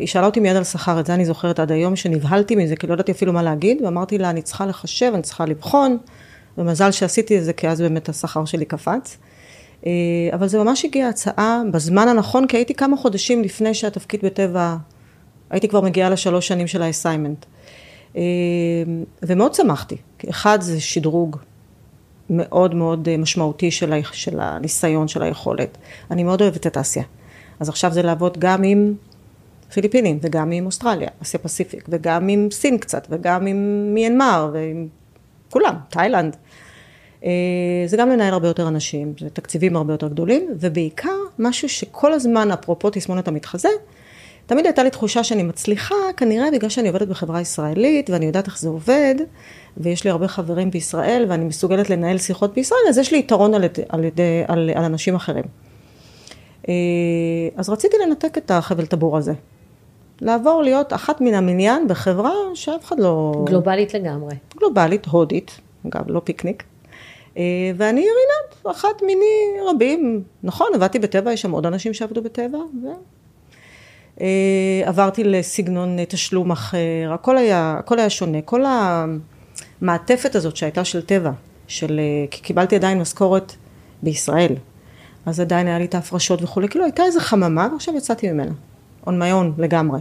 היא 0.01 0.07
שאלה 0.07 0.27
אותי 0.27 0.41
מיד 0.41 0.57
על 0.57 0.65
שכר, 0.65 1.01
את 1.01 1.07
זה 1.07 1.15
אני 1.15 1.25
זוכרת 1.25 1.59
עד 1.59 1.73
היום, 1.73 1.97
שנבהלתי 1.97 2.57
מזה, 2.57 2.77
כי 2.77 2.87
לא 2.87 2.95
ידעתי 2.95 3.13
אפילו 3.13 3.33
מה 3.33 3.43
להגיד, 3.43 3.83
ואמרתי 3.83 4.19
לה, 4.19 4.31
אני 4.31 4.43
צריכה 4.43 4.67
לחשב, 4.67 5.13
אני 5.15 5.23
צריכה 5.23 5.47
לבחון, 5.47 5.99
ומזל 6.59 6.91
שעשיתי 6.91 7.39
את 7.39 7.45
זה, 7.45 7.53
כי 7.53 7.69
אז 7.69 7.81
באמת 7.81 8.09
השכר 8.09 8.45
שלי 8.45 8.65
קפץ. 8.65 9.17
אבל 10.33 10.49
זה 10.49 10.59
ממש 10.59 10.85
הגיעה 10.85 11.09
הצעה 11.09 11.63
בזמן 11.73 12.09
הנכון, 12.09 12.47
כי 12.47 12.57
הייתי 12.57 12.75
כמה 12.75 12.97
חודשים 12.97 13.43
לפני 13.43 13.75
שהתפקיד 13.75 14.21
בטבע, 14.25 14.77
הייתי 15.51 15.69
כבר 15.69 15.81
מגיעה 15.81 16.11
לשלוש 16.11 16.49
שנים 16.49 16.67
של 16.67 16.83
האסיימנט. 16.83 17.47
אה, 18.17 18.23
ומאוד 19.23 19.55
שמחתי, 19.55 19.97
אחד 20.31 20.61
זה 20.61 20.81
שדרוג 20.81 21.37
מאוד 22.31 22.75
מאוד 22.75 23.09
אה, 23.09 23.17
משמעותי 23.17 23.71
של, 23.71 23.95
של 24.13 24.41
הניסיון, 24.41 25.09
של 25.09 25.23
היכולת. 25.23 25.79
אני 26.11 26.25
מאוד 26.25 26.43
אוהבת 26.43 26.67
את 26.67 26.77
אסיה. 26.77 27.03
אז 27.61 27.69
עכשיו 27.69 27.93
זה 27.93 28.03
לעבוד 28.03 28.39
גם 28.39 28.63
עם 28.63 28.95
פיליפינים, 29.73 30.19
וגם 30.23 30.51
עם 30.51 30.67
אוסטרליה, 30.67 31.09
אסיה 31.23 31.41
פסיפיק, 31.41 31.85
וגם 31.89 32.29
עם 32.29 32.49
סין 32.51 32.79
קצת, 32.79 33.07
וגם 33.11 33.47
עם 33.47 33.91
מיינמר, 33.95 34.51
ועם 34.53 34.89
כולם, 35.51 35.75
תאילנד. 35.89 36.37
אה, 37.25 37.31
זה 37.87 37.97
גם 37.97 38.11
לנהל 38.11 38.33
הרבה 38.33 38.49
יותר 38.49 38.69
אנשים, 38.69 39.15
זה 39.21 39.31
תקציבים 39.31 39.77
הרבה 39.77 39.95
יותר 39.95 40.09
גדולים, 40.09 40.49
ובעיקר 40.61 41.17
משהו 41.39 41.69
שכל 41.69 42.13
הזמן, 42.13 42.51
אפרופו 42.51 42.91
תסמונת 42.91 43.29
המתחזה, 43.29 43.69
תמיד 44.47 44.67
הייתה 44.67 44.83
לי 44.83 44.91
תחושה 44.91 45.25
שאני 45.25 45.43
מצליחה, 45.43 45.95
כנראה 46.17 46.51
בגלל 46.53 46.71
שאני 46.71 46.89
עובדת 46.89 47.09
בחברה 47.09 47.41
ישראלית, 47.41 48.11
ואני 48.11 48.27
יודעת 48.27 48.47
איך 48.47 48.59
זה 48.59 48.69
עובד, 48.69 49.15
ויש 49.77 50.05
לי 50.05 50.11
הרבה 50.11 50.29
חברים 50.29 50.71
בישראל, 50.71 51.27
ואני 51.29 51.45
מסוגלת 51.45 51.91
לנהל 51.91 52.19
שיחות 52.19 52.55
בישראל, 52.55 52.81
אז 52.89 52.99
יש 52.99 53.13
לי 53.13 53.19
יתרון 53.19 53.55
על, 53.55 53.65
על, 53.89 54.05
על, 54.49 54.71
על 54.75 54.85
אנשים 54.85 55.15
אחרים. 55.15 55.45
אה, 56.69 56.75
אז 57.57 57.71
רציתי 57.71 57.97
לנתק 58.07 58.39
את 58.39 58.51
החבל 58.51 58.87
טבור 58.87 59.17
הזה. 59.17 59.33
לעבור 60.21 60.63
להיות 60.63 60.93
אחת 60.93 61.21
מן 61.21 61.35
המניין 61.35 61.89
בחברה 61.89 62.33
שאף 62.55 62.85
אחד 62.85 62.99
לא... 62.99 63.45
גלובלית 63.47 63.95
לגמרי. 63.95 64.35
גלובלית, 64.59 65.07
הודית, 65.07 65.61
אגב, 65.87 66.05
לא 66.07 66.21
פיקניק. 66.25 66.65
אה, 67.37 67.43
ואני 67.77 68.01
רינת, 68.01 68.77
אחת 68.77 69.03
מיני 69.03 69.71
רבים. 69.71 70.23
נכון, 70.43 70.69
עבדתי 70.75 70.99
בטבע, 70.99 71.33
יש 71.33 71.43
שם 71.43 71.51
עוד 71.51 71.67
אנשים 71.67 71.95
שעבדו 71.95 72.23
בטבע, 72.23 72.59
ו... 72.59 72.87
אה, 74.21 74.83
עברתי 74.85 75.25
לסגנון 75.25 76.05
תשלום 76.05 76.51
אחר, 76.51 77.11
הכל 77.15 77.39
היה, 77.39 77.77
הכל 77.79 77.99
היה 77.99 78.11
שונה, 78.11 78.43
כל 78.43 78.65
המעטפת 79.81 80.35
הזאת 80.35 80.57
שהייתה 80.57 80.85
של 80.85 81.03
טבע, 81.03 81.31
של, 81.69 82.01
אה, 82.01 82.27
כי 82.31 82.43
קיבלתי 82.43 82.77
עדיין 82.77 83.01
משכורת 83.01 83.53
בישראל, 84.03 84.55
אז 85.27 85.41
עדיין 85.41 85.67
היה 85.67 85.79
לי 85.79 85.85
את 85.85 85.95
ההפרשות 85.95 86.43
וכולי, 86.43 86.69
כאילו 86.69 86.85
הייתה 86.85 87.03
איזה 87.03 87.21
חממה 87.21 87.69
ועכשיו 87.73 87.97
יצאתי 87.97 88.33
ממנה, 88.33 88.53
on 89.07 89.09
my 89.09 89.33
own 89.33 89.63
לגמרי. 89.63 89.99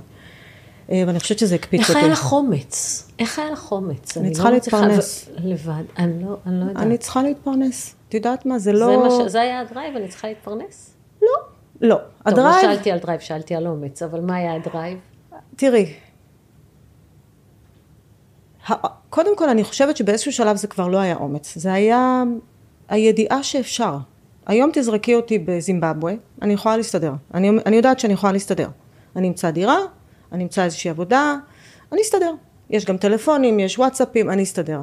אה, 0.92 1.04
ואני 1.08 1.20
חושבת 1.20 1.40
שזה 1.40 1.56
הקפיץ 1.56 1.82
אותי. 1.82 1.92
איך 1.92 2.04
היה 2.04 2.08
לך 2.14 2.32
אומץ? 2.32 3.08
איך 3.20 3.40
היה 3.40 3.52
לך 3.52 3.72
אומץ? 3.72 4.18
אני 4.18 4.32
צריכה 4.32 4.50
לא 4.50 4.56
להתפרנס. 4.56 5.30
לבד, 5.44 5.84
אני 5.98 6.24
לא, 6.24 6.38
אני 6.46 6.60
לא 6.60 6.66
יודעת. 6.66 6.84
אני 6.84 6.98
צריכה 6.98 7.24
להתפרנס. 7.24 7.96
את 8.10 8.14
יודעת 8.14 8.46
מה, 8.46 8.60
זה 8.60 8.74
לא... 8.74 9.28
זה, 9.28 9.42
היה 9.42 9.60
ה 9.60 9.65
drive, 9.65 9.96
אני 9.96 10.08
צריכה 10.08 10.28
להתפרנס? 10.28 10.94
לא, 11.22 11.28
לא. 11.82 11.98
ה 12.26 12.29
drive... 12.29 12.56
טוב, 12.56 12.64
לא 12.70 12.76
שאלתי 12.76 12.92
על 12.92 13.00
drive, 13.00 13.20
שאלתי 13.20 13.56
על 13.56 13.68
אומץ, 13.68 14.02
אבל 14.02 14.22
מה 14.22 14.36
היה 14.36 14.56
ה 14.56 14.62
drive? 14.62 14.98
תראי, 15.56 15.94
קודם 19.10 19.38
כל 19.38 19.50
אני 19.50 19.64
חושבת 19.64 19.98
שבאיזשהו 19.98 20.32
שלב 20.32 20.56
זה 20.56 20.68
כבר 20.68 20.88
לא 20.88 20.98
היה 20.98 21.16
אומץ, 21.16 21.58
זה 21.58 21.74
היה 21.74 22.24
הידיעה 22.90 23.44
שאפשר. 23.44 23.98
היום 24.46 24.70
תזרקי 24.74 25.16
אותי 25.16 25.40
בזימבבואה, 25.40 26.14
אני 26.42 26.54
יכולה 26.54 26.78
להסתדר. 26.78 27.14
אני, 27.34 27.50
אני 27.66 27.76
יודעת 27.76 28.00
שאני 28.00 28.14
יכולה 28.14 28.34
להסתדר. 28.34 28.70
אני 29.16 29.28
אמצא 29.28 29.52
דירה, 29.52 29.78
אני 30.32 30.44
אמצא 30.44 30.64
איזושהי 30.64 30.90
עבודה, 30.90 31.36
אני 31.92 32.02
אסתדר. 32.02 32.34
יש 32.70 32.86
גם 32.86 32.98
טלפונים, 32.98 33.60
יש 33.60 33.80
וואטסאפים, 33.80 34.30
אני 34.30 34.44
אסתדר. 34.44 34.82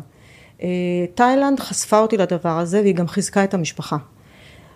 אה, 0.62 0.68
תאילנד 1.14 1.60
חשפה 1.60 1.98
אותי 1.98 2.16
לדבר 2.16 2.58
הזה 2.58 2.80
והיא 2.80 2.94
גם 2.94 3.08
חיזקה 3.08 3.44
את 3.44 3.54
המשפחה. 3.54 3.96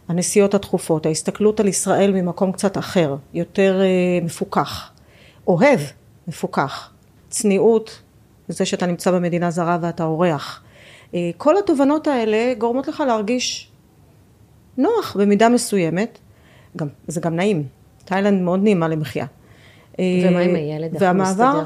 הנסיעות 0.08 0.54
התכופות, 0.54 1.06
ההסתכלות 1.06 1.60
על 1.60 1.68
ישראל 1.68 2.12
ממקום 2.12 2.52
קצת 2.52 2.78
אחר, 2.78 3.16
יותר 3.34 3.80
אה, 3.80 4.24
מפוקח, 4.24 4.90
אוהב, 5.46 5.80
מפוקח, 6.28 6.90
צניעות, 7.28 8.00
זה 8.48 8.64
שאתה 8.64 8.86
נמצא 8.86 9.10
במדינה 9.10 9.50
זרה 9.50 9.78
ואתה 9.80 10.04
אורח. 10.04 10.62
אה, 11.14 11.30
כל 11.36 11.58
התובנות 11.58 12.06
האלה 12.06 12.54
גורמות 12.58 12.88
לך 12.88 13.02
להרגיש 13.06 13.70
נוח 14.76 15.16
במידה 15.16 15.48
מסוימת, 15.48 16.18
גם, 16.76 16.88
זה 17.06 17.20
גם 17.20 17.36
נעים, 17.36 17.66
תאילנד 18.04 18.42
מאוד 18.42 18.62
נעימה 18.62 18.88
למחיה. 18.88 19.26
אה, 20.00 20.28
ומה 20.30 20.40
עם 20.40 20.54
הילד? 20.54 20.96
והמעבר, 21.00 21.62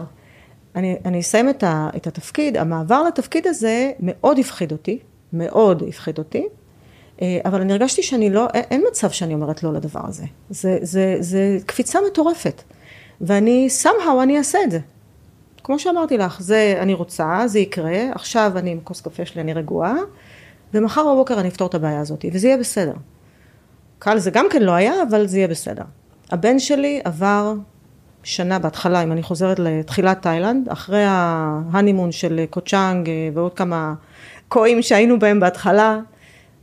אני, 0.76 0.96
אני 1.04 1.20
אסיים 1.20 1.50
את, 1.50 1.62
ה, 1.62 1.88
את 1.96 2.06
התפקיד, 2.06 2.56
המעבר 2.56 3.02
לתפקיד 3.02 3.46
הזה 3.46 3.92
מאוד 4.00 4.38
הפחיד 4.38 4.72
אותי, 4.72 4.98
מאוד 5.32 5.82
הפחיד 5.88 6.18
אותי, 6.18 6.46
אה, 7.22 7.38
אבל 7.44 7.60
אני 7.60 7.72
הרגשתי 7.72 8.02
שאני 8.02 8.30
לא, 8.30 8.46
אין 8.54 8.84
מצב 8.90 9.10
שאני 9.10 9.34
אומרת 9.34 9.62
לא 9.62 9.72
לדבר 9.72 10.00
הזה. 10.04 10.24
זה, 10.50 10.78
זה, 10.82 11.16
זה 11.20 11.58
קפיצה 11.66 11.98
מטורפת. 12.10 12.62
ואני, 13.20 13.68
somehow 13.82 14.22
אני 14.22 14.38
אעשה 14.38 14.58
את 14.64 14.70
זה. 14.70 14.78
כמו 15.64 15.78
שאמרתי 15.78 16.18
לך, 16.18 16.40
זה 16.40 16.78
אני 16.78 16.94
רוצה, 16.94 17.42
זה 17.46 17.58
יקרה, 17.58 18.00
עכשיו 18.14 18.52
אני 18.56 18.70
עם 18.70 18.80
כוס 18.84 19.00
קפה 19.00 19.24
שלי, 19.26 19.40
אני 19.40 19.52
רגועה, 19.52 19.94
ומחר 20.74 21.12
בבוקר 21.12 21.40
אני 21.40 21.48
אפתור 21.48 21.68
את 21.68 21.74
הבעיה 21.74 22.00
הזאת, 22.00 22.24
וזה 22.32 22.46
יהיה 22.48 22.58
בסדר. 22.58 22.94
קל 23.98 24.18
זה 24.18 24.30
גם 24.30 24.46
כן 24.50 24.62
לא 24.62 24.72
היה, 24.72 24.92
אבל 25.08 25.26
זה 25.26 25.38
יהיה 25.38 25.48
בסדר. 25.48 25.84
הבן 26.30 26.58
שלי 26.58 27.00
עבר 27.04 27.54
שנה 28.24 28.58
בהתחלה, 28.58 29.02
אם 29.02 29.12
אני 29.12 29.22
חוזרת 29.22 29.58
לתחילת 29.58 30.22
תאילנד, 30.22 30.68
אחרי 30.68 31.02
ההנימון 31.06 32.12
של 32.12 32.44
קוצ'אנג 32.50 33.08
אה, 33.08 33.28
ועוד 33.34 33.54
כמה 33.54 33.94
קואים 34.48 34.82
שהיינו 34.82 35.18
בהם 35.18 35.40
בהתחלה, 35.40 35.98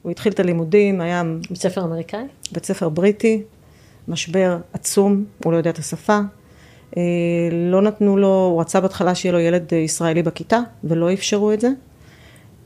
הוא 0.02 0.12
התחיל 0.12 0.32
את 0.32 0.40
הלימודים, 0.40 1.02
היה... 1.02 1.24
בית 1.50 1.62
ספר 1.62 1.84
אמריקאי? 1.84 2.24
בית 2.52 2.66
ספר 2.66 2.90
בריטי, 2.90 3.44
משבר 4.08 4.58
עצום, 4.74 5.26
הוא 5.44 5.54
לא 5.54 5.58
יודע 5.58 5.70
את 5.70 5.78
השפה. 5.78 6.20
אה, 6.98 7.02
לא 7.52 7.82
נתנו 7.82 8.18
לו, 8.18 8.50
הוא 8.52 8.62
רצה 8.62 8.82
בהתחלה 8.82 9.16
שיהיה 9.16 9.34
לו 9.34 9.40
ילד 9.40 9.74
ישראלי 9.74 10.24
בכיתה, 10.24 10.60
ולא 10.84 11.14
אפשרו 11.14 11.52
את 11.52 11.62
זה. 11.62 11.70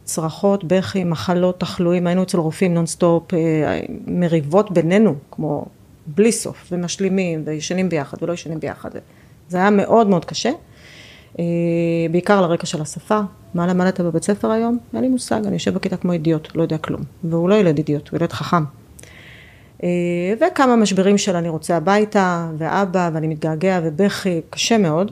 צרחות, 0.03 0.63
בכי, 0.63 1.03
מחלות, 1.03 1.59
תחלואים, 1.59 2.07
היינו 2.07 2.23
אצל 2.23 2.37
רופאים 2.37 2.73
נונסטופ, 2.73 3.33
אה, 3.33 3.81
מריבות 4.07 4.71
בינינו, 4.71 5.15
כמו 5.31 5.65
בלי 6.07 6.31
סוף, 6.31 6.67
ומשלימים, 6.71 7.43
וישנים 7.45 7.89
ביחד, 7.89 8.23
ולא 8.23 8.33
ישנים 8.33 8.59
ביחד. 8.59 8.89
זה 9.49 9.57
היה 9.57 9.69
מאוד 9.69 10.07
מאוד 10.07 10.25
קשה, 10.25 10.49
אה, 11.39 11.43
בעיקר 12.11 12.41
על 12.41 12.51
רקע 12.51 12.65
של 12.65 12.81
השפה. 12.81 13.19
מה 13.53 13.67
למדת 13.67 14.01
בבית 14.01 14.23
ספר 14.23 14.51
היום? 14.51 14.77
אין 14.93 15.01
לי 15.01 15.09
מושג, 15.09 15.41
אני 15.45 15.53
יושב 15.53 15.73
בכיתה 15.73 15.97
כמו 15.97 16.11
אידיוט, 16.11 16.55
לא 16.55 16.61
יודע 16.61 16.77
כלום. 16.77 17.01
והוא 17.23 17.49
לא 17.49 17.55
ילד 17.55 17.77
אידיוט, 17.77 18.09
הוא 18.09 18.17
ילד 18.17 18.31
חכם. 18.31 18.63
אה, 19.83 19.89
וכמה 20.41 20.75
משברים 20.75 21.17
של 21.17 21.35
אני 21.35 21.49
רוצה 21.49 21.77
הביתה, 21.77 22.49
ואבא, 22.57 23.09
ואני 23.13 23.27
מתגעגע, 23.27 23.79
ובכי, 23.83 24.41
קשה 24.49 24.77
מאוד. 24.77 25.11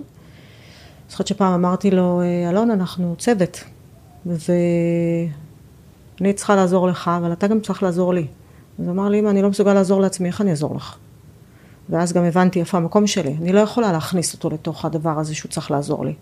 זוכרת 1.09 1.27
שפעם 1.27 1.53
אמרתי 1.53 1.91
לו, 1.91 2.21
אלון, 2.49 2.71
אנחנו 2.71 3.15
צוות, 3.17 3.63
ואני 4.25 5.29
צריכה 6.35 6.55
לעזור 6.55 6.87
לך, 6.87 7.11
אבל 7.21 7.33
אתה 7.33 7.47
גם 7.47 7.59
צריך 7.59 7.83
לעזור 7.83 8.13
לי. 8.13 8.27
אז 8.79 8.89
אמר 8.89 9.09
לי, 9.09 9.19
אמא, 9.19 9.29
אני 9.29 9.41
לא 9.41 9.49
מסוגל 9.49 9.73
לעזור 9.73 10.01
לעצמי, 10.01 10.27
איך 10.27 10.41
אני 10.41 10.49
אעזור 10.49 10.75
לך? 10.75 10.97
ואז 11.89 12.13
גם 12.13 12.23
הבנתי 12.23 12.59
איפה 12.59 12.77
המקום 12.77 13.07
שלי. 13.07 13.35
אני 13.41 13.53
לא 13.53 13.59
יכולה 13.59 13.91
להכניס 13.91 14.33
אותו 14.33 14.49
לתוך 14.49 14.85
הדבר 14.85 15.19
הזה 15.19 15.35
שהוא 15.35 15.49
צריך 15.49 15.71
לעזור 15.71 16.05
לי. 16.05 16.13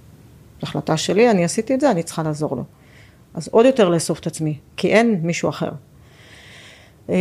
זו 0.61 0.67
החלטה 0.67 0.97
שלי, 0.97 1.31
אני 1.31 1.43
עשיתי 1.43 1.73
את 1.73 1.79
זה, 1.79 1.91
אני 1.91 2.03
צריכה 2.03 2.23
לעזור 2.23 2.55
לו. 2.55 2.63
אז 3.33 3.47
עוד 3.51 3.65
יותר 3.65 3.89
לאסוף 3.89 4.19
את 4.19 4.27
עצמי, 4.27 4.57
כי 4.77 4.87
אין 4.87 5.19
מישהו 5.23 5.49
אחר. 5.49 5.71
אה, 7.09 7.15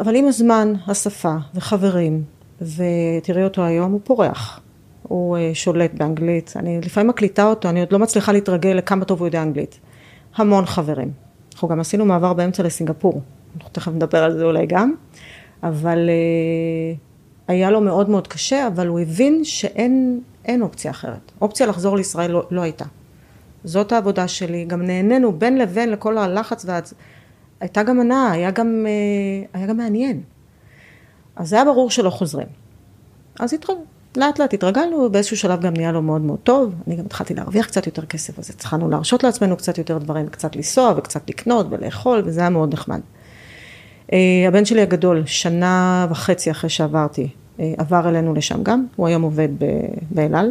אבל 0.00 0.16
עם 0.16 0.28
הזמן, 0.28 0.72
השפה 0.86 1.34
וחברים, 1.54 2.22
ותראי 2.60 3.44
אותו 3.44 3.64
היום, 3.64 3.92
הוא 3.92 4.00
פורח. 4.04 4.60
הוא 5.02 5.36
אה, 5.36 5.50
שולט 5.54 5.94
באנגלית. 5.94 6.52
אני 6.56 6.80
לפעמים 6.80 7.08
מקליטה 7.08 7.44
אותו, 7.44 7.68
אני 7.68 7.80
עוד 7.80 7.92
לא 7.92 7.98
מצליחה 7.98 8.32
להתרגל 8.32 8.70
לכמה 8.70 9.04
טוב 9.04 9.18
הוא 9.18 9.28
יודע 9.28 9.42
אנגלית. 9.42 9.78
המון 10.36 10.66
חברים. 10.66 11.10
אנחנו 11.54 11.68
גם 11.68 11.80
עשינו 11.80 12.04
מעבר 12.04 12.32
באמצע 12.32 12.62
לסינגפור. 12.62 13.22
אנחנו 13.56 13.70
תכף 13.72 13.92
נדבר 13.92 14.24
על 14.24 14.38
זה 14.38 14.44
אולי 14.44 14.66
גם. 14.66 14.94
אבל 15.62 16.08
אה, 16.08 16.94
היה 17.48 17.70
לו 17.70 17.80
מאוד 17.80 18.10
מאוד 18.10 18.28
קשה, 18.28 18.66
אבל 18.66 18.86
הוא 18.86 19.00
הבין 19.00 19.44
שאין 19.44 20.20
אופציה 20.60 20.90
אחרת. 20.90 21.32
אופציה 21.40 21.66
לחזור 21.66 21.96
לישראל 21.96 22.30
לא, 22.30 22.46
לא 22.50 22.60
הייתה. 22.60 22.84
זאת 23.64 23.92
העבודה 23.92 24.28
שלי, 24.28 24.64
גם 24.64 24.82
נהנינו 24.82 25.32
בין 25.32 25.58
לבין 25.58 25.90
לכל 25.90 26.18
הלחץ 26.18 26.64
וה... 26.64 26.80
הייתה 27.60 27.82
גם 27.82 28.00
הנאה, 28.00 28.30
היה 28.30 28.50
גם, 28.50 28.86
אה, 28.88 29.58
היה 29.58 29.66
גם 29.66 29.76
מעניין. 29.76 30.20
אז 31.36 31.52
היה 31.52 31.64
ברור 31.64 31.90
שלא 31.90 32.10
חוזרים. 32.10 32.46
אז 33.40 33.52
התחל... 33.52 33.72
לאט 34.16 34.38
לאט 34.38 34.54
התרגלנו, 34.54 35.10
באיזשהו 35.10 35.36
שלב 35.36 35.60
גם 35.60 35.72
נהיה 35.74 35.92
לו 35.92 36.02
מאוד 36.02 36.20
מאוד 36.20 36.38
טוב. 36.38 36.74
אני 36.86 36.96
גם 36.96 37.04
התחלתי 37.04 37.34
להרוויח 37.34 37.66
קצת 37.66 37.86
יותר 37.86 38.06
כסף, 38.06 38.38
אז 38.38 38.50
התחלנו 38.50 38.90
להרשות 38.90 39.24
לעצמנו 39.24 39.56
קצת 39.56 39.78
יותר 39.78 39.98
דברים, 39.98 40.28
קצת 40.28 40.56
לנסוע 40.56 40.94
וקצת 40.96 41.30
לקנות 41.30 41.66
ולאכול, 41.70 42.22
וזה 42.24 42.40
היה 42.40 42.50
מאוד 42.50 42.72
נחמד. 42.72 43.00
אה, 44.12 44.18
הבן 44.48 44.64
שלי 44.64 44.82
הגדול, 44.82 45.22
שנה 45.26 46.06
וחצי 46.10 46.50
אחרי 46.50 46.70
שעברתי, 46.70 47.28
אה, 47.60 47.72
עבר 47.78 48.08
אלינו 48.08 48.34
לשם 48.34 48.62
גם, 48.62 48.86
הוא 48.96 49.06
היום 49.08 49.22
עובד 49.22 49.48
באל 50.10 50.34
על, 50.34 50.50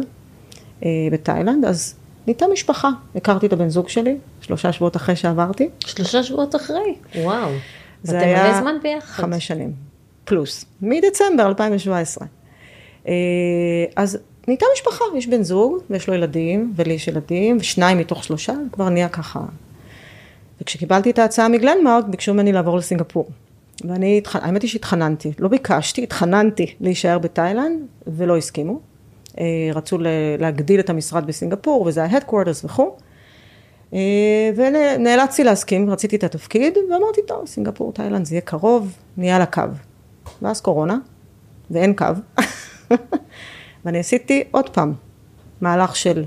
אה, 0.84 0.88
בתאילנד, 1.12 1.64
אז 1.64 1.94
נהייתה 2.26 2.46
משפחה. 2.52 2.90
הכרתי 3.14 3.46
את 3.46 3.52
הבן 3.52 3.68
זוג 3.68 3.88
שלי, 3.88 4.16
שלושה 4.40 4.72
שבועות 4.72 4.96
אחרי 4.96 5.16
שעברתי. 5.16 5.68
שלושה 5.86 6.22
שבועות 6.22 6.56
אחרי? 6.56 6.94
וואו. 7.16 7.50
זה 8.02 8.20
היה... 8.20 8.44
מלא 8.44 8.60
זמן 8.60 8.76
ביחד. 8.82 9.22
חמש 9.22 9.46
שנים, 9.46 9.72
פלוס, 10.24 10.64
מדצמבר 10.82 11.46
2017. 11.46 12.26
אז 13.96 14.18
נהייתה 14.48 14.66
משפחה, 14.74 15.04
יש 15.16 15.26
בן 15.26 15.42
זוג, 15.42 15.78
ויש 15.90 16.08
לו 16.08 16.14
ילדים, 16.14 16.72
ולי 16.76 16.92
יש 16.92 17.08
ילדים, 17.08 17.56
ושניים 17.60 17.98
מתוך 17.98 18.24
שלושה, 18.24 18.54
כבר 18.72 18.88
נהיה 18.88 19.08
ככה. 19.08 19.40
וכשקיבלתי 20.60 21.10
את 21.10 21.18
ההצעה 21.18 21.48
מגלנמרק, 21.48 22.04
ביקשו 22.04 22.34
ממני 22.34 22.52
לעבור 22.52 22.76
לסינגפור. 22.76 23.28
ואני, 23.84 24.20
האמת 24.34 24.62
היא 24.62 24.70
שהתחננתי, 24.70 25.32
לא 25.38 25.48
ביקשתי, 25.48 26.02
התחננתי 26.02 26.74
להישאר 26.80 27.18
בתאילנד, 27.18 27.80
ולא 28.06 28.36
הסכימו. 28.36 28.80
אה, 29.38 29.44
רצו 29.74 29.98
להגדיל 30.38 30.80
את 30.80 30.90
המשרד 30.90 31.26
בסינגפור, 31.26 31.82
וזה 31.86 32.04
ה-headquarters 32.04 32.64
וכו'. 32.64 32.96
אה, 33.94 34.50
ונאלצתי 34.56 35.44
להסכים, 35.44 35.90
רציתי 35.90 36.16
את 36.16 36.24
התפקיד, 36.24 36.78
ואמרתי, 36.90 37.20
טוב, 37.26 37.46
סינגפור, 37.46 37.92
תאילנד, 37.92 38.24
זה 38.24 38.34
יהיה 38.34 38.40
קרוב, 38.40 38.96
נהיה 39.16 39.36
על 39.36 39.42
הקו. 39.42 39.62
ואז 40.42 40.60
קורונה, 40.60 40.98
ואין 41.70 41.94
קו. 41.94 42.06
ואני 43.84 43.98
עשיתי 43.98 44.44
עוד 44.50 44.68
פעם 44.68 44.92
מהלך 45.60 45.96
של, 45.96 46.24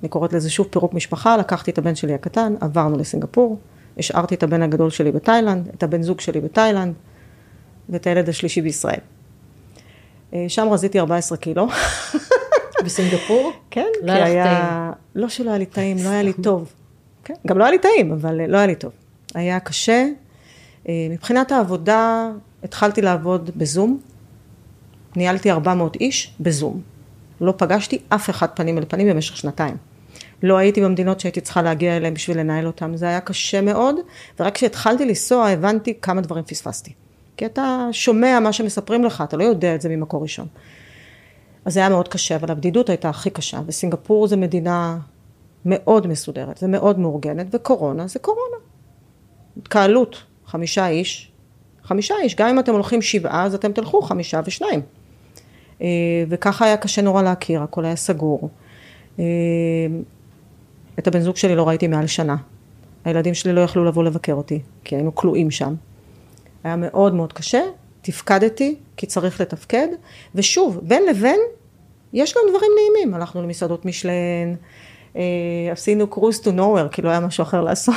אני 0.00 0.08
קוראת 0.08 0.32
לזה 0.32 0.50
שוב 0.50 0.66
פירוק 0.70 0.94
משפחה, 0.94 1.36
לקחתי 1.36 1.70
את 1.70 1.78
הבן 1.78 1.94
שלי 1.94 2.14
הקטן, 2.14 2.54
עברנו 2.60 2.98
לסינגפור. 2.98 3.58
השארתי 3.98 4.34
את 4.34 4.42
הבן 4.42 4.62
הגדול 4.62 4.90
שלי 4.90 5.12
בתאילנד, 5.12 5.68
את 5.74 5.82
הבן 5.82 6.02
זוג 6.02 6.20
שלי 6.20 6.40
בתאילנד, 6.40 6.94
ואת 7.88 8.06
הילד 8.06 8.28
השלישי 8.28 8.60
בישראל. 8.60 9.00
אה, 10.34 10.44
שם 10.48 10.68
רזיתי 10.70 10.98
14 10.98 11.38
קילו. 11.38 11.68
בסינגפור? 12.84 13.52
כן, 13.70 13.86
לא 14.02 14.12
כי 14.12 14.22
היה... 14.22 14.44
טעים. 14.44 14.92
לא 15.14 15.28
שלא 15.28 15.50
היה 15.50 15.58
לי 15.58 15.66
טעים, 15.66 15.96
לא 16.04 16.08
היה 16.08 16.22
לי 16.22 16.32
טוב. 16.32 16.72
כן, 17.24 17.34
גם 17.46 17.58
לא 17.58 17.64
היה 17.64 17.70
לי 17.70 17.78
טעים, 17.78 18.12
אבל 18.12 18.40
אה, 18.40 18.46
לא 18.46 18.56
היה 18.56 18.66
לי 18.66 18.74
טוב. 18.74 18.92
היה 19.34 19.60
קשה. 19.60 20.06
אה, 20.88 21.06
מבחינת 21.10 21.52
העבודה, 21.52 22.30
התחלתי 22.62 23.02
לעבוד 23.02 23.50
בזום. 23.56 24.00
ניהלתי 25.16 25.50
400 25.50 25.96
איש 25.96 26.34
בזום. 26.40 26.80
לא 27.40 27.54
פגשתי 27.56 27.98
אף 28.08 28.30
אחד 28.30 28.46
פנים 28.54 28.78
אל 28.78 28.84
פנים 28.88 29.08
במשך 29.08 29.36
שנתיים. 29.36 29.76
לא 30.42 30.56
הייתי 30.56 30.80
במדינות 30.80 31.20
שהייתי 31.20 31.40
צריכה 31.40 31.62
להגיע 31.62 31.96
אליהן 31.96 32.14
בשביל 32.14 32.38
לנהל 32.38 32.66
אותן, 32.66 32.96
זה 32.96 33.08
היה 33.08 33.20
קשה 33.20 33.60
מאוד, 33.60 33.96
ורק 34.40 34.54
כשהתחלתי 34.54 35.04
לנסוע 35.04 35.48
הבנתי 35.48 35.94
כמה 36.02 36.20
דברים 36.20 36.44
פספסתי. 36.44 36.92
כי 37.36 37.46
אתה 37.46 37.88
שומע 37.92 38.40
מה 38.40 38.52
שמספרים 38.52 39.04
לך, 39.04 39.24
אתה 39.28 39.36
לא 39.36 39.44
יודע 39.44 39.74
את 39.74 39.80
זה 39.80 39.88
ממקור 39.88 40.22
ראשון. 40.22 40.46
אז 41.64 41.74
זה 41.74 41.80
היה 41.80 41.88
מאוד 41.88 42.08
קשה, 42.08 42.36
אבל 42.36 42.50
הבדידות 42.50 42.88
הייתה 42.88 43.08
הכי 43.08 43.30
קשה, 43.30 43.60
וסינגפור 43.66 44.26
זה 44.26 44.36
מדינה 44.36 44.98
מאוד 45.64 46.06
מסודרת 46.06 46.62
ומאוד 46.62 46.98
מאורגנת, 46.98 47.46
וקורונה 47.52 48.06
זה 48.06 48.18
קורונה. 48.18 48.56
התקהלות, 49.56 50.22
חמישה 50.46 50.88
איש, 50.88 51.32
חמישה 51.84 52.14
איש, 52.22 52.34
גם 52.34 52.48
אם 52.48 52.58
אתם 52.58 52.72
הולכים 52.72 53.02
שבעה, 53.02 53.44
אז 53.44 53.54
אתם 53.54 53.72
תלכו 53.72 54.02
חמישה 54.02 54.40
ושניים. 54.44 54.80
אה, 55.82 55.86
וככה 56.28 56.64
היה 56.64 56.76
קשה 56.76 57.02
נורא 57.02 57.22
להכיר, 57.22 57.62
הכל 57.62 57.84
היה 57.84 57.96
סגור. 57.96 58.48
את 60.98 61.06
הבן 61.06 61.20
זוג 61.20 61.36
שלי 61.36 61.56
לא 61.56 61.68
ראיתי 61.68 61.86
מעל 61.86 62.06
שנה. 62.06 62.36
הילדים 63.04 63.34
שלי 63.34 63.52
לא 63.52 63.60
יכלו 63.60 63.84
לבוא 63.84 64.04
לבקר 64.04 64.32
אותי, 64.32 64.60
כי 64.84 64.94
היינו 64.94 65.14
כלואים 65.14 65.50
שם. 65.50 65.74
היה 66.64 66.76
מאוד 66.76 67.14
מאוד 67.14 67.32
קשה, 67.32 67.60
תפקדתי, 68.02 68.76
כי 68.96 69.06
צריך 69.06 69.40
לתפקד, 69.40 69.88
ושוב, 70.34 70.80
בין 70.82 71.02
לבין, 71.10 71.40
יש 72.12 72.36
לנו 72.36 72.48
דברים 72.50 72.70
נעימים. 72.76 73.14
הלכנו 73.14 73.42
למסעדות 73.42 73.84
משלן, 73.84 74.54
אה, 75.16 75.22
עשינו 75.72 76.06
קרוז 76.06 76.40
טו 76.40 76.52
נוואר, 76.52 76.88
כי 76.88 77.02
לא 77.02 77.10
היה 77.10 77.20
משהו 77.20 77.42
אחר 77.42 77.60
לעשות. 77.60 77.94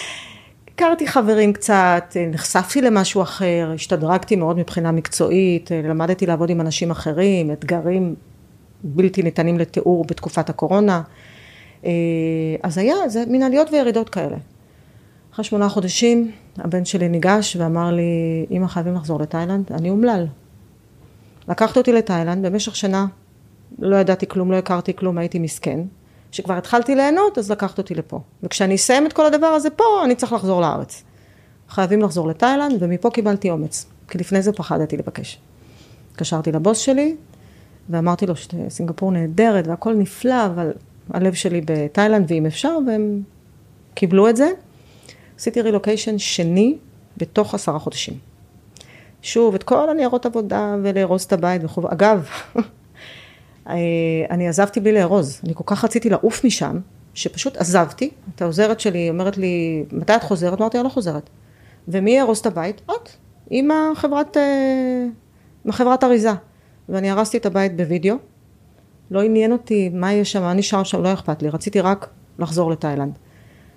הכרתי 0.74 1.06
חברים 1.06 1.52
קצת, 1.52 2.16
אה, 2.16 2.26
נחשפתי 2.26 2.82
למשהו 2.82 3.22
אחר, 3.22 3.70
השתדרגתי 3.74 4.36
מאוד 4.36 4.58
מבחינה 4.58 4.92
מקצועית, 4.92 5.72
אה, 5.72 5.80
למדתי 5.84 6.26
לעבוד 6.26 6.50
עם 6.50 6.60
אנשים 6.60 6.90
אחרים, 6.90 7.52
אתגרים 7.52 8.14
בלתי 8.84 9.22
ניתנים 9.22 9.58
לתיאור 9.58 10.04
בתקופת 10.04 10.50
הקורונה. 10.50 11.02
אה, 11.84 11.90
אז 12.62 12.78
היה, 12.78 13.08
זה 13.08 13.24
מין 13.26 13.42
עליות 13.42 13.68
וירידות 13.72 14.08
כאלה. 14.08 14.36
אחרי 15.32 15.44
שמונה 15.44 15.68
חודשים, 15.68 16.30
הבן 16.58 16.84
שלי 16.84 17.08
ניגש 17.08 17.56
ואמר 17.56 17.90
לי, 17.90 18.02
אמא 18.50 18.66
חייבים 18.66 18.94
לחזור 18.94 19.20
לתאילנד, 19.20 19.72
אני 19.72 19.90
אומלל. 19.90 20.26
לקחת 21.48 21.76
אותי 21.76 21.92
לתאילנד 21.92 22.46
במשך 22.46 22.76
שנה, 22.76 23.06
לא 23.78 23.96
ידעתי 23.96 24.28
כלום, 24.28 24.52
לא 24.52 24.56
הכרתי 24.56 24.96
כלום, 24.96 25.18
הייתי 25.18 25.38
מסכן. 25.38 25.80
כשכבר 26.32 26.54
התחלתי 26.54 26.94
ליהנות, 26.94 27.38
אז 27.38 27.50
לקחת 27.50 27.78
אותי 27.78 27.94
לפה. 27.94 28.20
וכשאני 28.42 28.74
אסיים 28.74 29.06
את 29.06 29.12
כל 29.12 29.26
הדבר 29.26 29.46
הזה 29.46 29.70
פה, 29.70 29.84
אני 30.04 30.14
צריך 30.14 30.32
לחזור 30.32 30.60
לארץ. 30.60 31.02
חייבים 31.68 32.02
לחזור 32.02 32.28
לתאילנד, 32.28 32.76
ומפה 32.80 33.10
קיבלתי 33.10 33.50
אומץ, 33.50 33.86
כי 34.08 34.18
לפני 34.18 34.42
זה 34.42 34.52
פחדתי 34.52 34.96
לבקש. 34.96 35.38
התקשרתי 36.10 36.52
לבוס 36.52 36.78
שלי, 36.78 37.16
ואמרתי 37.90 38.26
לו 38.26 38.34
שסינגפור 38.36 39.12
נהדרת 39.12 39.66
והכל 39.66 39.94
נפלא, 39.94 40.46
אבל 40.46 40.72
הלב 41.10 41.34
שלי 41.34 41.60
בתאילנד, 41.64 42.30
ואם 42.30 42.46
אפשר, 42.46 42.78
והם 42.86 43.22
קיבלו 43.94 44.28
את 44.28 44.36
זה. 44.36 44.50
עשיתי 45.36 45.62
רילוקיישן 45.62 46.18
שני 46.18 46.76
בתוך 47.16 47.54
עשרה 47.54 47.78
חודשים. 47.78 48.14
שוב, 49.22 49.54
את 49.54 49.62
כל 49.62 49.90
הניירות 49.90 50.26
עבודה 50.26 50.76
ולארוז 50.82 51.22
את 51.22 51.32
הבית 51.32 51.64
וכו'. 51.64 51.82
אגב, 51.92 52.28
אה, 53.68 53.74
אני 54.30 54.48
עזבתי 54.48 54.80
בלי 54.80 54.92
לארוז, 54.92 55.40
אני 55.44 55.54
כל 55.54 55.64
כך 55.66 55.84
רציתי 55.84 56.10
לעוף 56.10 56.44
משם, 56.44 56.78
שפשוט 57.14 57.56
עזבתי, 57.56 58.10
את 58.34 58.42
העוזרת 58.42 58.80
שלי 58.80 59.10
אומרת 59.10 59.36
לי, 59.36 59.84
מתי 59.92 60.16
את 60.16 60.22
חוזרת? 60.22 60.60
אמרתי, 60.60 60.78
אני 60.78 60.84
לא 60.84 60.88
חוזרת. 60.88 61.30
ומי 61.88 62.10
יארוז 62.10 62.38
את 62.38 62.46
הבית? 62.46 62.80
את, 62.86 63.08
עם 63.50 63.70
החברת, 63.70 64.36
אה, 64.36 65.04
עם 65.64 65.70
החברת 65.70 66.04
אריזה. 66.04 66.32
ואני 66.88 67.10
הרסתי 67.10 67.36
את 67.36 67.46
הבית 67.46 67.76
בווידאו, 67.76 68.16
לא 69.12 69.22
עניין 69.22 69.52
אותי 69.52 69.88
מה 69.88 70.12
יש 70.12 70.32
שם, 70.32 70.42
מה 70.42 70.54
נשאר 70.54 70.82
שם, 70.82 71.02
לא 71.02 71.12
אכפת 71.12 71.42
לי, 71.42 71.48
רציתי 71.48 71.80
רק 71.80 72.08
לחזור 72.38 72.70
לתאילנד. 72.70 73.12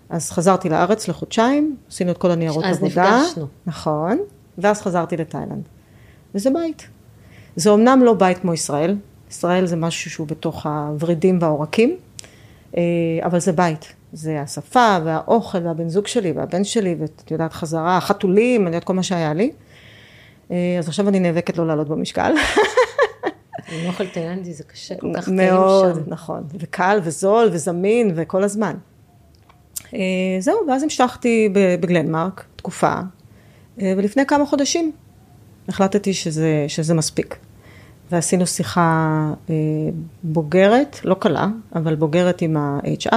אז 0.09 0.31
חזרתי 0.31 0.69
לארץ 0.69 1.07
לחודשיים, 1.07 1.75
עשינו 1.89 2.11
את 2.11 2.17
כל 2.17 2.31
הניירות 2.31 2.63
אז 2.63 2.77
עבודה. 2.77 3.15
אז 3.15 3.23
נפגשנו. 3.23 3.47
נכון, 3.67 4.17
ואז 4.57 4.81
חזרתי 4.81 5.17
לתאילנד. 5.17 5.67
וזה 6.35 6.49
בית. 6.49 6.87
זה 7.55 7.73
אמנם 7.73 8.01
לא 8.03 8.13
בית 8.13 8.37
כמו 8.37 8.53
ישראל, 8.53 8.95
ישראל 9.29 9.65
זה 9.65 9.75
משהו 9.75 10.11
שהוא 10.11 10.27
בתוך 10.27 10.65
הוורידים 10.65 11.37
והעורקים, 11.41 11.95
אה, 12.77 12.81
אבל 13.23 13.39
זה 13.39 13.51
בית. 13.51 13.93
זה 14.13 14.41
השפה 14.41 14.97
והאוכל 15.05 15.57
והבן 15.67 15.89
זוג 15.89 16.07
שלי 16.07 16.31
והבן 16.31 16.63
שלי, 16.63 16.95
ואת 16.99 17.31
יודעת, 17.31 17.53
חזרה, 17.53 17.97
החתולים, 17.97 18.61
אני 18.61 18.69
יודעת 18.69 18.83
כל 18.83 18.93
מה 18.93 19.03
שהיה 19.03 19.33
לי. 19.33 19.51
אה, 20.51 20.75
אז 20.79 20.87
עכשיו 20.87 21.09
אני 21.09 21.19
נאבקת 21.19 21.57
לא 21.57 21.67
לעלות 21.67 21.87
במשקל. 21.87 22.33
עם 23.71 23.87
אוכל 23.87 24.07
תאילנדי 24.07 24.53
זה 24.53 24.63
קשה, 24.63 24.95
כל 24.95 25.11
כך 25.15 25.25
טעים 25.25 25.37
שם. 25.37 25.55
מאוד, 25.55 26.03
נכון. 26.07 26.43
וקל 26.59 26.99
וזול 27.03 27.49
וזמין 27.51 28.11
וכל 28.15 28.43
הזמן. 28.43 28.75
אה, 29.93 29.99
זהו, 30.39 30.57
ואז 30.67 30.83
המשכתי 30.83 31.49
בגלנמרק 31.53 32.45
תקופה, 32.55 32.93
אה, 33.81 33.93
ולפני 33.97 34.25
כמה 34.25 34.45
חודשים 34.45 34.91
החלטתי 35.67 36.13
שזה, 36.13 36.65
שזה 36.67 36.93
מספיק. 36.93 37.37
ועשינו 38.11 38.47
שיחה 38.47 39.31
אה, 39.49 39.55
בוגרת, 40.23 40.99
לא 41.03 41.13
קלה, 41.13 41.47
אבל 41.75 41.95
בוגרת 41.95 42.41
עם 42.41 42.57
ה-HR, 42.57 43.15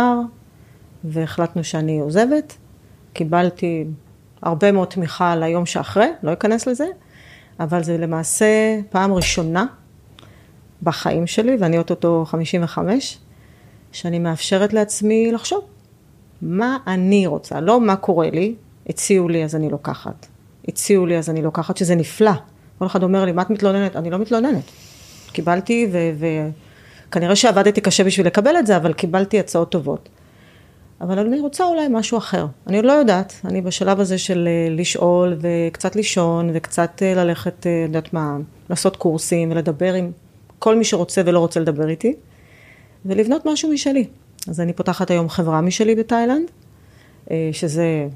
והחלטנו 1.04 1.64
שאני 1.64 1.98
עוזבת. 1.98 2.56
קיבלתי 3.12 3.84
הרבה 4.42 4.72
מאוד 4.72 4.88
תמיכה 4.88 5.36
ליום 5.36 5.66
שאחרי, 5.66 6.08
לא 6.22 6.32
אכנס 6.32 6.66
לזה, 6.66 6.86
אבל 7.60 7.82
זה 7.82 7.98
למעשה 7.98 8.80
פעם 8.90 9.12
ראשונה 9.12 9.66
בחיים 10.82 11.26
שלי, 11.26 11.56
ואני 11.60 11.78
אוטוטו 11.78 12.24
55, 12.26 13.18
שאני 13.92 14.18
מאפשרת 14.18 14.72
לעצמי 14.72 15.32
לחשוב 15.32 15.64
מה 16.42 16.76
אני 16.86 17.26
רוצה, 17.26 17.60
לא 17.60 17.80
מה 17.80 17.96
קורה 17.96 18.30
לי, 18.30 18.54
הציעו 18.88 19.28
לי 19.28 19.44
אז 19.44 19.56
אני 19.56 19.68
לוקחת, 19.68 20.26
הציעו 20.68 21.06
לי 21.06 21.18
אז 21.18 21.30
אני 21.30 21.42
לוקחת, 21.42 21.76
שזה 21.76 21.94
נפלא. 21.94 22.32
כל 22.78 22.86
אחד 22.86 23.02
אומר 23.02 23.24
לי, 23.24 23.32
מה 23.32 23.42
את 23.42 23.50
מתלוננת? 23.50 23.96
אני 23.96 24.10
לא 24.10 24.18
מתלוננת. 24.18 24.64
קיבלתי, 25.32 25.90
וכנראה 27.08 27.36
שעבדתי 27.36 27.80
קשה 27.80 28.04
בשביל 28.04 28.26
לקבל 28.26 28.56
את 28.58 28.66
זה, 28.66 28.76
אבל 28.76 28.92
קיבלתי 28.92 29.40
הצעות 29.40 29.70
טובות. 29.70 30.08
אבל 31.00 31.18
אני 31.18 31.40
רוצה 31.40 31.64
אולי 31.64 31.86
משהו 31.90 32.18
אחר. 32.18 32.46
אני 32.66 32.76
עוד 32.76 32.86
לא 32.86 32.92
יודעת, 32.92 33.32
אני 33.44 33.60
בשלב 33.62 34.00
הזה 34.00 34.18
של 34.18 34.48
אה, 34.48 34.74
לשאול 34.74 35.36
וקצת 35.40 35.96
לישון 35.96 36.50
וקצת 36.54 37.02
אה, 37.02 37.14
ללכת, 37.14 37.66
אה, 37.66 37.82
יודעת 37.86 38.12
מה, 38.12 38.36
לעשות 38.70 38.96
קורסים 38.96 39.50
ולדבר 39.50 39.94
עם 39.94 40.10
כל 40.58 40.76
מי 40.76 40.84
שרוצה 40.84 41.22
ולא 41.26 41.38
רוצה 41.38 41.60
לדבר 41.60 41.88
איתי, 41.88 42.14
ולבנות 43.04 43.46
משהו 43.46 43.72
משלי. 43.72 44.06
אז 44.48 44.60
אני 44.60 44.72
פותחת 44.72 45.10
היום 45.10 45.28
חברה 45.28 45.60
משלי 45.60 45.94
בתאילנד, 45.94 46.50
שזה, 47.52 48.08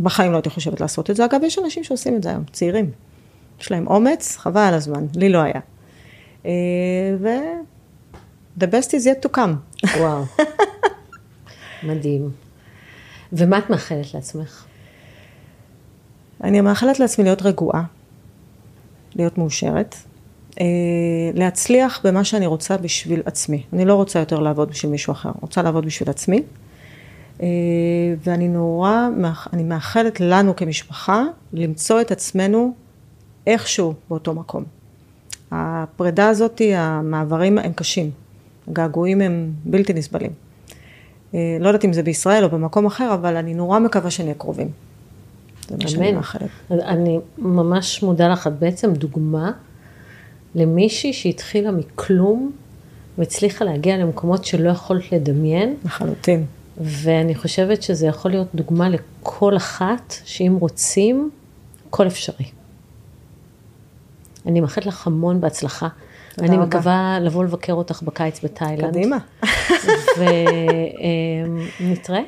בחיים 0.00 0.32
לא 0.32 0.36
הייתי 0.36 0.50
חושבת 0.50 0.80
לעשות 0.80 1.10
את 1.10 1.16
זה. 1.16 1.24
אגב, 1.24 1.40
יש 1.42 1.58
אנשים 1.58 1.84
שעושים 1.84 2.16
את 2.16 2.22
זה 2.22 2.30
היום, 2.30 2.44
צעירים. 2.52 2.90
יש 3.60 3.70
להם 3.70 3.86
אומץ, 3.86 4.36
חבל 4.36 4.60
על 4.60 4.74
הזמן, 4.74 5.06
לי 5.14 5.28
לא 5.28 5.38
היה. 5.38 5.60
ו... 7.20 7.28
The 8.58 8.66
best 8.66 8.90
is 8.90 9.04
yet 9.04 9.26
to 9.26 9.36
come. 9.36 9.86
וואו. 9.98 10.24
מדהים. 11.88 12.30
ומה 13.32 13.58
את 13.58 13.70
מאחלת 13.70 14.14
לעצמך? 14.14 14.64
אני 16.44 16.60
מאחלת 16.60 17.00
לעצמי 17.00 17.24
להיות 17.24 17.42
רגועה, 17.42 17.82
להיות 19.14 19.38
מאושרת, 19.38 19.94
אה, 19.94 20.00
להצליח 21.34 22.00
במה 22.04 22.24
שאני 22.24 22.46
רוצה 22.46 22.76
בשביל 22.76 23.22
עצמי. 23.24 23.62
אני 23.72 23.84
לא 23.84 23.94
רוצה 23.94 24.18
יותר 24.18 24.40
לעבוד 24.40 24.68
בשביל 24.68 24.92
מישהו 24.92 25.12
אחר, 25.12 25.30
רוצה 25.40 25.62
לעבוד 25.62 25.86
בשביל 25.86 26.10
עצמי. 26.10 26.42
אה, 27.42 27.46
ואני 28.24 28.48
נורא, 28.48 29.08
אני 29.52 29.62
מאחלת 29.62 30.20
לנו 30.20 30.56
כמשפחה 30.56 31.24
למצוא 31.52 32.00
את 32.00 32.10
עצמנו 32.10 32.74
איכשהו 33.46 33.94
באותו 34.08 34.34
מקום. 34.34 34.64
הפרידה 35.50 36.28
הזאת, 36.28 36.60
המעברים 36.76 37.58
הם 37.58 37.72
קשים, 37.72 38.10
הגעגועים 38.68 39.20
הם 39.20 39.52
בלתי 39.64 39.92
נסבלים. 39.92 40.30
אה, 41.34 41.56
לא 41.60 41.68
יודעת 41.68 41.84
אם 41.84 41.92
זה 41.92 42.02
בישראל 42.02 42.44
או 42.44 42.48
במקום 42.48 42.86
אחר, 42.86 43.14
אבל 43.14 43.36
אני 43.36 43.54
נורא 43.54 43.78
מקווה 43.78 44.10
שנהיה 44.10 44.34
קרובים. 44.34 44.68
זה 45.68 45.76
מה 45.82 45.88
שאני 45.88 46.12
מאחלת. 46.12 46.48
אני 46.70 47.18
ממש 47.38 48.02
מודה 48.02 48.28
לך, 48.28 48.46
את 48.46 48.58
בעצם 48.58 48.92
דוגמה 48.92 49.52
למישהי 50.56 51.12
שהתחילה 51.12 51.70
מכלום 51.70 52.52
והצליחה 53.18 53.64
להגיע 53.64 53.96
למקומות 53.96 54.44
שלא 54.44 54.70
יכולת 54.70 55.12
לדמיין. 55.12 55.76
לחלוטין. 55.84 56.44
ואני 56.80 57.34
חושבת 57.34 57.82
שזה 57.82 58.06
יכול 58.06 58.30
להיות 58.30 58.48
דוגמה 58.54 58.88
לכל 58.88 59.56
אחת, 59.56 60.14
שאם 60.24 60.56
רוצים, 60.60 61.30
הכל 61.88 62.06
אפשרי. 62.06 62.46
אני 64.46 64.60
מאחלת 64.60 64.86
לך 64.86 65.06
המון 65.06 65.40
בהצלחה. 65.40 65.88
אני 66.38 66.56
רבה. 66.56 66.66
מקווה 66.66 67.18
לבוא 67.20 67.44
לבקר 67.44 67.72
אותך 67.72 68.02
בקיץ 68.02 68.44
בתאילנד. 68.44 68.90
קדימה. 68.90 69.16
ונתראה. 71.80 72.22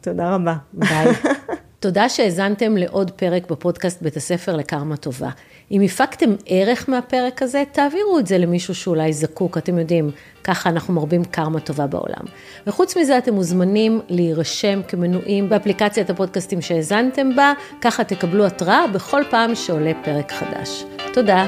תודה 0.00 0.34
רבה. 0.34 0.54
ביי. 0.72 1.06
תודה 1.80 2.08
שהאזנתם 2.08 2.76
לעוד 2.76 3.10
פרק 3.10 3.50
בפודקאסט 3.50 4.02
בית 4.02 4.16
הספר 4.16 4.56
לקרמה 4.56 4.96
טובה. 4.96 5.30
אם 5.72 5.80
הפקתם 5.80 6.34
ערך 6.46 6.88
מהפרק 6.88 7.42
הזה, 7.42 7.62
תעבירו 7.72 8.18
את 8.18 8.26
זה 8.26 8.38
למישהו 8.38 8.74
שאולי 8.74 9.12
זקוק, 9.12 9.58
אתם 9.58 9.78
יודעים, 9.78 10.10
ככה 10.44 10.70
אנחנו 10.70 10.94
מרבים 10.94 11.24
קרמה 11.24 11.60
טובה 11.60 11.86
בעולם. 11.86 12.24
וחוץ 12.66 12.96
מזה, 12.96 13.18
אתם 13.18 13.34
מוזמנים 13.34 14.00
להירשם 14.08 14.80
כמנויים 14.88 15.48
באפליקציית 15.48 16.10
הפודקאסטים 16.10 16.60
שהאזנתם 16.60 17.36
בה, 17.36 17.52
ככה 17.80 18.04
תקבלו 18.04 18.46
התראה 18.46 18.86
בכל 18.86 19.22
פעם 19.30 19.54
שעולה 19.54 19.92
פרק 20.04 20.32
חדש. 20.32 20.84
תודה. 21.12 21.46